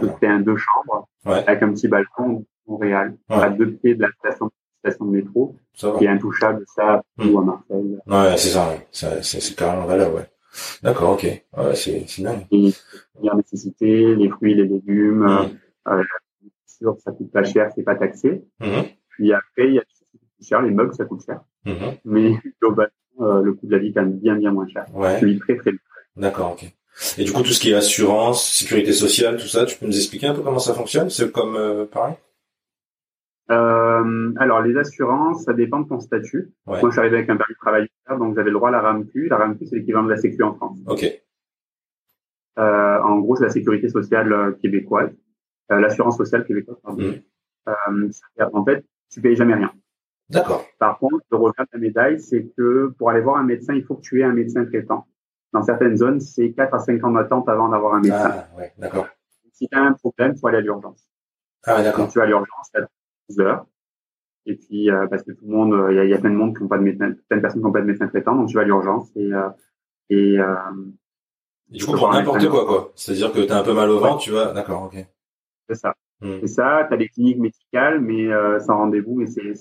C'était 0.01 0.27
un 0.27 0.39
deux 0.39 0.57
chambres 0.57 1.07
Ouais. 1.25 1.43
avec 1.47 1.63
un 1.63 1.71
petit 1.73 1.87
balcon 1.87 2.45
Montréal, 2.67 3.17
Ouais. 3.29 3.35
à 3.37 3.49
deux 3.49 3.71
pieds 3.73 3.95
de 3.95 4.01
la 4.03 4.09
station, 4.19 4.49
station 4.79 5.05
de 5.05 5.11
métro, 5.11 5.55
qui 5.73 6.05
est 6.05 6.07
intouchable, 6.07 6.63
ça, 6.75 7.01
Hmm. 7.17 7.29
ou 7.29 7.39
à 7.39 7.43
Marseille. 7.43 7.97
Ouais, 8.07 8.37
c'est 8.37 8.49
ça, 8.49 8.69
ouais. 8.69 8.87
C'est 9.23 9.55
carrément 9.55 9.87
valable, 9.87 10.15
ouais. 10.15 10.29
D'accord, 10.83 11.11
ok. 11.13 11.23
Ouais, 11.23 11.75
c'est 11.75 12.05
dingue. 12.21 12.45
Les 12.51 12.73
premières 13.15 13.35
nécessités, 13.37 14.15
les 14.15 14.29
fruits, 14.29 14.53
les 14.53 14.67
légumes, 14.67 15.23
Mhm. 15.25 15.57
euh, 15.87 16.03
sûr, 16.81 16.97
ça 16.99 17.11
coûte 17.11 17.31
pas 17.31 17.43
cher, 17.43 17.71
c'est 17.75 17.83
pas 17.83 17.95
taxé. 17.95 18.43
Mhm. 18.59 18.83
Puis 19.09 19.33
après, 19.33 19.67
il 19.67 19.73
y 19.75 19.79
a 19.79 19.81
des 19.81 19.87
choses 19.89 20.07
qui 20.11 20.17
coûtent 20.19 20.47
cher, 20.47 20.61
les 20.61 20.71
meubles, 20.71 20.93
ça 20.93 21.05
coûte 21.05 21.23
cher. 21.25 21.41
Mhm. 21.65 21.97
Mais 22.05 22.33
globalement, 22.61 22.91
euh, 23.19 23.41
le 23.41 23.53
coût 23.53 23.67
de 23.67 23.71
la 23.71 23.77
vie 23.77 23.89
est 23.89 23.93
quand 23.93 24.01
même 24.01 24.17
bien, 24.17 24.35
bien 24.35 24.51
moins 24.51 24.67
cher. 24.67 24.85
Ouais. 24.93 25.19
Très, 25.39 25.57
très 25.57 25.71
D'accord, 26.15 26.53
ok. 26.53 26.71
Et 27.17 27.23
du 27.23 27.31
coup, 27.31 27.41
tout 27.41 27.51
ce 27.51 27.59
qui 27.59 27.71
est 27.71 27.75
assurance, 27.75 28.51
sécurité 28.51 28.91
sociale, 28.91 29.37
tout 29.37 29.47
ça, 29.47 29.65
tu 29.65 29.77
peux 29.77 29.85
nous 29.85 29.95
expliquer 29.95 30.27
un 30.27 30.33
peu 30.33 30.41
comment 30.41 30.59
ça 30.59 30.73
fonctionne? 30.73 31.09
C'est 31.09 31.31
comme 31.31 31.55
euh, 31.55 31.85
pareil? 31.85 32.15
Euh, 33.49 34.33
alors, 34.37 34.61
les 34.61 34.77
assurances, 34.77 35.43
ça 35.45 35.53
dépend 35.53 35.79
de 35.79 35.87
ton 35.87 35.99
statut. 35.99 36.51
Ouais. 36.67 36.79
Moi, 36.79 36.89
je 36.89 36.91
suis 36.91 36.99
arrivé 36.99 37.17
avec 37.17 37.29
un 37.29 37.37
permis 37.37 37.53
de 37.53 37.59
travail, 37.59 37.87
donc 38.09 38.35
j'avais 38.35 38.49
le 38.49 38.55
droit 38.55 38.69
à 38.69 38.71
la 38.71 38.81
RAMQ. 38.81 39.29
La 39.29 39.37
RAMQ, 39.37 39.65
c'est 39.65 39.75
l'équivalent 39.77 40.05
de 40.05 40.11
la 40.11 40.17
Sécu 40.17 40.43
en 40.43 40.53
France. 40.53 40.77
Ok. 40.85 41.05
Euh, 42.59 42.99
en 43.01 43.19
gros, 43.19 43.37
c'est 43.37 43.45
la 43.45 43.49
sécurité 43.49 43.87
sociale 43.89 44.57
québécoise, 44.61 45.11
l'assurance 45.79 46.17
sociale 46.17 46.45
québécoise, 46.45 46.77
pardon. 46.83 47.01
Mhm. 47.01 47.21
Euh, 47.69 48.49
en 48.53 48.65
fait, 48.65 48.85
tu 49.09 49.21
payes 49.21 49.35
jamais 49.35 49.53
rien. 49.55 49.71
D'accord. 50.29 50.65
Par 50.79 50.97
contre, 50.97 51.23
le 51.29 51.37
revers 51.37 51.65
de 51.65 51.69
la 51.73 51.79
médaille, 51.79 52.19
c'est 52.19 52.45
que 52.57 52.93
pour 52.97 53.09
aller 53.09 53.21
voir 53.21 53.37
un 53.37 53.43
médecin, 53.43 53.73
il 53.73 53.83
faut 53.83 53.95
que 53.95 54.01
tu 54.01 54.21
aies 54.21 54.23
un 54.23 54.33
médecin 54.33 54.65
traitant. 54.65 55.05
Dans 55.53 55.61
certaines 55.61 55.97
zones, 55.97 56.21
c'est 56.21 56.53
4 56.53 56.73
à 56.73 56.79
5 56.79 57.03
ans 57.03 57.11
d'attente 57.11 57.49
avant 57.49 57.67
d'avoir 57.67 57.95
un 57.95 57.99
médecin. 57.99 58.31
Ah, 58.33 58.57
ouais, 58.57 58.71
d'accord. 58.77 59.07
Si 59.51 59.67
tu 59.67 59.77
as 59.77 59.81
un 59.81 59.93
problème, 59.93 60.33
il 60.35 60.39
faut 60.39 60.47
aller 60.47 60.59
à 60.59 60.61
l'urgence. 60.61 61.05
Ah, 61.65 61.77
ouais, 61.77 61.83
d'accord. 61.83 62.07
tu 62.09 62.17
vas 62.17 62.23
à 62.23 62.27
l'urgence 62.27 62.69
à 62.75 62.79
12 63.29 63.39
heures. 63.41 63.65
Et 64.45 64.55
puis, 64.55 64.89
euh, 64.89 65.07
parce 65.07 65.23
que 65.23 65.33
tout 65.33 65.45
le 65.45 65.53
monde, 65.53 65.73
euh, 65.73 65.91
il 65.91 65.97
y, 65.97 65.99
a, 65.99 66.05
il 66.05 66.09
y 66.09 66.13
a 66.13 66.17
plein 66.17 66.31
de 66.31 66.35
monde 66.35 66.55
qui 66.55 66.63
n'ont 66.63 66.69
pas 66.69 66.77
de 66.77 66.83
médecin, 66.83 67.13
plein 67.27 67.37
de 67.37 67.41
personnes 67.41 67.61
qui 67.61 67.65
n'ont 67.65 67.71
pas 67.71 67.81
de 67.81 67.85
médecin 67.85 68.07
traitant, 68.07 68.35
donc 68.35 68.47
tu 68.47 68.55
vas 68.55 68.61
à 68.61 68.63
l'urgence 68.63 69.09
et, 69.15 69.31
euh, 69.31 69.49
et 70.09 70.39
euh, 70.39 70.55
Et 71.71 71.77
du 71.77 71.85
coup, 71.85 71.93
pour 71.93 72.11
n'importe 72.11 72.47
quoi, 72.49 72.65
quoi. 72.65 72.91
C'est-à-dire 72.95 73.31
que 73.31 73.41
t'as 73.41 73.59
un 73.59 73.63
peu 73.63 73.73
mal 73.73 73.89
au 73.89 73.99
ventre, 73.99 74.19
tu 74.19 74.31
vois. 74.31 74.53
D'accord, 74.53 74.83
ok. 74.83 75.05
C'est 75.69 75.75
ça. 75.75 75.95
Mhm. 76.21 76.39
Et 76.43 76.47
ça, 76.47 76.85
tu 76.87 76.93
as 76.93 76.97
des 76.97 77.07
cliniques 77.09 77.39
médicales, 77.39 77.99
mais 78.01 78.27
euh, 78.31 78.59
sans 78.59 78.77
rendez-vous, 78.77 79.15
mais 79.15 79.27
c'est 79.27 79.53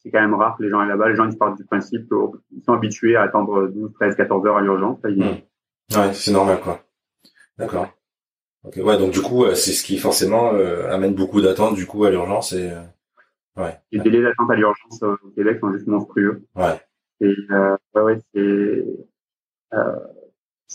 c'est 0.00 0.10
quand 0.12 0.20
même 0.20 0.34
rare 0.34 0.56
que 0.56 0.62
les 0.62 0.68
gens 0.70 0.78
aillent 0.80 0.88
là-bas. 0.88 1.08
Les 1.08 1.16
gens, 1.16 1.28
ils 1.28 1.36
partent 1.36 1.56
du 1.58 1.64
principe 1.64 2.08
qu'ils 2.08 2.62
sont 2.62 2.72
habitués 2.72 3.16
à 3.16 3.22
attendre 3.22 3.66
12, 3.66 3.92
13, 3.94 4.14
14 4.14 4.46
heures 4.46 4.56
à 4.56 4.60
l'urgence. 4.62 4.98
Ils- 5.08 5.18
Mhm. 5.18 5.98
Ouais, 5.98 6.12
c'est 6.12 6.30
normal, 6.32 6.60
quoi. 6.60 6.80
D'accord. 7.58 7.88
Ok, 8.64 8.76
ouais, 8.76 8.98
donc 8.98 9.10
du 9.12 9.20
coup, 9.22 9.44
euh, 9.44 9.54
c'est 9.54 9.72
ce 9.72 9.82
qui 9.84 9.98
forcément 9.98 10.52
euh, 10.54 10.90
amène 10.90 11.14
beaucoup 11.14 11.40
d'attentes, 11.40 11.74
du 11.74 11.86
coup, 11.86 12.04
à 12.04 12.10
l'urgence 12.10 12.52
et... 12.52 12.70
Ouais. 13.56 13.76
Les 13.90 13.98
délais 14.00 14.22
d'attente 14.22 14.50
à 14.50 14.54
l'urgence 14.54 15.02
euh, 15.02 15.16
au 15.24 15.30
Québec 15.30 15.58
sont 15.60 15.72
juste 15.72 15.86
monstrueux. 15.88 16.44
Ouais. 16.54 16.80
Et 17.20 17.34
euh, 17.50 17.76
ouais, 17.94 18.02
ouais, 18.02 18.18
c'est 18.32 18.84
euh, 19.74 19.96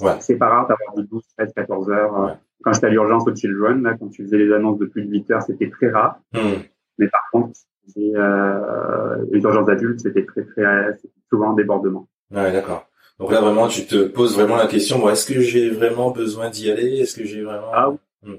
Ouais. 0.01 0.19
c'est 0.21 0.37
pas 0.37 0.49
rare 0.49 0.67
d'avoir 0.67 0.95
du 0.95 1.03
12, 1.07 1.23
13, 1.37 1.53
14 1.53 1.89
heures. 1.91 2.37
Quand 2.63 2.73
j'étais 2.73 2.87
à 2.87 2.89
l'urgence 2.89 3.27
au 3.27 3.35
Children, 3.35 3.83
là, 3.83 3.95
quand 3.99 4.07
tu 4.09 4.23
faisais 4.23 4.37
les 4.37 4.51
annonces 4.53 4.79
de 4.79 4.85
plus 4.85 5.03
de 5.03 5.11
8 5.11 5.31
heures, 5.31 5.43
c'était 5.43 5.69
très 5.69 5.89
rare. 5.89 6.19
Mhm. 6.33 6.63
Mais 6.97 7.07
par 7.07 7.21
contre, 7.31 7.59
euh, 7.97 9.25
les 9.31 9.41
urgences 9.41 9.69
adultes, 9.69 9.99
c'était 9.99 10.25
très, 10.25 10.43
très, 10.45 10.97
souvent 11.29 11.49
en 11.49 11.53
débordement. 11.53 12.07
Ouais, 12.31 12.51
d'accord. 12.51 12.87
Donc 13.19 13.31
là, 13.31 13.41
vraiment, 13.41 13.67
tu 13.67 13.85
te 13.85 14.07
poses 14.07 14.35
vraiment 14.35 14.55
la 14.55 14.67
question, 14.67 14.99
bon, 14.99 15.09
est-ce 15.09 15.25
que 15.31 15.41
j'ai 15.41 15.69
vraiment 15.69 16.11
besoin 16.11 16.49
d'y 16.49 16.71
aller? 16.71 16.99
Est-ce 16.99 17.15
que 17.15 17.25
j'ai 17.25 17.43
vraiment... 17.43 17.69
Ah 17.73 17.89
oui. 17.89 17.97
Hmm. 18.23 18.37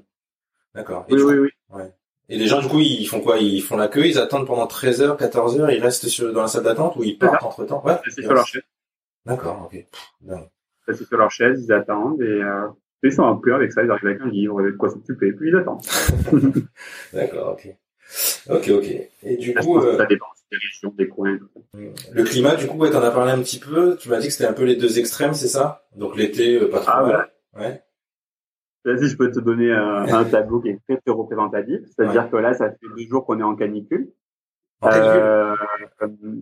D'accord. 0.74 1.06
Oui, 1.10 1.22
oui, 1.22 1.50
oui. 1.70 1.82
et 2.28 2.38
les 2.38 2.46
gens, 2.46 2.60
du 2.60 2.68
coup, 2.68 2.80
ils 2.80 3.06
font 3.06 3.20
quoi? 3.20 3.38
Ils 3.38 3.60
font 3.60 3.76
la 3.76 3.88
queue, 3.88 4.06
ils 4.06 4.18
attendent 4.18 4.46
pendant 4.46 4.66
13 4.66 5.02
heures, 5.02 5.16
14 5.16 5.60
heures, 5.60 5.70
ils 5.70 5.82
restent 5.82 6.08
sur, 6.08 6.32
dans 6.32 6.42
la 6.42 6.48
salle 6.48 6.64
d'attente 6.64 6.96
ou 6.96 7.04
ils 7.04 7.18
partent 7.18 7.42
entre-temps? 7.44 7.84
Ouais. 7.84 7.98
C'est 8.04 8.22
sur 8.22 8.32
leur 8.32 8.46
chaise. 8.46 8.62
D'accord, 9.26 9.62
ok. 9.66 9.86
Pff, 9.90 10.12
dingue. 10.22 10.48
C'est 10.86 10.94
sur 10.94 11.16
leur 11.16 11.30
chaise, 11.30 11.64
ils 11.64 11.72
attendent 11.72 12.20
et, 12.20 12.42
euh, 12.42 12.68
ils 13.08 13.12
sont 13.12 13.24
un 13.26 13.36
peu 13.36 13.54
avec 13.54 13.72
ça, 13.72 13.82
ils 13.82 13.90
arrivent 13.90 14.06
avec 14.06 14.20
un 14.22 14.28
livre, 14.28 14.62
de 14.62 14.70
quoi 14.72 14.88
s'occuper, 14.90 15.32
puis 15.32 15.50
ils 15.50 15.56
attendent. 15.56 15.82
D'accord, 17.12 17.52
ok. 17.52 17.74
Ok, 18.50 18.68
ok. 18.70 18.86
Et 19.24 19.36
du 19.36 19.54
coup, 19.54 19.80
que 19.80 19.86
euh, 19.86 19.96
ça 19.96 20.06
dépend 20.06 20.26
des 20.52 20.58
régions, 20.58 20.94
des 20.96 21.08
coins. 21.08 21.38
ça. 21.38 21.80
le 22.12 22.22
climat, 22.24 22.54
du 22.56 22.66
coup, 22.66 22.76
ouais, 22.78 22.90
t'en 22.90 23.02
as 23.02 23.10
parlé 23.10 23.32
un 23.32 23.40
petit 23.40 23.58
peu. 23.58 23.96
Tu 23.96 24.08
m'as 24.08 24.18
dit 24.18 24.26
que 24.28 24.32
c'était 24.32 24.48
un 24.48 24.52
peu 24.52 24.64
les 24.64 24.76
deux 24.76 24.98
extrêmes, 24.98 25.34
c'est 25.34 25.48
ça? 25.48 25.86
Donc 25.96 26.16
l'été, 26.16 26.60
euh, 26.60 26.68
pas 26.70 26.80
trop 26.80 26.90
Ah, 26.94 27.02
mal. 27.06 27.30
Ouais. 27.56 27.82
Vas-y, 28.84 29.08
je 29.08 29.16
peux 29.16 29.30
te 29.30 29.40
donner 29.40 29.72
un, 29.72 30.04
un 30.06 30.24
tableau 30.24 30.60
qui 30.60 30.68
est 30.68 30.78
très, 30.86 30.98
très 30.98 31.12
représentatif. 31.14 31.80
C'est-à-dire 31.96 32.30
que 32.30 32.36
là, 32.36 32.52
ça 32.52 32.70
fait 32.70 32.86
deux 32.96 33.08
jours 33.08 33.24
qu'on 33.24 33.40
est 33.40 33.42
en 33.44 33.56
canicule. 33.56 34.12
Canicule. 34.82 35.20
Euh, 35.22 35.56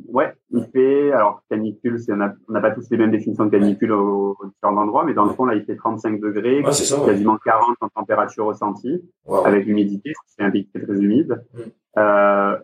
ouais, 0.09 0.33
il 0.51 0.65
fait, 0.73 1.13
alors 1.13 1.43
canicule, 1.49 1.99
on 2.09 2.17
n'a 2.53 2.61
pas 2.61 2.71
tous 2.73 2.89
les 2.91 2.97
mêmes 2.97 3.11
définitions 3.13 3.45
de 3.47 3.51
canicule 3.51 3.93
aux, 3.93 4.37
aux 4.41 4.47
différents 4.47 4.77
endroits, 4.83 5.05
mais 5.05 5.15
dans 5.15 5.25
le 5.25 5.33
fond, 5.35 5.45
là, 5.45 5.55
il 5.55 5.65
fait 5.65 5.77
35 5.77 6.21
degrés, 6.21 6.63
Ouais, 6.63 6.73
ça. 6.73 6.99
Ouais. 7.01 7.07
quasiment 7.07 7.37
40 7.39 7.77
en 7.81 7.89
température 7.89 8.47
ressentie, 8.47 9.03
Wow. 9.27 9.47
avec 9.47 9.67
l'humidité, 9.67 10.13
c'est 10.27 10.43
un 10.43 10.51
pays 10.51 10.67
très, 10.69 10.83
très 10.83 10.95
humide. 10.95 11.41
Mm. 11.55 11.61
Euh, 11.99 12.59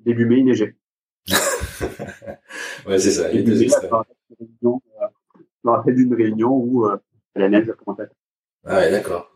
début 0.00 0.26
mai, 0.26 0.38
il 0.38 0.44
neigeait. 0.46 0.74
Ouais, 2.86 2.98
c'est 2.98 3.10
ça. 3.10 3.32
Mai, 3.32 3.62
extrêmes. 3.62 3.90
je 4.40 4.68
me 5.64 5.70
rappelle 5.70 5.94
d'une 5.94 6.14
réunion, 6.14 6.50
euh, 6.50 6.66
où 6.66 6.86
euh, 6.86 6.96
la 7.34 7.48
neige 7.48 7.68
a 7.70 7.72
commencé 7.72 8.02
à 8.02 8.06
Ah 8.66 8.76
ouais, 8.78 8.90
d'accord. 8.90 9.30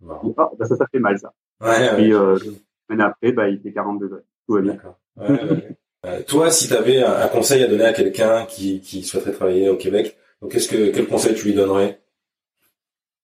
Bon. 0.00 0.34
Ah, 0.36 0.50
bah 0.58 0.64
ça, 0.64 0.76
ça 0.76 0.86
fait 0.90 0.98
mal, 0.98 1.18
ça. 1.18 1.32
Ouais, 1.60 1.68
ouais. 1.68 1.94
Puis, 1.96 2.14
euh, 2.14 2.38
semaine 2.38 3.00
après, 3.02 3.32
bah, 3.32 3.48
il 3.48 3.60
fait 3.60 3.72
40 3.72 3.98
degrés. 4.00 4.22
Tout 4.48 4.54
va 4.54 4.60
bien. 4.62 4.72
D'accord. 4.72 4.98
Ouais, 5.16 5.30
ouais, 5.30 5.50
ouais. 5.50 5.76
Euh, 6.06 6.22
toi, 6.26 6.50
si 6.50 6.68
tu 6.68 6.74
avais 6.74 7.02
un, 7.02 7.12
un 7.12 7.28
conseil 7.28 7.62
à 7.62 7.68
donner 7.68 7.84
à 7.84 7.92
quelqu'un 7.92 8.46
qui, 8.46 8.80
qui 8.80 9.02
souhaiterait 9.02 9.32
travailler 9.32 9.68
au 9.68 9.76
Québec, 9.76 10.16
donc 10.40 10.52
qu'est-ce 10.52 10.68
que 10.68 10.90
quel 10.90 11.06
conseil 11.06 11.34
tu 11.34 11.46
lui 11.46 11.54
donnerais? 11.54 12.00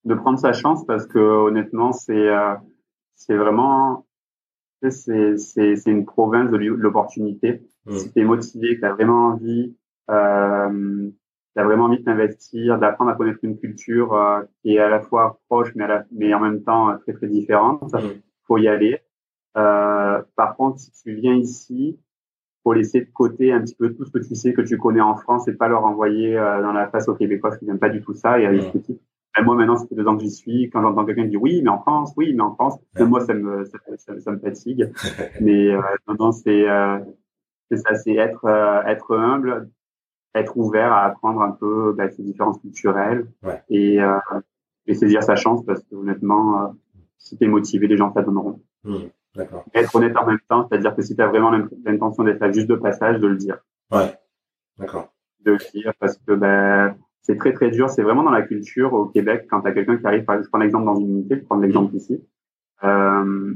De 0.05 0.15
prendre 0.15 0.39
sa 0.39 0.53
chance 0.53 0.85
parce 0.85 1.07
que 1.07 1.19
honnêtement 1.19 1.93
c'est 1.93 2.13
euh, 2.29 2.55
c'est 3.15 3.37
vraiment 3.37 4.07
tu 4.83 4.91
c'est 4.91 5.39
c'est 5.39 5.77
c'est 5.77 5.91
une 5.91 6.05
province 6.05 6.51
de 6.51 6.57
l'opportunité 6.59 7.63
Mm. 7.87 7.99
si 7.99 8.13
t'es 8.13 8.25
motivé 8.25 8.77
que 8.77 8.81
t'as 8.81 8.93
vraiment 8.95 9.27
envie 9.27 9.77
euh, 10.11 11.11
t'as 11.55 11.65
vraiment 11.65 11.85
envie 11.85 11.99
de 11.99 12.05
t'investir 12.05 12.79
d'apprendre 12.79 13.11
à 13.11 13.15
connaître 13.15 13.41
une 13.43 13.59
culture 13.59 14.15
euh, 14.15 14.41
qui 14.63 14.77
est 14.77 14.79
à 14.79 14.89
la 14.89 15.01
fois 15.01 15.39
proche 15.51 15.69
mais 15.75 15.85
à 15.85 15.89
la, 15.89 16.05
mais 16.11 16.33
en 16.33 16.41
même 16.41 16.63
temps 16.63 16.97
très 16.99 17.13
très 17.13 17.27
différente 17.29 17.93
Mm. 17.93 18.21
faut 18.47 18.57
y 18.59 18.69
aller 18.69 19.01
euh, 19.57 20.23
par 20.37 20.57
contre 20.57 20.79
si 20.79 20.91
tu 20.93 21.15
viens 21.15 21.35
ici 21.35 21.99
faut 22.63 22.73
laisser 22.73 23.01
de 23.03 23.11
côté 23.13 23.53
un 23.53 23.61
petit 23.61 23.75
peu 23.75 23.93
tout 23.95 24.05
ce 24.05 24.11
que 24.11 24.19
tu 24.19 24.35
sais 24.35 24.53
que 24.55 24.63
tu 24.63 24.79
connais 24.79 25.01
en 25.03 25.17
France 25.17 25.47
et 25.49 25.53
pas 25.53 25.69
leur 25.69 25.85
envoyer 25.85 26.37
euh, 26.39 26.63
dans 26.63 26.73
la 26.73 26.89
face 26.89 27.09
aux 27.09 27.15
Québécois 27.15 27.57
qui 27.57 27.65
n'aiment 27.67 27.79
pas 27.79 27.91
du 27.91 28.01
tout 28.03 28.15
ça 28.15 28.39
et 28.41 28.47
à 28.47 28.51
ben, 28.53 29.45
moi, 29.45 29.57
maintenant, 29.57 29.77
ça 29.77 29.87
fait 29.89 29.97
deux 29.97 30.07
ans 30.07 30.17
que 30.17 30.23
j'y 30.23 30.31
suis. 30.31 30.71
Quand 30.71 30.81
j'entends 30.81 31.05
quelqu'un 31.05 31.25
dire 31.25 31.43
oui, 31.43 31.61
mais 31.61 31.69
en 31.69 31.81
France, 31.81 32.13
oui, 32.17 32.33
mais 32.35 32.41
en 32.43 32.55
France, 32.55 32.79
Ouais. 32.97 33.05
moi, 33.05 33.19
ça 33.21 33.35
me, 33.35 33.65
ça, 33.65 33.79
ça- 33.97 34.21
ça 34.21 34.31
me 34.31 34.39
fatigue. 34.39 34.93
mais 35.41 35.71
euh, 35.75 35.81
non, 36.07 36.15
non, 36.21 36.31
c'est 36.33 36.71
euh, 36.71 37.01
c'est 37.69 37.79
ça, 37.79 37.97
c'est 37.97 38.15
être, 38.15 38.47
être 38.87 39.17
humble, 39.17 39.69
être 40.37 40.57
ouvert 40.57 40.93
à 40.93 41.05
apprendre 41.05 41.43
un 41.43 41.51
peu 41.51 41.93
ben, 41.99 42.09
ces 42.13 42.23
différences 42.23 42.61
culturelles 42.61 43.27
Ouais. 43.43 43.61
et, 43.71 43.99
et 44.87 44.95
saisir 44.95 45.23
sa 45.25 45.35
chance 45.35 45.65
parce 45.67 45.83
que 45.83 45.97
honnêtement, 45.97 46.75
si 47.19 47.37
t'es 47.37 47.49
motivé, 47.49 47.89
les 47.89 47.97
gens 47.97 48.11
t'adonneront. 48.13 48.61
D'accord. 48.85 49.01
Être 49.75 49.95
honnête 49.97 50.17
en 50.17 50.27
même 50.27 50.39
temps, 50.49 50.67
c'est-à-dire 50.69 50.95
que 50.95 51.03
si 51.03 51.17
t'as 51.17 51.27
vraiment 51.27 51.51
l'int- 51.51 51.69
l'intention 51.85 52.23
d'être 52.25 52.41
là 52.41 52.53
juste 52.53 52.69
de 52.69 52.77
passage, 52.77 53.19
de 53.21 53.27
le 53.27 53.37
dire 53.37 53.59
Ouais. 53.93 54.15
D'accord. 54.79 55.13
de 55.45 55.53
le 55.53 55.59
dire 55.73 55.93
parce 56.01 56.17
que 56.19 56.33
ben 56.35 56.95
c'est 57.23 57.37
très 57.37 57.53
très 57.53 57.71
dur. 57.71 57.89
C'est 57.91 58.03
vraiment 58.03 58.23
dans 58.23 58.31
la 58.31 58.43
culture 58.43 58.93
au 58.93 59.07
Québec 59.07 59.47
quand 59.51 59.61
t'as 59.63 59.73
quelqu'un 59.73 59.97
qui 59.97 60.07
arrive. 60.07 60.25
Par 60.25 60.35
exemple, 60.37 60.45
je 60.47 60.51
prends 60.51 60.59
l'exemple 60.59 60.85
dans 60.87 60.97
une 60.97 61.11
unité, 61.11 61.37
je 61.37 61.45
prends 61.45 61.57
l'exemple 61.59 61.95
ici. 61.97 62.23
Euh, 62.83 63.55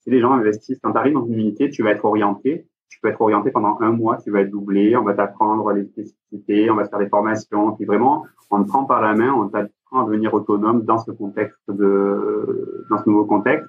si 0.00 0.10
les 0.10 0.20
gens 0.20 0.32
investissent, 0.32 0.78
quand 0.82 0.92
t'arrives 0.92 1.14
dans 1.14 1.26
une 1.26 1.34
unité, 1.38 1.68
tu 1.70 1.82
vas 1.82 1.90
être 1.90 2.04
orienté. 2.04 2.66
Tu 2.88 3.00
peux 3.00 3.08
être 3.08 3.20
orienté 3.20 3.50
pendant 3.50 3.76
un 3.80 3.90
mois, 3.90 4.16
tu 4.18 4.30
vas 4.30 4.40
être 4.40 4.50
doublé, 4.50 4.96
on 4.96 5.02
va 5.02 5.12
t'apprendre 5.14 5.70
les 5.72 5.84
spécificités, 5.84 6.70
on 6.70 6.76
va 6.76 6.86
faire 6.88 7.00
des 7.00 7.08
formations, 7.08 7.72
puis 7.72 7.84
vraiment, 7.84 8.24
on 8.50 8.62
te 8.62 8.68
prend 8.68 8.84
par 8.84 9.02
la 9.02 9.14
main, 9.14 9.32
on 9.34 9.48
t'apprend 9.48 10.02
à 10.02 10.06
devenir 10.06 10.32
autonome 10.32 10.82
dans 10.84 10.98
ce 10.98 11.10
contexte 11.10 11.58
de, 11.68 12.86
dans 12.88 12.98
ce 13.02 13.10
nouveau 13.10 13.24
contexte. 13.26 13.68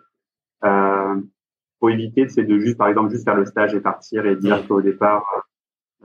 Euh, 0.66 1.16
faut 1.80 1.90
éviter, 1.90 2.28
c'est 2.28 2.44
de 2.44 2.58
juste, 2.60 2.78
par 2.78 2.88
exemple, 2.88 3.12
juste 3.12 3.24
faire 3.24 3.36
le 3.36 3.46
stage 3.46 3.76
et 3.76 3.80
partir 3.80 4.26
et 4.26 4.36
dire 4.36 4.68
qu'au 4.68 4.82
départ, 4.82 5.24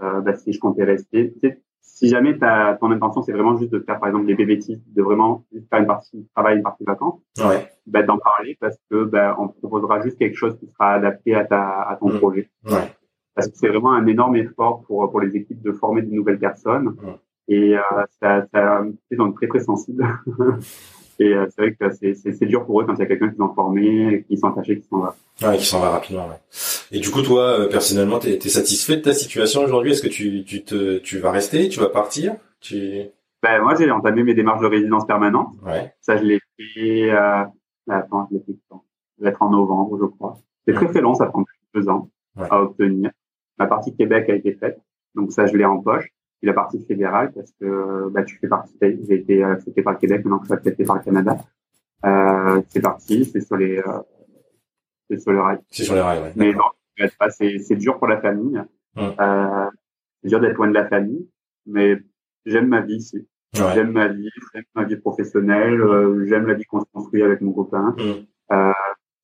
euh, 0.02 0.20
bah, 0.20 0.34
si 0.34 0.52
je 0.52 0.60
comptais 0.60 0.84
rester. 0.84 1.34
Si 1.80 2.08
jamais 2.08 2.38
ta, 2.38 2.76
ton 2.80 2.90
intention, 2.90 3.22
c'est 3.22 3.32
vraiment 3.32 3.56
juste 3.56 3.72
de 3.72 3.80
faire, 3.80 3.98
par 3.98 4.08
exemple, 4.08 4.26
des 4.26 4.34
BBT, 4.34 4.80
de 4.86 5.02
vraiment 5.02 5.44
juste 5.52 5.68
faire 5.70 5.80
une 5.80 5.86
partie 5.86 6.26
travail, 6.34 6.56
une 6.56 6.62
partie 6.62 6.84
vacances, 6.84 7.20
Ouais. 7.38 7.68
bah, 7.86 8.02
d'en 8.02 8.18
parler 8.18 8.56
parce 8.60 8.76
que 8.90 9.04
bah, 9.04 9.36
on 9.38 9.48
proposera 9.48 10.00
juste 10.02 10.18
quelque 10.18 10.36
chose 10.36 10.56
qui 10.58 10.66
sera 10.68 10.92
adapté 10.94 11.34
à, 11.34 11.44
ta, 11.44 11.82
à 11.82 11.96
ton 11.96 12.08
Mm. 12.10 12.18
projet. 12.18 12.50
Ouais. 12.64 12.92
Parce 13.34 13.48
que 13.48 13.56
c'est 13.56 13.68
vraiment 13.68 13.92
un 13.92 14.06
énorme 14.06 14.36
effort 14.36 14.82
pour, 14.86 15.10
pour 15.10 15.20
les 15.20 15.34
équipes 15.36 15.62
de 15.62 15.72
former 15.72 16.02
de 16.02 16.10
nouvelles 16.12 16.38
personnes. 16.38 16.84
Mm. 17.00 17.08
Et 17.48 17.76
euh, 17.76 17.80
ça, 18.20 18.46
ça, 18.52 18.82
ils 19.10 19.16
sont 19.16 19.32
très, 19.32 19.48
très 19.48 19.60
sensibles. 19.60 20.06
euh, 21.24 21.46
c'est 21.50 21.62
vrai 21.62 21.74
que 21.74 21.90
c'est, 21.92 22.46
dur 22.46 22.64
pour 22.64 22.80
eux 22.80 22.86
quand 22.86 22.94
il 22.94 23.00
y 23.00 23.02
a 23.02 23.06
quelqu'un 23.06 23.28
qui 23.28 23.36
les 23.38 23.44
a 23.44 23.52
formés, 23.54 24.24
qui 24.28 24.36
sont 24.36 24.48
attachés, 24.48 24.78
qui 24.80 24.86
s'en 24.88 25.00
va. 25.00 25.16
Ouais, 25.42 25.56
qui 25.56 25.66
s'en 25.66 25.80
va 25.80 25.90
rapidement. 25.90 26.26
Ouais. 26.28 26.40
Et 26.90 27.00
du 27.00 27.10
coup, 27.10 27.22
toi, 27.22 27.60
euh, 27.60 27.68
personnellement, 27.68 28.18
t'es 28.18 28.34
es 28.34 28.48
satisfait 28.48 28.96
de 28.96 29.02
ta 29.02 29.12
situation 29.12 29.62
aujourd'hui? 29.62 29.92
Est-ce 29.92 30.02
que 30.02 30.08
tu, 30.08 30.44
tu 30.44 30.64
te, 30.64 30.98
tu 30.98 31.18
vas 31.18 31.30
rester? 31.30 31.68
Tu 31.68 31.80
vas 31.80 31.88
partir? 31.88 32.34
Tu 32.60 33.02
Ben, 33.42 33.60
moi, 33.62 33.74
j'ai 33.76 33.90
entamé 33.90 34.22
mes 34.22 34.34
démarches 34.34 34.60
de 34.62 34.66
résidence 34.66 35.06
permanente. 35.06 35.54
Ouais. 35.64 35.92
Ça, 36.00 36.16
je 36.16 36.24
l'ai 36.24 36.40
fait, 36.56 37.10
euh, 37.10 37.44
attends, 37.88 38.28
je 38.30 38.36
l'ai 38.36 38.42
fait 38.44 38.58
quand? 38.68 38.84
Ça 39.18 39.24
va 39.24 39.30
être 39.30 39.42
en 39.42 39.50
novembre, 39.50 39.98
je 40.00 40.06
crois. 40.06 40.38
C'est 40.66 40.74
très 40.74 40.86
très 40.86 41.00
long, 41.00 41.14
ça 41.14 41.26
prend 41.26 41.42
plus 41.44 41.58
de 41.74 41.80
deux 41.80 41.88
ans 41.88 42.08
Ouais. 42.36 42.46
à 42.50 42.62
obtenir. 42.62 43.10
La 43.58 43.66
partie 43.66 43.94
Québec 43.94 44.30
a 44.30 44.34
été 44.34 44.54
faite, 44.54 44.78
donc 45.14 45.32
ça, 45.32 45.46
je 45.46 45.54
l'ai 45.54 45.66
en 45.66 45.78
poche. 45.82 46.08
La 46.42 46.52
partie 46.52 46.84
fédérale, 46.84 47.32
parce 47.32 47.52
que 47.60 48.08
bah, 48.10 48.24
tu 48.24 48.36
fais 48.38 48.48
partie, 48.48 48.74
j'ai 48.80 49.14
été 49.14 49.44
accepté 49.44 49.82
par 49.82 49.92
le 49.92 49.98
Québec, 50.00 50.24
maintenant 50.24 50.38
que 50.38 50.44
je 50.44 50.48
suis 50.48 50.54
accepté 50.54 50.84
par 50.84 50.96
le 50.96 51.02
Canada. 51.02 51.36
Euh, 52.04 52.60
c'est 52.68 52.80
parti, 52.80 53.24
c'est 53.24 53.40
sur 53.40 53.56
les, 53.56 53.78
euh, 53.78 54.00
c'est 55.08 55.20
sur 55.20 55.32
le 55.32 55.40
rail. 55.40 55.58
C'est 55.70 55.84
sur 55.84 55.94
les 55.94 56.00
rails, 56.00 56.20
ouais. 56.20 56.32
Mais 56.34 56.52
non, 56.52 56.64
c'est, 57.30 57.76
dur 57.76 57.98
pour 57.98 58.08
la 58.08 58.20
famille. 58.20 58.60
Mm. 58.96 59.00
Euh, 59.20 59.70
c'est 60.22 60.28
dur 60.28 60.40
d'être 60.40 60.56
loin 60.56 60.68
de 60.68 60.74
la 60.74 60.86
famille, 60.86 61.28
mais 61.66 61.98
j'aime 62.46 62.68
ma 62.68 62.80
vie 62.80 62.96
ici. 62.96 63.28
Ouais. 63.54 63.74
J'aime 63.74 63.92
ma 63.92 64.08
vie, 64.08 64.30
j'aime 64.54 64.64
ma 64.74 64.84
vie 64.84 64.96
professionnelle, 64.96 65.80
euh, 65.80 66.26
j'aime 66.26 66.46
la 66.46 66.54
vie 66.54 66.64
qu'on 66.64 66.80
se 66.80 66.86
construit 66.92 67.22
avec 67.22 67.42
mon 67.42 67.52
copain. 67.52 67.94
Euh, 68.52 68.72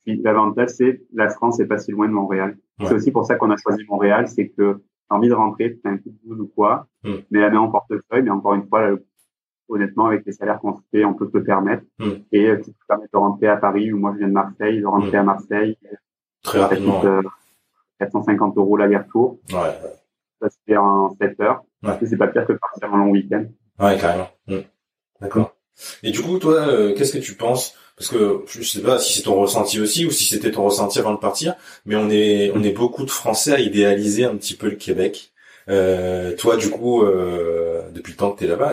puis 0.05 0.21
l'avantage, 0.23 0.71
c'est 0.71 1.03
la 1.15 1.31
France 1.31 1.61
est 1.61 1.67
pas 1.67 1.79
si 1.79 1.93
loin 1.93 2.09
de 2.09 2.13
Montréal. 2.13 2.59
Ouais. 2.79 2.87
C'est 2.87 2.95
aussi 2.95 3.11
pour 3.11 3.25
ça 3.25 3.37
qu'on 3.37 3.51
a 3.51 3.57
choisi 3.57 3.85
Montréal, 3.89 4.29
c'est 4.29 4.49
que 4.49 4.83
envie 5.17 5.29
de 5.29 5.35
rentrer, 5.35 5.79
t'as 5.83 5.91
un 5.91 5.97
coup 5.99 6.11
de 6.11 6.19
boule 6.29 6.41
ou 6.43 6.47
quoi, 6.49 6.87
Mm. 7.05 7.13
mais 7.31 7.41
la 7.41 7.51
main 7.51 7.61
en 7.61 7.71
portefeuille, 7.71 8.23
mais 8.23 8.31
encore 8.31 8.55
une 8.55 8.67
fois, 8.69 8.91
euh, 8.91 8.97
honnêtement, 9.69 10.07
avec 10.07 10.25
les 10.27 10.33
salaires 10.33 10.59
qu'on 10.61 10.75
se 10.75 10.81
fait, 10.91 11.05
on 11.05 11.15
peut 11.15 11.29
se 11.33 11.37
le 11.39 11.45
permettre. 11.45 11.85
Mm. 11.99 12.11
Et 12.33 12.47
euh, 12.49 12.57
tu 12.57 12.65
peux 12.65 12.73
te 12.73 12.87
permettre 12.89 13.13
de 13.13 13.19
rentrer 13.19 13.47
à 13.49 13.57
Paris, 13.57 13.93
ou 13.93 13.99
moi 13.99 14.13
je 14.15 14.19
viens 14.19 14.29
de 14.29 14.33
Marseille, 14.33 14.81
de 14.81 14.87
rentrer 14.87 15.17
Mm. 15.17 15.21
à 15.21 15.23
Marseille, 15.23 15.79
Très 16.43 16.59
ça 16.59 16.67
rapidement. 16.69 17.01
coûte 17.01 17.05
euh, 17.09 17.23
450 18.01 18.57
euros 18.59 18.77
l'aller-retour, 18.77 19.39
Ouais. 19.53 19.75
Ça 20.41 20.49
se 20.51 20.57
fait 20.67 20.77
en 20.77 21.11
7 21.17 21.41
heures. 21.41 21.63
Ouais. 21.83 21.99
Et 22.01 22.07
C'est 22.07 22.17
pas 22.17 22.29
pire 22.29 22.47
que 22.47 22.53
de 22.53 22.59
partir 22.59 22.93
un 22.95 22.99
long 22.99 23.11
week-end. 23.11 23.45
Ouais, 23.81 23.99
carrément. 23.99 24.29
Mm. 24.47 24.59
D'accord. 25.21 25.57
Et 26.05 26.11
du 26.13 26.23
coup, 26.23 26.39
toi, 26.39 26.55
euh, 26.69 26.95
qu'est-ce 26.95 27.13
que 27.19 27.23
tu 27.23 27.35
penses 27.35 27.77
Parce 27.99 28.11
que 28.11 28.43
je 28.47 28.63
sais 28.63 28.81
pas 28.81 28.99
si 28.99 29.15
c'est 29.15 29.25
ton 29.25 29.35
ressenti 29.35 29.81
aussi 29.81 30.07
ou 30.07 30.11
si 30.11 30.25
c'était 30.25 30.53
ton 30.53 30.65
ressenti 30.65 30.99
avant 30.99 31.13
de 31.13 31.19
partir, 31.19 31.55
mais 31.85 31.97
on 31.97 32.09
est 32.11 32.53
on 32.55 32.63
est 32.63 32.73
beaucoup 32.73 33.05
de 33.05 33.11
Français 33.11 33.53
à 33.53 33.61
idéaliser 33.61 34.25
un 34.25 34.37
petit 34.37 34.55
peu 34.55 34.69
le 34.69 34.77
Québec. 34.77 35.33
Euh, 35.69 36.35
toi, 36.37 36.57
du 36.57 36.71
coup, 36.71 37.03
euh, 37.03 37.83
depuis 37.93 38.13
le 38.13 38.17
temps 38.17 38.31
que 38.31 38.39
t'es 38.39 38.47
là-bas, 38.47 38.73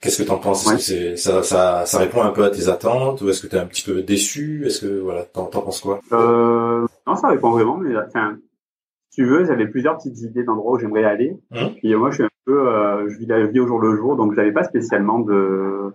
qu'est-ce 0.00 0.22
que 0.22 0.26
t'en 0.26 0.38
penses? 0.38 0.70
Est-ce 0.70 0.92
que 0.92 1.16
ça, 1.16 1.42
ça 1.42 1.84
ça 1.84 1.98
répond 1.98 2.22
un 2.22 2.30
peu 2.30 2.44
à 2.44 2.50
tes 2.50 2.68
attentes 2.68 3.20
ou 3.20 3.28
est-ce 3.28 3.42
que 3.42 3.46
t'es 3.46 3.58
un 3.58 3.66
petit 3.66 3.82
peu 3.82 4.02
déçu? 4.02 4.62
Est-ce 4.64 4.80
que 4.80 5.00
voilà, 5.00 5.24
t'en 5.24 5.46
penses 5.46 5.80
quoi? 5.80 6.00
Euh, 6.12 6.86
non, 7.06 7.16
ça 7.16 7.28
répond 7.28 7.50
vraiment, 7.50 7.76
mais 7.76 7.94
enfin, 7.96 8.38
si 9.10 9.22
tu 9.22 9.26
veux, 9.26 9.44
j'avais 9.44 9.66
plusieurs 9.66 9.96
petites 9.96 10.20
idées 10.20 10.44
d'endroits 10.44 10.72
où 10.72 10.78
j'aimerais 10.78 11.04
aller. 11.04 11.36
Mhm. 11.50 11.74
Puis 11.76 11.92
euh, 11.92 11.98
moi, 11.98 12.10
je 12.10 12.16
suis 12.16 12.24
un 12.24 12.28
peu, 12.44 12.68
euh, 12.68 13.08
je 13.08 13.18
vis 13.18 13.26
la 13.26 13.44
vie 13.46 13.60
au 13.60 13.66
jour 13.66 13.80
le 13.80 13.96
jour, 13.96 14.16
donc 14.16 14.34
j'avais 14.34 14.52
pas 14.52 14.64
spécialement 14.64 15.18
de 15.18 15.92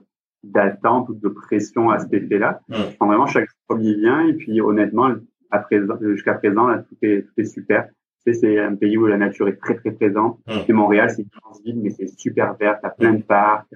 d'attente 0.51 1.09
ou 1.09 1.13
de 1.15 1.27
pression 1.29 1.89
à 1.89 1.99
cet 1.99 2.13
effet-là. 2.13 2.61
Mhm. 2.69 2.75
Je 2.91 2.95
prends 2.97 3.07
vraiment 3.07 3.27
chaque 3.27 3.45
jour 3.49 3.57
comme 3.67 3.81
il 3.81 3.97
vient, 3.99 4.21
et 4.27 4.33
puis 4.33 4.61
honnêtement, 4.61 5.09
à 5.51 5.59
présent, 5.59 5.95
jusqu'à 6.01 6.33
présent, 6.35 6.67
là, 6.67 6.79
tout 6.79 6.95
est, 7.01 7.23
tout 7.23 7.33
est 7.37 7.45
super. 7.45 7.87
Tu 8.25 8.33
sais, 8.33 8.39
c'est 8.39 8.59
un 8.59 8.75
pays 8.75 8.97
où 8.97 9.05
la 9.05 9.17
nature 9.17 9.47
est 9.47 9.57
très 9.57 9.75
très 9.75 9.91
présente. 9.91 10.39
Et 10.67 10.73
Montréal, 10.73 11.09
c'est 11.09 11.21
une 11.21 11.29
immense 11.43 11.61
ville, 11.63 11.79
mais 11.81 11.89
c'est 11.91 12.07
super 12.07 12.55
vert. 12.55 12.79
T'as 12.81 12.89
plein 12.89 13.13
de 13.13 13.21
parcs. 13.23 13.67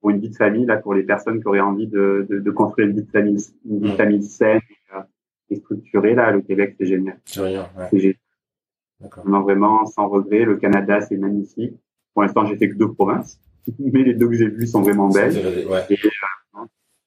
Pour 0.00 0.10
une 0.10 0.20
vie 0.20 0.28
de 0.30 0.36
famille, 0.36 0.66
là, 0.66 0.76
pour 0.76 0.94
les 0.94 1.02
personnes 1.02 1.40
qui 1.40 1.48
auraient 1.48 1.58
envie 1.60 1.88
de, 1.88 2.26
de, 2.30 2.38
de 2.38 2.50
construire 2.50 2.86
une 2.88 2.94
vie 2.96 3.02
de 3.02 3.10
famille, 3.10 3.38
une 3.68 3.78
vie 3.78 3.86
de 3.86 3.88
Mhm. 3.92 3.96
famille 3.96 4.22
saine 4.22 4.60
et, 4.70 4.94
euh, 4.96 5.00
et 5.50 5.56
structurée, 5.56 6.14
là, 6.14 6.30
le 6.30 6.42
Québec, 6.42 6.76
c'est 6.78 6.86
génial. 6.86 7.18
C'est 7.24 7.40
rien. 7.40 7.66
Ouais. 7.76 7.86
C'est 7.90 7.98
génial. 7.98 8.16
D'accord. 9.00 9.28
Non, 9.28 9.40
vraiment, 9.40 9.84
sans 9.86 10.06
regret. 10.08 10.44
Le 10.44 10.56
Canada, 10.56 11.00
c'est 11.00 11.16
magnifique. 11.16 11.74
Pour 12.14 12.22
l'instant, 12.22 12.46
j'ai 12.46 12.56
fait 12.56 12.68
que 12.70 12.76
deux 12.76 12.92
provinces, 12.92 13.40
mais 13.78 14.02
les 14.02 14.14
deux 14.14 14.28
que 14.28 14.34
j'ai 14.34 14.48
vues 14.48 14.66
sont 14.66 14.82
vraiment 14.82 15.08
belles. 15.08 15.66
Ouais. 15.68 15.84
Et 15.90 15.98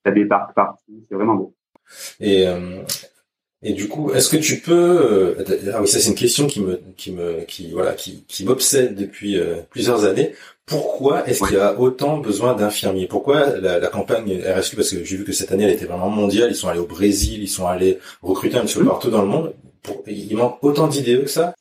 euh, 0.07 0.12
des 0.12 0.26
parcs 0.26 0.53
partout, 0.55 1.03
c'est 1.07 1.16
vraiment 1.16 1.36
beau. 1.36 1.55
Et 2.20 2.47
euh, 2.47 2.84
Et 3.62 3.74
du 3.74 3.89
coup, 3.89 4.12
est-ce 4.14 4.30
que 4.30 4.38
tu 4.38 4.60
peux 4.62 4.72
euh, 4.74 5.43
ah 5.74 5.82
oui, 5.82 5.88
ça 5.88 5.99
c'est 5.99 6.10
une 6.10 6.16
question 6.16 6.47
qui 6.47 6.62
me 6.62 6.80
qui 6.95 7.12
me 7.12 7.41
qui 7.41 7.72
voilà 7.72 7.91
qui 7.93 8.24
qui 8.28 8.45
m'obsède 8.45 8.95
depuis 8.95 9.38
euh, 9.38 9.57
plusieurs 9.70 10.05
années. 10.05 10.34
Pourquoi 10.66 11.28
est-ce 11.28 11.43
qu'il 11.43 11.57
y 11.57 11.60
a 11.60 11.78
autant 11.78 12.20
besoin 12.20 12.53
d'infirmiers? 12.53 13.07
Pourquoi 13.07 13.57
la, 13.57 13.80
la, 13.80 13.88
campagne 13.88 14.39
RSQ 14.41 14.76
Parce 14.76 14.91
que 14.91 15.03
j'ai 15.03 15.18
vu 15.18 15.26
que 15.26 15.34
cette 15.34 15.51
année 15.51 15.66
elle 15.66 15.74
était 15.74 15.86
vraiment 15.86 16.10
mondiale. 16.10 16.51
Ils 16.51 16.55
sont 16.55 16.70
allés 16.70 16.80
au 16.80 16.86
Brésil, 16.86 17.41
ils 17.41 17.49
sont 17.49 17.68
allés 17.68 17.99
recruter 18.22 18.57
un 18.57 18.62
petit 18.62 18.78
peu 18.78 18.86
partout 18.86 19.10
dans 19.10 19.24
le 19.24 19.28
monde. 19.28 19.53
Pour, 19.82 20.03
il 20.07 20.38
manque 20.38 20.64
autant 20.64 20.88
d'idées 20.88 21.20
que 21.20 21.28
ça? 21.28 21.53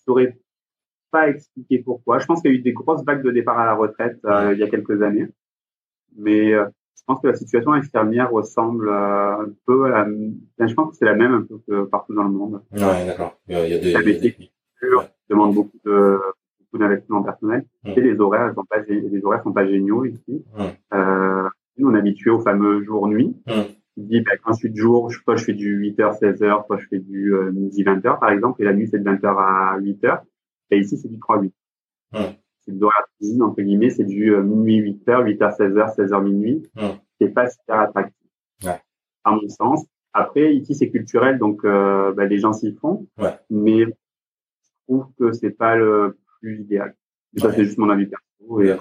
Pas 1.11 1.29
expliquer 1.29 1.79
pourquoi. 1.79 2.19
Je 2.19 2.27
pense 2.27 2.43
qu'il 2.43 2.53
y 2.53 2.55
a 2.55 2.59
eu 2.59 2.63
des 2.63 2.73
grosses 2.73 3.05
vagues 3.05 3.23
de 3.23 3.31
départ 3.31 3.59
à 3.59 3.67
la 3.67 3.75
retraite 3.75 4.19
euh, 4.25 4.53
il 4.53 4.59
y 4.59 4.63
a 4.63 4.69
quelques 4.69 5.03
années, 5.03 5.27
mais 6.17 6.53
je 6.53 7.03
pense 7.07 7.21
que 7.21 7.29
la 7.29 7.35
situation 7.35 7.73
infirmière 7.73 8.31
ressemble 8.31 8.91
un 8.91 9.47
peu 9.67 9.87
à 9.87 10.07
la, 10.59 10.67
je 10.67 10.75
pense 10.75 10.91
que 10.91 10.97
c'est 10.97 11.05
la 11.05 11.15
même 11.15 11.33
un 11.33 11.43
peu 11.43 11.59
que 11.67 11.85
partout 11.85 12.15
dans 12.15 12.25
le 12.25 12.31
monde. 12.31 12.63
Ouais, 12.73 13.07
d'accord. 13.07 13.39
Il 13.49 13.57
y 13.57 13.75
a, 13.75 13.79
des, 13.79 13.93
la 13.93 14.03
métier 14.03 14.35
qui 14.35 14.51
demande 15.31 15.55
beaucoup 15.55 15.79
de, 15.85 16.19
beaucoup 16.61 16.83
d'investissement 16.83 17.23
personnel. 17.23 17.65
Mm. 17.85 17.91
Et 17.97 18.01
les 18.01 18.21
horaires, 18.21 18.53
sont 18.55 18.65
pas, 18.65 18.81
les 18.89 19.25
horaires 19.25 19.43
sont 19.43 19.53
pas 19.53 19.67
géniaux 19.67 20.05
ici. 20.05 20.45
Mm. 20.57 20.63
Euh, 20.95 21.49
nous, 21.79 21.89
on 21.89 21.95
est 21.95 21.99
habitué 21.99 22.31
au 22.31 22.41
fameux 22.41 22.83
jour-nuit. 22.83 23.37
Mm. 23.47 23.63
Qui 23.95 24.03
dit, 24.05 24.21
ben, 24.21 24.39
quand 24.45 24.53
je 24.53 24.59
suis 24.59 24.71
de 24.71 24.77
jour, 24.77 25.11
soit 25.13 25.37
je 25.37 25.45
fais 25.45 25.55
du 25.55 25.81
8h, 25.81 26.21
16h, 26.21 26.67
soit 26.67 26.77
je 26.77 26.87
fais 26.89 26.99
du 26.99 27.35
euh, 27.35 27.51
midi, 27.51 27.83
20h, 27.83 28.21
par 28.21 28.31
exemple. 28.31 28.63
Et 28.63 28.65
la 28.65 28.73
nuit, 28.73 28.89
c'est 28.89 29.03
de 29.03 29.09
20h 29.09 29.27
à 29.27 29.79
8h. 29.81 30.21
Et 30.71 30.79
ici, 30.79 30.97
c'est 30.97 31.09
du 31.09 31.19
3-8 31.19 31.53
c'est 32.69 32.79
de 32.79 32.87
cuisine, 33.19 33.43
entre 33.43 33.63
guillemets, 33.63 33.91
c'est 33.91 34.05
du 34.05 34.35
euh, 34.35 34.43
minuit 34.43 34.81
8h, 34.81 35.25
8h 35.25 35.57
16h, 35.57 35.97
16h 35.97 36.23
minuit. 36.23 36.63
Mmh. 36.77 36.83
C'est 37.21 37.29
pas 37.31 37.49
super 37.49 37.81
attractif. 37.81 38.15
Ouais. 38.65 38.81
À 39.25 39.33
mon 39.33 39.49
sens. 39.49 39.87
Après, 40.13 40.55
ici, 40.55 40.75
c'est 40.75 40.91
culturel, 40.91 41.39
donc 41.39 41.65
euh, 41.65 42.13
bah, 42.13 42.27
les 42.27 42.39
gens 42.39 42.53
s'y 42.53 42.75
font. 42.75 43.07
Ouais. 43.19 43.35
Mais 43.51 43.85
je 43.85 43.91
trouve 44.87 45.07
que 45.19 45.33
c'est 45.33 45.51
pas 45.51 45.77
le 45.77 46.19
plus 46.41 46.61
idéal. 46.61 46.95
Ça, 47.37 47.53
c'est 47.53 47.65
juste 47.65 47.79
mon 47.79 47.91
avis 47.91 48.07
perso. 48.07 48.61
Et, 48.61 48.77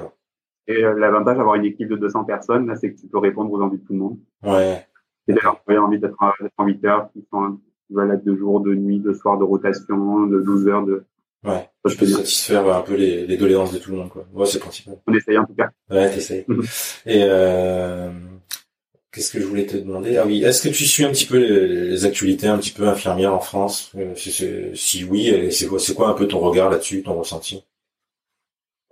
et 0.68 0.84
euh, 0.84 0.94
l'avantage 0.98 1.38
d'avoir 1.38 1.56
une 1.56 1.66
équipe 1.66 1.90
de 1.90 1.96
200 1.96 2.26
personnes, 2.26 2.68
là, 2.68 2.76
c'est 2.76 2.94
que 2.94 3.00
tu 3.00 3.08
peux 3.08 3.20
répondre 3.20 3.52
aux 3.52 3.62
envies 3.62 3.78
de 3.78 3.84
tout 3.84 3.94
le 3.94 4.00
monde. 4.00 4.20
Ouais. 4.44 4.86
Et 5.28 5.34
d'ailleurs, 5.34 5.62
tu 5.68 5.76
as 5.76 5.82
envie 5.82 6.00
d'être 6.00 6.18
en 6.58 6.66
8 6.66 6.86
heures, 6.86 7.12
qui 7.12 7.26
sont 7.32 7.60
voilà, 7.90 8.18
de 8.18 8.36
jour, 8.36 8.60
de 8.62 8.74
nuit, 8.74 9.00
de 9.00 9.14
soir, 9.14 9.38
de 9.38 9.44
rotation, 9.44 10.28
de 10.28 10.42
12 10.42 10.68
heures, 10.68 10.86
de, 10.86 11.06
Ouais. 11.44 11.70
Je 11.88 11.98
peux 11.98 12.06
satisfaire 12.06 12.68
un 12.68 12.82
peu 12.82 12.96
les, 12.96 13.26
les 13.26 13.38
doléances 13.38 13.74
de 13.74 13.78
tout 13.78 13.92
le 13.92 13.98
monde, 13.98 14.10
quoi. 14.10 14.26
Ouais, 14.34 14.46
c'est 14.46 14.60
principal. 14.60 14.98
On 15.08 15.14
essaye 15.14 15.38
en 15.38 15.46
tout 15.46 15.56
cas. 15.56 15.70
Ouais, 15.90 16.10
t'essayes. 16.10 16.46
Mhm. 16.48 16.64
Et 17.06 17.22
euh, 17.24 18.10
qu'est-ce 19.12 19.32
que 19.32 19.40
je 19.40 19.46
voulais 19.46 19.66
te 19.66 19.78
demander? 19.78 20.18
Ah 20.18 20.26
oui, 20.26 20.44
est-ce 20.44 20.68
que 20.68 20.74
tu 20.74 20.86
suis 20.86 21.04
un 21.04 21.10
petit 21.10 21.26
peu 21.26 21.38
les, 21.38 22.06
actualités 22.06 22.48
un 22.48 22.58
petit 22.58 22.72
peu 22.72 22.88
infirmières 22.88 23.34
en 23.34 23.40
France? 23.40 23.92
Euh, 23.98 24.14
Si 24.16 25.04
oui, 25.04 25.52
c'est 25.52 25.68
quoi, 25.68 25.80
c'est 25.80 25.94
quoi 25.94 26.10
un 26.10 26.14
peu 26.14 26.28
ton 26.28 26.40
regard 26.40 26.70
là-dessus, 26.70 27.04
ton 27.04 27.14
ressenti? 27.14 27.64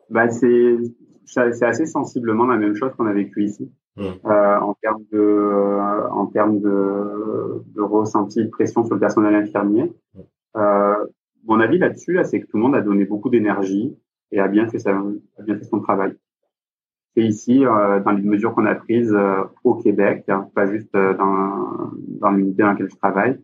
Bah 0.09 0.29
c'est 0.29 0.77
c'est 1.25 1.63
assez 1.63 1.85
sensiblement 1.85 2.45
la 2.45 2.57
même 2.57 2.75
chose 2.75 2.91
qu'on 2.95 3.07
a 3.07 3.13
vécu 3.13 3.43
ici. 3.43 3.71
Mhm. 3.97 4.13
Euh, 4.25 4.59
en 4.59 4.73
termes 4.75 5.03
de 5.11 5.19
euh, 5.19 6.09
en 6.09 6.25
termes 6.27 6.59
de, 6.59 7.63
de 7.75 7.81
ressenti 7.81 8.43
de 8.43 8.49
pression 8.49 8.83
sur 8.85 8.95
le 8.95 8.99
personnel 8.99 9.35
infirmier. 9.35 9.93
Euh, 10.57 11.05
mon 11.45 11.59
avis 11.59 11.77
là-dessus, 11.77 12.19
c'est 12.23 12.41
que 12.41 12.47
tout 12.47 12.57
le 12.57 12.63
monde 12.63 12.75
a 12.75 12.81
donné 12.81 13.05
beaucoup 13.05 13.29
d'énergie 13.29 13.95
et 14.31 14.39
a 14.39 14.47
bien 14.47 14.67
fait, 14.67 14.79
sa, 14.79 14.91
a 14.91 15.43
bien 15.43 15.57
fait 15.57 15.63
son 15.65 15.79
travail. 15.79 16.15
Et 17.15 17.25
ici, 17.25 17.65
euh, 17.65 17.99
dans 18.01 18.11
les 18.11 18.21
mesures 18.21 18.53
qu'on 18.53 18.65
a 18.65 18.75
prises 18.75 19.13
euh, 19.13 19.43
au 19.63 19.75
Québec, 19.75 20.25
hein, 20.27 20.49
pas 20.53 20.65
juste 20.65 20.93
euh, 20.95 21.13
dans, 21.13 21.91
dans 22.19 22.31
l'unité 22.31 22.63
dans 22.63 22.69
laquelle 22.69 22.89
je 22.89 22.97
travaille, 22.97 23.39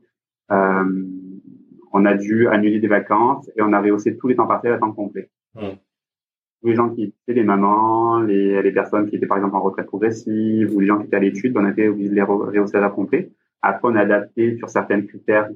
on 1.94 2.06
a 2.06 2.14
dû 2.14 2.50
annuler 2.50 2.80
des 2.80 2.88
vacances 2.90 3.50
et 3.56 3.62
on 3.62 3.72
a 3.72 3.82
rehaussé 3.82 4.18
tous 4.18 4.28
les 4.28 4.36
temps 4.36 4.48
partiels 4.48 4.74
à 4.74 4.80
temps 4.80 4.92
complet. 4.92 5.30
Mmh. 5.56 5.62
Tous 6.62 6.68
les 6.68 6.76
gens 6.76 6.90
qui 6.90 7.04
étaient 7.04 7.40
les 7.40 7.46
mamans, 7.46 8.20
les, 8.20 8.62
les 8.62 8.72
personnes 8.74 9.10
qui 9.10 9.16
étaient 9.16 9.28
par 9.28 9.38
exemple 9.38 9.56
en 9.56 9.62
retraite 9.62 9.88
progressive 9.88 10.76
ou 10.76 10.82
les 10.82 10.88
gens 10.88 11.00
qui 11.00 11.06
étaient 11.06 11.16
à 11.16 11.20
l'étude, 11.20 11.56
on 11.56 11.64
a 11.64 11.72
été 11.72 11.88
obligé 11.88 12.10
de 12.10 12.16
les 12.16 12.22
rehausser 12.22 12.76
à 12.76 12.82
temps 12.82 12.94
complet. 12.94 13.32
Après, 13.62 13.88
on 13.88 13.96
a 13.96 14.02
adapté 14.02 14.58
sur 14.58 14.70
certains 14.70 15.02
critères 15.02 15.50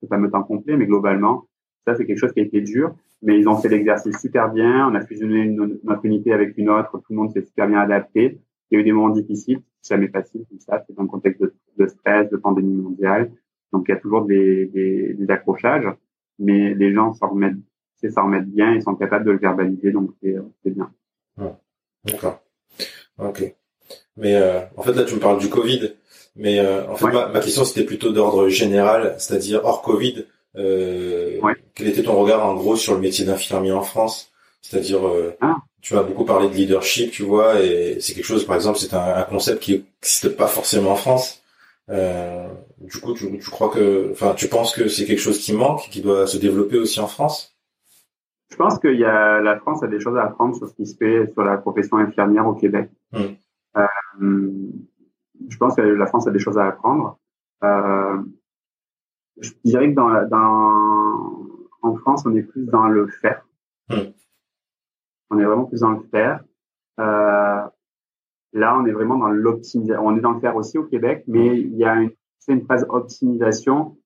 ce 0.00 0.06
fameux 0.06 0.30
temps 0.30 0.44
complet, 0.44 0.76
mais 0.76 0.86
globalement, 0.86 1.46
ça, 1.86 1.94
c'est 1.94 2.04
quelque 2.04 2.18
chose 2.18 2.32
qui 2.32 2.40
a 2.40 2.42
été 2.42 2.60
dur, 2.60 2.94
mais 3.22 3.38
ils 3.38 3.48
ont 3.48 3.56
fait 3.56 3.68
l'exercice 3.68 4.18
super 4.18 4.50
bien. 4.50 4.88
On 4.90 4.94
a 4.94 5.06
fusionné 5.06 5.42
une, 5.42 5.78
notre 5.84 6.04
unité 6.04 6.32
avec 6.32 6.58
une 6.58 6.68
autre. 6.68 6.90
Tout 6.98 7.12
le 7.12 7.16
monde 7.16 7.32
s'est 7.32 7.42
super 7.42 7.68
bien 7.68 7.78
adapté. 7.78 8.40
Il 8.70 8.74
y 8.74 8.78
a 8.78 8.80
eu 8.80 8.84
des 8.84 8.92
moments 8.92 9.10
difficiles, 9.10 9.60
jamais 9.88 10.08
facile 10.08 10.44
tout 10.50 10.58
ça. 10.58 10.82
C'est 10.86 10.98
le 10.98 11.06
contexte 11.06 11.42
de, 11.78 11.86
stress, 11.86 12.28
de 12.30 12.36
pandémie 12.36 12.74
mondiale. 12.74 13.30
Donc, 13.72 13.84
il 13.88 13.92
y 13.92 13.94
a 13.94 14.00
toujours 14.00 14.24
des, 14.24 14.66
des, 14.66 15.14
des 15.14 15.30
accrochages, 15.30 15.86
mais 16.40 16.74
les 16.74 16.92
gens 16.92 17.14
s'en 17.14 17.28
remettent, 17.28 17.54
s'en 18.10 18.24
remettre 18.24 18.46
bien 18.46 18.74
et 18.74 18.80
sont 18.80 18.96
capables 18.96 19.24
de 19.24 19.30
le 19.30 19.38
verbaliser. 19.38 19.92
Donc, 19.92 20.10
c'est 20.20 20.70
bien. 20.70 20.90
D'accord. 22.04 22.42
Ok. 23.18 23.54
Mais 24.16 24.34
euh, 24.34 24.60
en 24.76 24.82
fait, 24.82 24.92
là, 24.92 25.04
tu 25.04 25.14
me 25.14 25.20
parles 25.20 25.38
du 25.38 25.48
Covid. 25.48 25.92
Mais 26.34 26.58
euh, 26.58 26.86
en 26.88 26.96
fait, 26.96 27.12
ma, 27.12 27.28
ma, 27.28 27.40
question, 27.40 27.64
c'était 27.64 27.86
plutôt 27.86 28.12
d'ordre 28.12 28.48
général, 28.48 29.14
c'est-à-dire 29.18 29.64
hors 29.64 29.82
Covid. 29.82 30.26
Euh, 30.56 31.40
quel 31.74 31.88
était 31.88 32.02
ton 32.02 32.14
regard 32.14 32.44
en 32.46 32.54
gros 32.54 32.76
sur 32.76 32.94
le 32.94 33.00
métier 33.00 33.24
d'infirmier 33.24 33.72
en 33.72 33.82
France? 33.82 34.32
C'est-à-dire, 34.62 35.06
euh, 35.06 35.36
ah. 35.40 35.56
tu 35.80 35.96
as 35.96 36.02
beaucoup 36.02 36.24
parlé 36.24 36.48
de 36.48 36.54
leadership, 36.54 37.12
tu 37.12 37.22
vois, 37.22 37.60
et 37.60 37.98
c'est 38.00 38.14
quelque 38.14 38.24
chose, 38.24 38.44
par 38.44 38.56
exemple, 38.56 38.78
c'est 38.78 38.94
un, 38.94 39.22
concept 39.22 39.62
qui 39.62 39.72
n'existe 39.72 40.36
pas 40.36 40.46
forcément 40.46 40.92
en 40.92 40.96
France. 40.96 41.42
Euh, 41.88 42.48
du 42.80 42.98
coup, 42.98 43.14
tu, 43.14 43.38
tu 43.38 43.50
crois 43.50 43.68
que, 43.68 44.10
enfin, 44.10 44.34
tu 44.34 44.48
penses 44.48 44.74
que 44.74 44.88
c'est 44.88 45.04
quelque 45.04 45.20
chose 45.20 45.38
qui 45.38 45.52
manque, 45.52 45.88
qui 45.90 46.00
doit 46.00 46.26
se 46.26 46.38
développer 46.38 46.78
aussi 46.78 46.98
en 47.00 47.06
France? 47.06 47.56
Je 48.50 48.56
pense 48.56 48.78
que 48.78 48.88
y 48.88 49.04
a, 49.04 49.40
la 49.40 49.58
France 49.58 49.82
a 49.82 49.86
des 49.86 50.00
choses 50.00 50.16
à 50.16 50.24
apprendre 50.24 50.56
sur 50.56 50.68
ce 50.68 50.74
qui 50.74 50.86
se 50.86 50.96
fait 50.96 51.30
sur 51.32 51.44
la 51.44 51.58
profession 51.58 51.98
infirmière 51.98 52.46
au 52.46 52.54
Québec. 52.54 52.88
Hmm. 53.12 53.34
Je 55.48 55.56
pense 55.58 55.76
que 55.76 55.82
la 55.82 56.06
France 56.06 56.26
a 56.26 56.30
des 56.30 56.38
choses 56.38 56.58
à 56.58 56.66
apprendre. 56.66 57.18
Euh, 57.64 58.18
je 59.40 59.50
dirais 59.64 59.90
que 59.90 59.94
dans, 59.94 60.28
dans, 60.28 61.46
en 61.82 61.96
France, 61.96 62.24
on 62.26 62.34
est 62.34 62.42
plus 62.42 62.64
dans 62.66 62.88
le 62.88 63.06
faire. 63.06 63.46
Hmm. 63.88 64.10
On 65.30 65.38
est 65.38 65.44
vraiment 65.44 65.64
plus 65.64 65.80
dans 65.80 65.90
le 65.90 66.02
faire. 66.10 66.42
Euh, 66.98 67.62
là, 68.52 68.78
on 68.78 68.86
est 68.86 68.92
vraiment 68.92 69.18
dans 69.18 69.28
l'optimisation. 69.28 70.04
On 70.04 70.16
est 70.16 70.20
dans 70.20 70.32
le 70.32 70.40
faire 70.40 70.56
aussi 70.56 70.78
au 70.78 70.84
Québec, 70.84 71.24
mais 71.26 71.50
hmm. 71.50 71.54
il 71.54 71.76
y 71.76 71.84
a 71.84 71.94
une, 71.96 72.10
une 72.48 72.66
phase 72.66 72.86
optimisation 72.88 73.96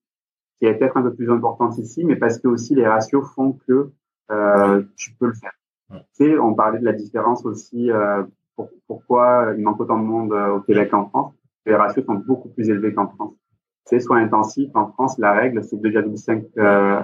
qui 0.58 0.66
est 0.66 0.74
peut-être 0.74 0.96
un 0.96 1.02
peu 1.02 1.14
plus 1.14 1.30
importante 1.30 1.78
ici, 1.78 2.04
mais 2.04 2.16
parce 2.16 2.38
que 2.38 2.48
aussi 2.48 2.74
les 2.74 2.86
ratios 2.86 3.24
font 3.34 3.58
que 3.66 3.92
euh, 4.30 4.82
tu 4.96 5.14
peux 5.14 5.26
le 5.26 5.34
faire. 5.34 5.52
Hmm. 5.88 5.98
Tu 6.16 6.26
sais, 6.26 6.38
on 6.38 6.54
parlait 6.54 6.80
de 6.80 6.84
la 6.84 6.92
différence 6.92 7.44
aussi. 7.44 7.90
Euh, 7.90 8.24
pour, 8.56 8.68
pourquoi 8.86 9.54
il 9.56 9.62
manque 9.62 9.80
autant 9.80 9.98
de 9.98 10.04
monde 10.04 10.32
au 10.32 10.60
Québec 10.60 10.90
qu'en 10.90 11.08
France 11.08 11.34
Les 11.64 11.74
ratios 11.74 12.04
sont 12.04 12.14
beaucoup 12.14 12.48
plus 12.48 12.68
élevés 12.68 12.92
qu'en 12.92 13.08
France 13.08 13.39
c'est 13.84 14.00
soins 14.00 14.22
intensifs. 14.22 14.70
En 14.74 14.88
France, 14.88 15.18
la 15.18 15.32
règle, 15.32 15.62
c'est 15.64 15.76
2,5, 15.76 16.44
euh, 16.58 17.00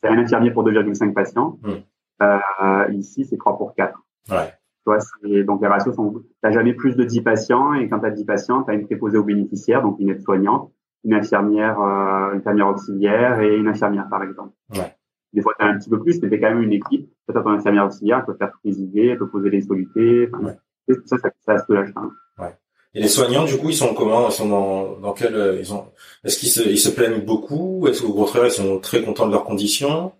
c'est 0.00 0.08
un 0.08 0.18
infirmier 0.18 0.50
pour 0.50 0.64
2,5 0.64 1.12
patients. 1.12 1.58
Hmm. 1.62 1.82
Euh, 2.22 2.92
ici, 2.92 3.24
c'est 3.24 3.36
3 3.36 3.56
pour 3.56 3.74
4. 3.74 3.98
Ouais. 4.30 4.52
Toi, 4.84 4.98
donc 5.46 5.62
les 5.62 5.68
ratios 5.68 5.94
sont, 5.94 6.22
t'as 6.42 6.50
jamais 6.50 6.74
plus 6.74 6.94
de 6.94 7.04
10 7.04 7.22
patients 7.22 7.72
et 7.72 7.88
quand 7.88 8.00
tu 8.00 8.06
as 8.06 8.10
10 8.10 8.24
patients, 8.26 8.62
tu 8.64 8.70
as 8.70 8.74
une 8.74 8.84
préposée 8.84 9.16
aux 9.16 9.24
bénéficiaires, 9.24 9.82
donc 9.82 9.96
une 9.98 10.10
aide-soignante, 10.10 10.70
une 11.04 11.14
infirmière, 11.14 11.80
euh, 11.80 12.32
une 12.32 12.38
infirmière 12.38 12.68
auxiliaire 12.68 13.40
et 13.40 13.56
une 13.56 13.68
infirmière, 13.68 14.08
par 14.10 14.22
exemple. 14.22 14.52
Ouais. 14.74 14.94
Des 15.32 15.40
fois, 15.40 15.54
tu 15.58 15.64
as 15.64 15.68
un 15.68 15.78
petit 15.78 15.88
peu 15.88 16.00
plus, 16.00 16.20
mais 16.22 16.28
tu 16.28 16.38
quand 16.38 16.50
même 16.50 16.62
une 16.62 16.72
équipe. 16.72 17.10
Peut-être 17.26 17.42
ton 17.42 17.50
infirmière 17.50 17.86
auxiliaire, 17.86 18.18
elle 18.18 18.26
peut 18.26 18.38
faire 18.38 18.52
toutes 18.52 18.64
les 18.64 18.80
idées, 18.80 19.08
elle 19.08 19.18
peut 19.18 19.28
poser 19.28 19.50
les 19.50 19.62
solutés. 19.62 20.28
Enfin, 20.32 20.44
ouais. 20.44 20.94
ça, 21.06 21.16
ça, 21.16 21.16
ça, 21.18 21.30
ça 21.58 21.64
soulage. 21.64 21.92
Ouais. 22.38 22.54
Et 22.94 23.00
les 23.00 23.08
soignants, 23.08 23.44
du 23.44 23.58
coup, 23.58 23.70
ils 23.70 23.76
sont 23.76 23.92
comment? 23.92 24.28
Ils 24.28 24.32
sont 24.32 24.48
dans, 24.48 24.96
dans 25.00 25.12
quel 25.12 25.34
euh, 25.34 25.58
ils 25.58 25.74
ont 25.74 25.86
Est-ce 26.22 26.38
qu'ils 26.38 26.48
se, 26.48 26.62
ils 26.62 26.78
se 26.78 26.90
plaignent 26.90 27.24
beaucoup? 27.24 27.86
Est-ce 27.88 28.02
qu'au 28.02 28.12
contraire, 28.12 28.46
ils 28.46 28.52
sont 28.52 28.78
très 28.78 29.02
contents 29.02 29.26
de 29.26 29.32
leurs 29.32 29.44
conditions? 29.44 30.12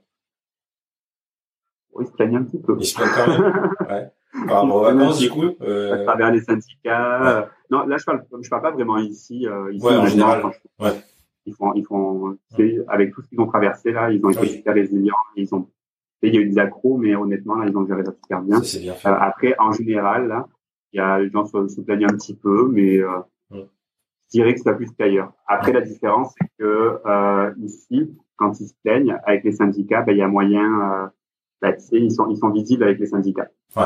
Oui, 1.92 2.04
ils 2.04 2.08
se 2.08 2.12
plaignent 2.12 2.36
un 2.36 2.42
petit 2.42 2.58
peu. 2.58 2.76
Ils 2.80 2.86
se 2.86 2.94
plaignent 2.96 3.10
quand 3.14 3.28
même. 3.28 3.70
ouais. 3.88 4.10
Par 4.48 4.62
rapport 4.62 4.76
aux 4.76 4.82
vacances, 4.82 5.18
du 5.20 5.30
coup. 5.30 5.54
Euh... 5.62 5.94
À 5.94 6.04
travers 6.04 6.32
les 6.32 6.40
syndicats. 6.40 7.48
Non, 7.70 7.86
là, 7.86 7.96
je 7.96 8.04
parle, 8.04 8.24
je 8.42 8.50
parle 8.50 8.62
pas 8.62 8.72
vraiment 8.72 8.98
ici. 8.98 9.46
Euh, 9.46 9.72
ici 9.72 9.84
ouais, 9.84 9.96
en, 9.96 10.06
général. 10.06 10.44
Ouais. 10.80 10.90
Ils 11.46 11.54
font, 11.54 11.72
ils 11.74 11.84
font, 11.84 12.36
avec 12.88 13.12
tout 13.12 13.22
ce 13.22 13.28
qu'ils 13.28 13.40
ont 13.40 13.46
traversé 13.46 13.92
là, 13.92 14.10
ils 14.10 14.24
ont 14.24 14.30
été 14.30 14.46
super 14.46 14.74
résilients. 14.74 15.14
Ils 15.36 15.54
ont, 15.54 15.68
il 16.22 16.34
y 16.34 16.38
a 16.38 16.40
eu 16.40 16.48
des 16.48 16.58
accros, 16.58 16.96
mais 16.96 17.14
honnêtement 17.14 17.56
là, 17.56 17.66
ils 17.68 17.76
ont 17.76 17.86
géré 17.86 18.04
ça 18.04 18.12
super 18.12 18.42
bien. 18.42 18.62
Ça, 18.62 18.78
bien 18.78 18.94
euh, 18.94 19.16
après, 19.20 19.54
en 19.58 19.72
général, 19.72 20.28
là, 20.28 20.48
il 20.94 20.98
y 20.98 21.00
a 21.00 21.18
les 21.18 21.28
gens 21.30 21.44
se, 21.44 21.68
se 21.68 21.80
plaignent 21.82 22.04
un 22.06 22.16
petit 22.16 22.34
peu, 22.36 22.68
mais 22.68 22.98
euh, 22.98 23.20
je 23.50 23.60
dirais 24.30 24.54
que 24.54 24.60
c'est 24.60 24.74
plus 24.74 24.90
qu'ailleurs. 24.92 25.32
Après, 25.46 25.72
la 25.72 25.80
différence, 25.82 26.32
c'est 26.40 26.48
que 26.58 27.00
euh, 27.04 27.52
ici, 27.62 28.16
quand 28.36 28.58
ils 28.60 28.68
se 28.68 28.74
plaignent 28.82 29.18
avec 29.24 29.44
les 29.44 29.52
syndicats, 29.52 30.02
ben, 30.02 30.12
il 30.12 30.18
y 30.18 30.22
a 30.22 30.28
moyen, 30.28 31.12
ben, 31.60 31.76
ils 31.92 32.10
sont 32.12 32.28
ils 32.30 32.36
sont 32.38 32.50
visibles 32.50 32.84
avec 32.84 32.98
les 32.98 33.06
syndicats. 33.06 33.50
Ouais. 33.76 33.82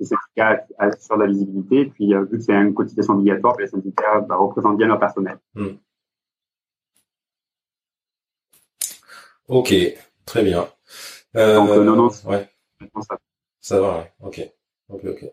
Les 0.00 0.06
syndicats 0.06 0.66
assurent 0.78 1.16
la 1.16 1.26
visibilité, 1.26 1.80
et 1.80 1.86
puis 1.86 2.12
vu 2.14 2.28
que 2.38 2.40
c'est 2.40 2.52
une 2.54 2.74
cotisation 2.74 3.14
obligatoire, 3.14 3.56
ben, 3.56 3.62
les 3.64 3.70
syndicats 3.70 4.20
ben, 4.20 4.36
représentent 4.36 4.76
bien 4.78 4.86
leur 4.88 4.98
personnel. 5.00 5.38
Mm. 5.54 5.68
Ok, 9.48 9.72
très 10.26 10.42
bien. 10.44 10.68
Donc, 11.34 11.68
non, 11.70 11.96
non, 11.96 12.08
ouais, 12.26 12.48
ça- 13.00 13.18
ça 13.60 13.80
va, 13.80 13.98
ouais. 13.98 14.12
Ok, 14.20 14.40
ok, 14.88 15.04
ok. 15.04 15.32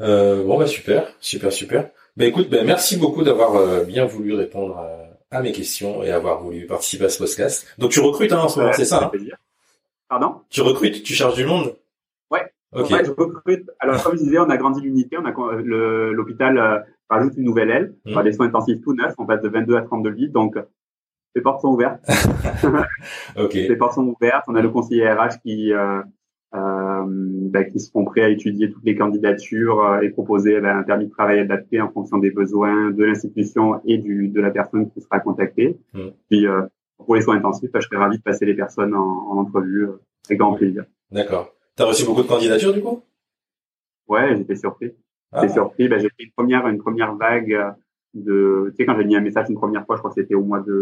Euh, 0.00 0.44
bon 0.44 0.58
bah 0.58 0.66
super, 0.66 1.06
super, 1.20 1.52
super. 1.52 1.90
Bah 2.16 2.24
écoute, 2.26 2.48
bah, 2.50 2.58
merci 2.64 2.96
beaucoup 2.96 3.22
d'avoir 3.22 3.56
euh, 3.56 3.84
bien 3.84 4.04
voulu 4.06 4.34
répondre 4.34 4.76
à, 4.78 5.36
à 5.36 5.42
mes 5.42 5.52
questions 5.52 6.02
et 6.02 6.10
avoir 6.10 6.42
voulu 6.42 6.66
participer 6.66 7.04
à 7.04 7.08
ce 7.08 7.18
podcast. 7.18 7.66
Donc 7.78 7.90
tu 7.92 8.00
recrutes 8.00 8.32
hein, 8.32 8.40
en 8.40 8.48
ce 8.48 8.58
moment, 8.60 8.72
c'est 8.72 8.84
ça 8.84 8.98
fait 8.98 9.04
hein 9.04 9.08
plaisir. 9.08 9.36
Pardon? 10.08 10.36
Tu 10.50 10.60
recrutes, 10.62 11.02
tu 11.02 11.12
charges 11.14 11.34
du 11.36 11.44
monde? 11.46 11.76
Ouais. 12.30 12.42
Ok. 12.72 12.90
Ouais, 12.90 13.04
je 13.04 13.10
recrute. 13.10 13.70
Alors, 13.80 14.02
comme 14.02 14.16
je 14.16 14.22
disais, 14.22 14.38
on 14.38 14.50
a 14.50 14.56
grandi 14.56 14.80
l'unité, 14.80 15.16
on 15.18 15.24
a 15.24 15.32
le- 15.62 16.12
l'hôpital 16.12 16.58
euh, 16.58 16.78
rajoute 17.08 17.34
une 17.36 17.44
nouvelle 17.44 17.70
aile, 17.70 17.94
Mm. 18.04 18.12
on 18.14 18.16
a 18.18 18.22
des 18.22 18.32
soins 18.32 18.46
intensifs 18.46 18.80
tout 18.82 18.94
neufs, 18.94 19.14
on 19.18 19.26
passe 19.26 19.40
de 19.42 19.48
22 19.48 19.76
à 19.76 19.82
32 19.82 20.10
lits, 20.10 20.28
donc 20.30 20.56
les 21.34 21.42
portes 21.42 21.62
sont 21.62 21.68
ouvertes. 21.68 22.00
Ok. 23.36 23.54
Les 23.54 23.76
portes 23.76 23.94
sont 23.94 24.06
ouvertes. 24.06 24.44
On 24.48 24.54
a 24.54 24.60
le 24.62 24.68
conseiller 24.70 25.08
RH 25.10 25.40
qui 25.44 25.72
euh, 25.72 25.78
euh, 25.78 26.02
bah, 27.06 27.64
qui 27.64 27.78
seront 27.80 28.04
prêts 28.04 28.22
à 28.22 28.28
étudier 28.28 28.70
toutes 28.70 28.84
les 28.84 28.96
candidatures 28.96 29.80
euh, 29.84 30.00
et 30.00 30.10
proposer 30.10 30.60
bah, 30.60 30.76
un 30.76 30.82
permis 30.82 31.06
de 31.06 31.10
travail 31.10 31.38
adapté 31.40 31.80
en 31.80 31.90
fonction 31.90 32.18
des 32.18 32.30
besoins 32.30 32.90
de 32.90 33.04
l'institution 33.04 33.80
et 33.84 33.98
du 33.98 34.28
de 34.28 34.40
la 34.40 34.50
personne 34.50 34.90
qui 34.90 35.00
sera 35.00 35.20
contactée. 35.20 35.78
Mm. 35.92 36.08
Puis 36.30 36.46
euh, 36.46 36.62
pour 36.98 37.14
les 37.14 37.22
soins 37.22 37.36
intensifs, 37.36 37.70
bah, 37.72 37.80
je 37.80 37.86
serais 37.86 37.96
ravi 37.98 38.18
de 38.18 38.22
passer 38.22 38.46
les 38.46 38.54
personnes 38.54 38.94
en, 38.94 39.00
en 39.30 39.38
entrevue 39.38 39.84
euh, 39.88 40.00
avec 40.28 40.38
grand 40.38 40.54
plaisir. 40.54 40.84
D'accord. 41.10 41.52
T'as 41.76 41.84
reçu 41.86 42.04
beaucoup 42.04 42.22
de 42.22 42.28
candidatures 42.28 42.72
du 42.72 42.80
coup? 42.82 43.02
Ouais, 44.08 44.36
j'étais 44.36 44.56
surpris. 44.56 44.92
Ah, 45.32 45.40
J'étais 45.42 45.54
surpris. 45.54 45.88
J'ai 45.88 46.08
fait 46.08 46.24
une 46.24 46.30
première 46.36 46.66
une 46.68 46.78
première 46.78 47.14
vague 47.16 47.52
euh, 47.52 47.70
de. 48.14 48.70
Tu 48.70 48.76
sais 48.76 48.86
quand 48.86 48.96
j'ai 48.98 49.04
mis 49.04 49.16
un 49.16 49.20
message 49.20 49.46
une 49.48 49.56
première 49.56 49.84
fois, 49.86 49.96
je 49.96 50.00
crois 50.00 50.10
que 50.12 50.20
c'était 50.20 50.34
au 50.34 50.42
mois 50.44 50.60
de 50.60 50.72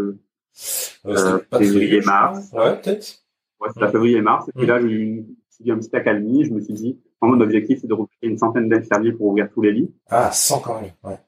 euh, 1.06 1.16
c'était 1.16 1.28
euh, 1.28 1.38
pas 1.50 1.58
février, 1.58 1.80
février, 1.80 2.00
je 2.02 2.06
crois. 2.08 2.20
mars. 2.20 2.52
Ouais, 2.52 2.80
peut-être. 2.80 3.18
Ouais, 3.60 3.68
c'était 3.72 3.84
à 3.84 3.90
février 3.90 4.16
et 4.18 4.20
mars. 4.22 4.48
Et 4.48 4.52
puis 4.52 4.66
là, 4.66 4.80
j'ai 4.80 4.88
eu 4.88 5.02
une, 5.02 5.26
un 5.70 5.78
petit 5.78 5.94
accalmie. 5.94 6.44
Je 6.44 6.52
me 6.52 6.60
suis 6.60 6.74
dit, 6.74 7.00
mon 7.20 7.40
objectif, 7.40 7.80
c'est 7.80 7.86
de 7.86 7.94
recruter 7.94 8.26
une 8.26 8.38
centaine 8.38 8.68
d'infirmiers 8.68 9.12
pour 9.12 9.28
ouvrir 9.28 9.48
tous 9.50 9.62
les 9.62 9.72
lits. 9.72 9.94
Ah, 10.08 10.30
100 10.32 10.60
quand 10.60 10.80
même. 10.80 10.90
Ouais. 11.04 11.18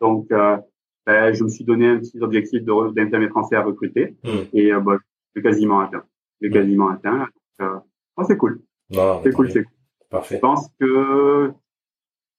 Donc, 0.00 0.30
euh, 0.30 0.58
ben, 1.06 1.32
je 1.32 1.42
me 1.42 1.48
suis 1.48 1.64
donné 1.64 1.88
un 1.88 1.98
petit 1.98 2.20
objectif 2.20 2.62
d'infirmiers 2.62 3.28
français 3.28 3.56
à 3.56 3.62
recruter. 3.62 4.16
Mm. 4.24 4.28
Et 4.52 4.72
euh, 4.72 4.80
bah, 4.80 4.98
je 5.34 5.40
l'ai 5.40 5.42
quasiment 5.42 5.80
atteint. 5.80 6.04
Je 6.40 6.46
l'ai 6.46 6.52
quasiment 6.52 6.90
atteint. 6.90 7.18
Donc, 7.18 7.28
euh, 7.62 7.78
oh, 8.16 8.24
c'est 8.26 8.36
cool. 8.36 8.62
C'est 8.90 9.32
cool, 9.32 9.50
c'est 9.50 9.64
cool. 9.64 9.72
Parfait. 10.10 10.36
Je 10.36 10.40
pense 10.40 10.68
que 10.78 11.52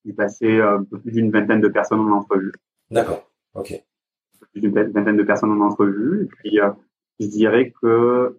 j'ai 0.05 0.13
passé 0.13 0.45
euh, 0.45 0.77
un 0.77 0.84
peu 0.84 0.99
plus 0.99 1.11
d'une 1.11 1.31
vingtaine 1.31 1.61
de 1.61 1.67
personnes 1.67 1.99
en 1.99 2.11
entrevue. 2.11 2.51
D'accord. 2.91 3.29
Ok. 3.55 3.71
Un 3.71 4.39
peu 4.39 4.45
plus 4.51 4.61
d'une 4.61 4.73
vingtaine 4.73 5.17
de 5.17 5.23
personnes 5.23 5.51
en 5.51 5.65
entrevue. 5.65 6.25
Et 6.25 6.27
puis, 6.27 6.59
je 7.19 7.27
dirais 7.27 7.73
que 7.81 8.38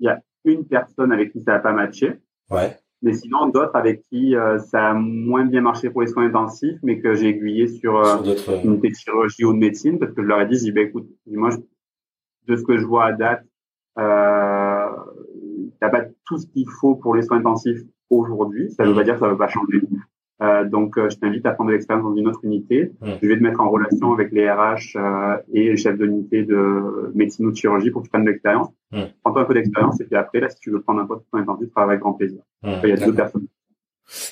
il 0.00 0.06
y 0.06 0.08
a 0.08 0.22
une 0.44 0.64
personne 0.66 1.12
avec 1.12 1.32
qui 1.32 1.40
ça 1.42 1.52
n'a 1.52 1.58
pas 1.58 1.72
matché. 1.72 2.14
Ouais. 2.50 2.76
Mais 3.02 3.12
sinon, 3.12 3.46
d'autres 3.48 3.76
avec 3.76 4.02
qui 4.10 4.34
euh, 4.34 4.58
ça 4.58 4.90
a 4.90 4.94
moins 4.94 5.44
bien 5.44 5.60
marché 5.60 5.88
pour 5.90 6.00
les 6.00 6.08
soins 6.08 6.26
intensifs, 6.26 6.78
mais 6.82 7.00
que 7.00 7.14
j'ai 7.14 7.28
aiguillé 7.28 7.68
sur 7.68 7.96
euh, 7.98 8.34
Sur 8.36 8.54
euh, 8.54 8.60
une 8.64 8.80
de 8.80 8.88
chirurgie 8.94 9.44
ou 9.44 9.52
de 9.52 9.58
médecine, 9.58 9.98
parce 10.00 10.12
que 10.12 10.22
je 10.22 10.26
leur 10.26 10.40
ai 10.40 10.46
dit, 10.46 10.58
j'ai 10.58 10.72
bah, 10.72 10.80
écoute, 10.80 11.06
moi, 11.26 11.50
je- 11.50 11.58
de 12.52 12.56
ce 12.56 12.64
que 12.64 12.76
je 12.78 12.84
vois 12.84 13.04
à 13.06 13.12
date, 13.12 13.44
euh, 13.98 14.86
t'as 15.80 15.90
pas 15.90 16.02
tout 16.24 16.38
ce 16.38 16.46
qu'il 16.46 16.68
faut 16.80 16.96
pour 16.96 17.14
les 17.14 17.22
soins 17.22 17.38
intensifs 17.38 17.80
aujourd'hui. 18.10 18.70
Ça 18.72 18.84
veut 18.84 18.94
pas 18.94 19.04
dire 19.04 19.14
que 19.14 19.20
ça 19.20 19.28
va 19.28 19.36
pas 19.36 19.48
changer. 19.48 19.80
Euh, 20.40 20.64
donc, 20.64 20.96
euh, 20.98 21.10
je 21.10 21.16
t'invite 21.16 21.44
à 21.46 21.50
prendre 21.50 21.70
de 21.70 21.74
l'expérience 21.74 22.04
dans 22.04 22.14
une 22.14 22.28
autre 22.28 22.40
unité. 22.44 22.92
Je 23.22 23.26
vais 23.26 23.36
te 23.36 23.42
mettre 23.42 23.60
en 23.60 23.70
relation 23.70 24.12
avec 24.12 24.30
les 24.30 24.48
RH 24.48 24.96
euh, 24.96 25.36
et 25.52 25.70
les 25.70 25.76
chefs 25.76 25.98
d'unité 25.98 26.44
de 26.44 27.10
médecine 27.14 27.46
ou 27.46 27.50
de 27.50 27.56
chirurgie 27.56 27.90
pour 27.90 28.02
que 28.02 28.06
tu 28.06 28.10
prennes 28.10 28.24
de 28.24 28.30
l'expérience. 28.30 28.68
Prends-toi 29.22 29.42
un 29.42 29.44
peu 29.44 29.54
d'expérience 29.54 30.00
et 30.00 30.04
puis 30.04 30.16
après, 30.16 30.40
là, 30.40 30.48
si 30.48 30.58
tu 30.60 30.70
veux 30.70 30.80
prendre 30.80 31.00
un 31.00 31.06
poste 31.06 31.22
de 31.22 31.28
soins 31.30 31.42
intensifs, 31.42 31.68
ça 31.74 31.80
va 31.80 31.88
avec 31.88 32.00
grand 32.00 32.12
plaisir. 32.12 32.40
hum, 32.62 32.74
Il 32.84 32.90
y 32.90 32.92
a 32.92 32.96
deux 32.96 33.14
personnes. 33.14 33.46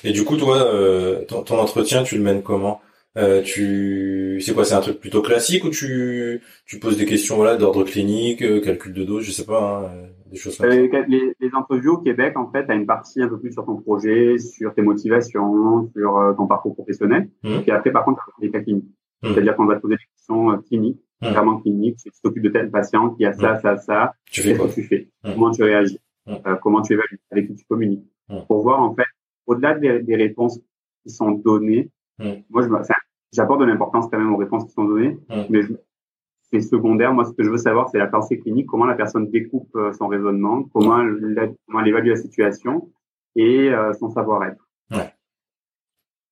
Et 0.03 0.11
du 0.11 0.23
coup, 0.23 0.37
toi, 0.37 0.57
euh, 0.73 1.23
ton, 1.25 1.43
ton 1.43 1.59
entretien, 1.59 2.03
tu 2.03 2.17
le 2.17 2.23
mènes 2.23 2.41
comment? 2.41 2.81
Euh, 3.17 3.41
Tu, 3.43 4.39
c'est 4.41 4.53
quoi 4.53 4.63
C'est 4.63 4.75
un 4.75 4.79
truc 4.81 4.99
plutôt 4.99 5.21
classique 5.21 5.63
ou 5.65 5.69
tu, 5.69 6.41
tu 6.65 6.79
poses 6.79 6.97
des 6.97 7.05
questions 7.05 7.35
voilà 7.35 7.57
d'ordre 7.57 7.83
clinique, 7.83 8.41
euh, 8.43 8.61
calcul 8.61 8.93
de 8.93 9.03
dose, 9.03 9.23
je 9.23 9.31
sais 9.31 9.45
pas, 9.45 9.91
hein, 9.91 10.07
des 10.29 10.35
choses 10.37 10.57
comme 10.57 10.69
ça. 10.69 10.75
Euh, 10.75 11.05
les, 11.07 11.33
les 11.39 11.49
interviews 11.53 11.93
au 11.93 11.97
Québec, 11.99 12.37
en 12.37 12.49
fait, 12.51 12.69
a 12.69 12.75
une 12.75 12.85
partie 12.85 13.21
un 13.21 13.27
peu 13.27 13.39
plus 13.39 13.51
sur 13.53 13.65
ton 13.65 13.77
projet, 13.77 14.37
sur 14.37 14.73
tes 14.73 14.81
motivations, 14.81 15.89
sur 15.95 16.17
euh, 16.17 16.33
ton 16.33 16.47
parcours 16.47 16.73
professionnel. 16.75 17.29
Mhm. 17.43 17.63
Et 17.67 17.71
après, 17.71 17.91
par 17.91 18.05
contre, 18.05 18.29
des 18.39 18.49
cas 18.51 18.61
cliniques. 18.61 18.85
Mhm. 19.23 19.33
C'est-à-dire 19.33 19.55
qu'on 19.55 19.65
va 19.65 19.75
te 19.75 19.81
poser 19.81 19.95
des 19.95 20.03
questions 20.15 20.51
euh, 20.51 20.57
cliniques, 20.57 21.01
Mhm. 21.21 21.29
vraiment 21.31 21.59
cliniques. 21.59 21.97
Tu 21.97 22.11
t'occupes 22.23 22.43
de 22.43 22.49
tel 22.49 22.69
patient 22.69 23.09
qui 23.11 23.25
a 23.25 23.33
ça, 23.33 23.59
ça, 23.59 23.77
ça. 23.77 24.13
Tu 24.29 24.41
fais 24.41 24.49
Qu'est-ce 24.49 24.59
quoi 24.59 24.67
que 24.69 24.73
tu 24.73 24.83
fais. 24.83 25.09
Comment 25.23 25.51
tu 25.51 25.63
réagis. 25.63 25.99
Euh, 26.27 26.55
Comment 26.61 26.81
tu 26.81 26.93
évalues 26.93 27.19
Avec 27.31 27.47
qui 27.47 27.55
tu 27.55 27.65
communiques. 27.65 28.05
Pour 28.47 28.61
voir, 28.61 28.81
en 28.81 28.93
fait, 28.93 29.05
au-delà 29.47 29.73
des, 29.79 29.99
des 30.03 30.15
réponses 30.15 30.59
qui 31.03 31.09
sont 31.11 31.31
données, 31.31 31.89
moi, 32.49 32.63
j'apporte 33.31 33.59
de 33.61 33.65
l'importance 33.65 34.07
quand 34.11 34.17
même 34.19 34.33
aux 34.33 34.37
réponses 34.37 34.65
qui 34.65 34.71
sont 34.73 34.83
données, 34.83 35.17
mais 35.49 35.61
je, 35.63 35.73
c'est 36.51 36.61
secondaire. 36.61 37.13
Moi, 37.13 37.25
ce 37.25 37.31
que 37.31 37.43
je 37.43 37.49
veux 37.49 37.57
savoir, 37.57 37.89
c'est 37.89 37.97
la 37.97 38.07
pensée 38.07 38.39
clinique, 38.39 38.67
comment 38.67 38.85
la 38.85 38.95
personne 38.95 39.29
découpe 39.29 39.75
euh, 39.75 39.93
son 39.93 40.07
raisonnement, 40.07 40.63
comment 40.73 40.99
elle, 41.01 41.53
comment 41.67 41.81
elle 41.81 41.87
évalue 41.89 42.09
la 42.09 42.15
situation 42.15 42.89
et 43.35 43.69
euh, 43.69 43.93
son 43.93 44.09
savoir-être. 44.09 44.67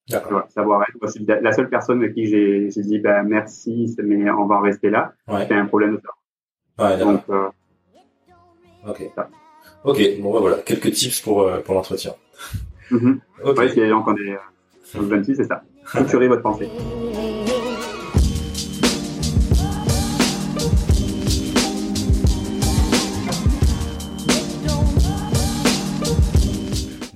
D'accord. 0.07 0.31
Voilà, 0.31 0.47
savoir-être. 0.49 1.41
La 1.41 1.51
seule 1.51 1.69
personne 1.69 1.99
avec 2.03 2.13
qui 2.13 2.27
j'ai 2.27 2.67
dit 2.69 2.99
bah, 2.99 3.23
merci, 3.23 3.95
mais 4.03 4.29
on 4.29 4.45
va 4.45 4.55
en 4.57 4.61
rester 4.61 4.89
là. 4.89 5.13
Ouais. 5.27 5.45
C'est 5.47 5.55
un 5.55 5.65
problème 5.65 5.95
de 5.95 6.01
savoir. 6.01 6.17
Ouais, 6.77 6.97
d'accord. 6.97 7.13
Donc, 7.13 7.23
euh, 7.29 7.49
Ok. 8.87 9.11
ça. 9.15 9.29
Ok. 9.83 9.99
Bon, 10.21 10.31
bah, 10.33 10.39
voilà, 10.41 10.57
quelques 10.57 10.91
tips 10.91 11.21
pour 11.21 11.41
euh, 11.41 11.59
pour 11.61 11.73
l'entretien. 11.73 12.13
mhm. 12.91 13.19
Ok. 13.43 13.57
ouais, 13.57 13.69
s'il 13.69 13.79
y 13.79 13.81
a 13.81 13.85
des 13.85 13.89
gens 13.89 14.03
qui 14.03 14.09
ont 14.09 14.13
des 14.13 14.35
euh, 15.13 15.17
des 15.23 15.23
c'est 15.35 15.43
ça. 15.45 15.63
Structurez 15.85 16.27
votre 16.27 16.43
pensée. 16.43 16.69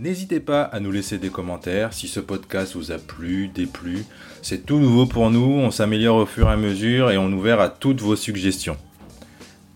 N'hésitez 0.10 0.40
pas 0.40 0.64
à 0.64 0.80
nous 0.80 0.92
laisser 0.92 1.20
des 1.20 1.30
commentaires 1.30 1.94
si 1.94 2.08
ce 2.08 2.20
podcast 2.20 2.76
vous 2.76 2.92
a 2.92 2.98
plu, 2.98 3.48
déplu. 3.48 4.06
C'est 4.42 4.66
tout 4.66 4.80
nouveau 4.80 5.06
pour 5.06 5.30
nous, 5.30 5.60
on 5.60 5.70
s'améliore 5.70 6.16
au 6.16 6.26
fur 6.26 6.50
et 6.50 6.54
à 6.54 6.58
mesure 6.58 7.12
et 7.12 7.20
on 7.20 7.32
ouvert 7.32 7.60
à 7.60 7.70
toutes 7.70 8.02
vos 8.02 8.16
suggestions. 8.16 8.76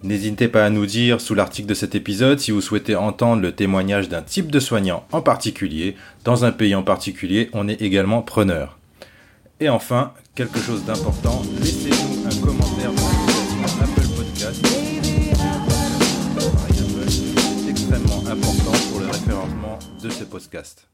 N'hésitez 0.02 0.48
pas 0.48 0.66
à 0.66 0.72
nous 0.72 0.88
dire 0.88 1.22
sous 1.22 1.36
l'article 1.36 1.70
de 1.70 1.76
cet 1.76 1.94
épisode 1.94 2.40
si 2.40 2.50
vous 2.50 2.62
souhaitez 2.62 2.96
entendre 2.96 3.44
le 3.44 3.52
témoignage 3.52 4.10
d'un 4.10 4.24
type 4.24 4.50
de 4.50 4.60
soignant 4.60 5.06
en 5.12 5.22
particulier. 5.22 5.96
Dans 6.24 6.46
un 6.46 6.52
pays 6.52 6.74
en 6.74 6.82
particulier, 6.82 7.52
on 7.54 7.68
est 7.68 7.84
également 7.84 8.24
preneur. 8.24 8.80
Et 9.60 9.70
enfin, 9.70 10.14
quelque 10.34 10.58
chose 10.58 10.84
d'important, 10.84 11.44
laissez-nous 11.60 12.26
un 12.26 12.44
commentaire 12.44 12.92
podcast. 20.34 20.93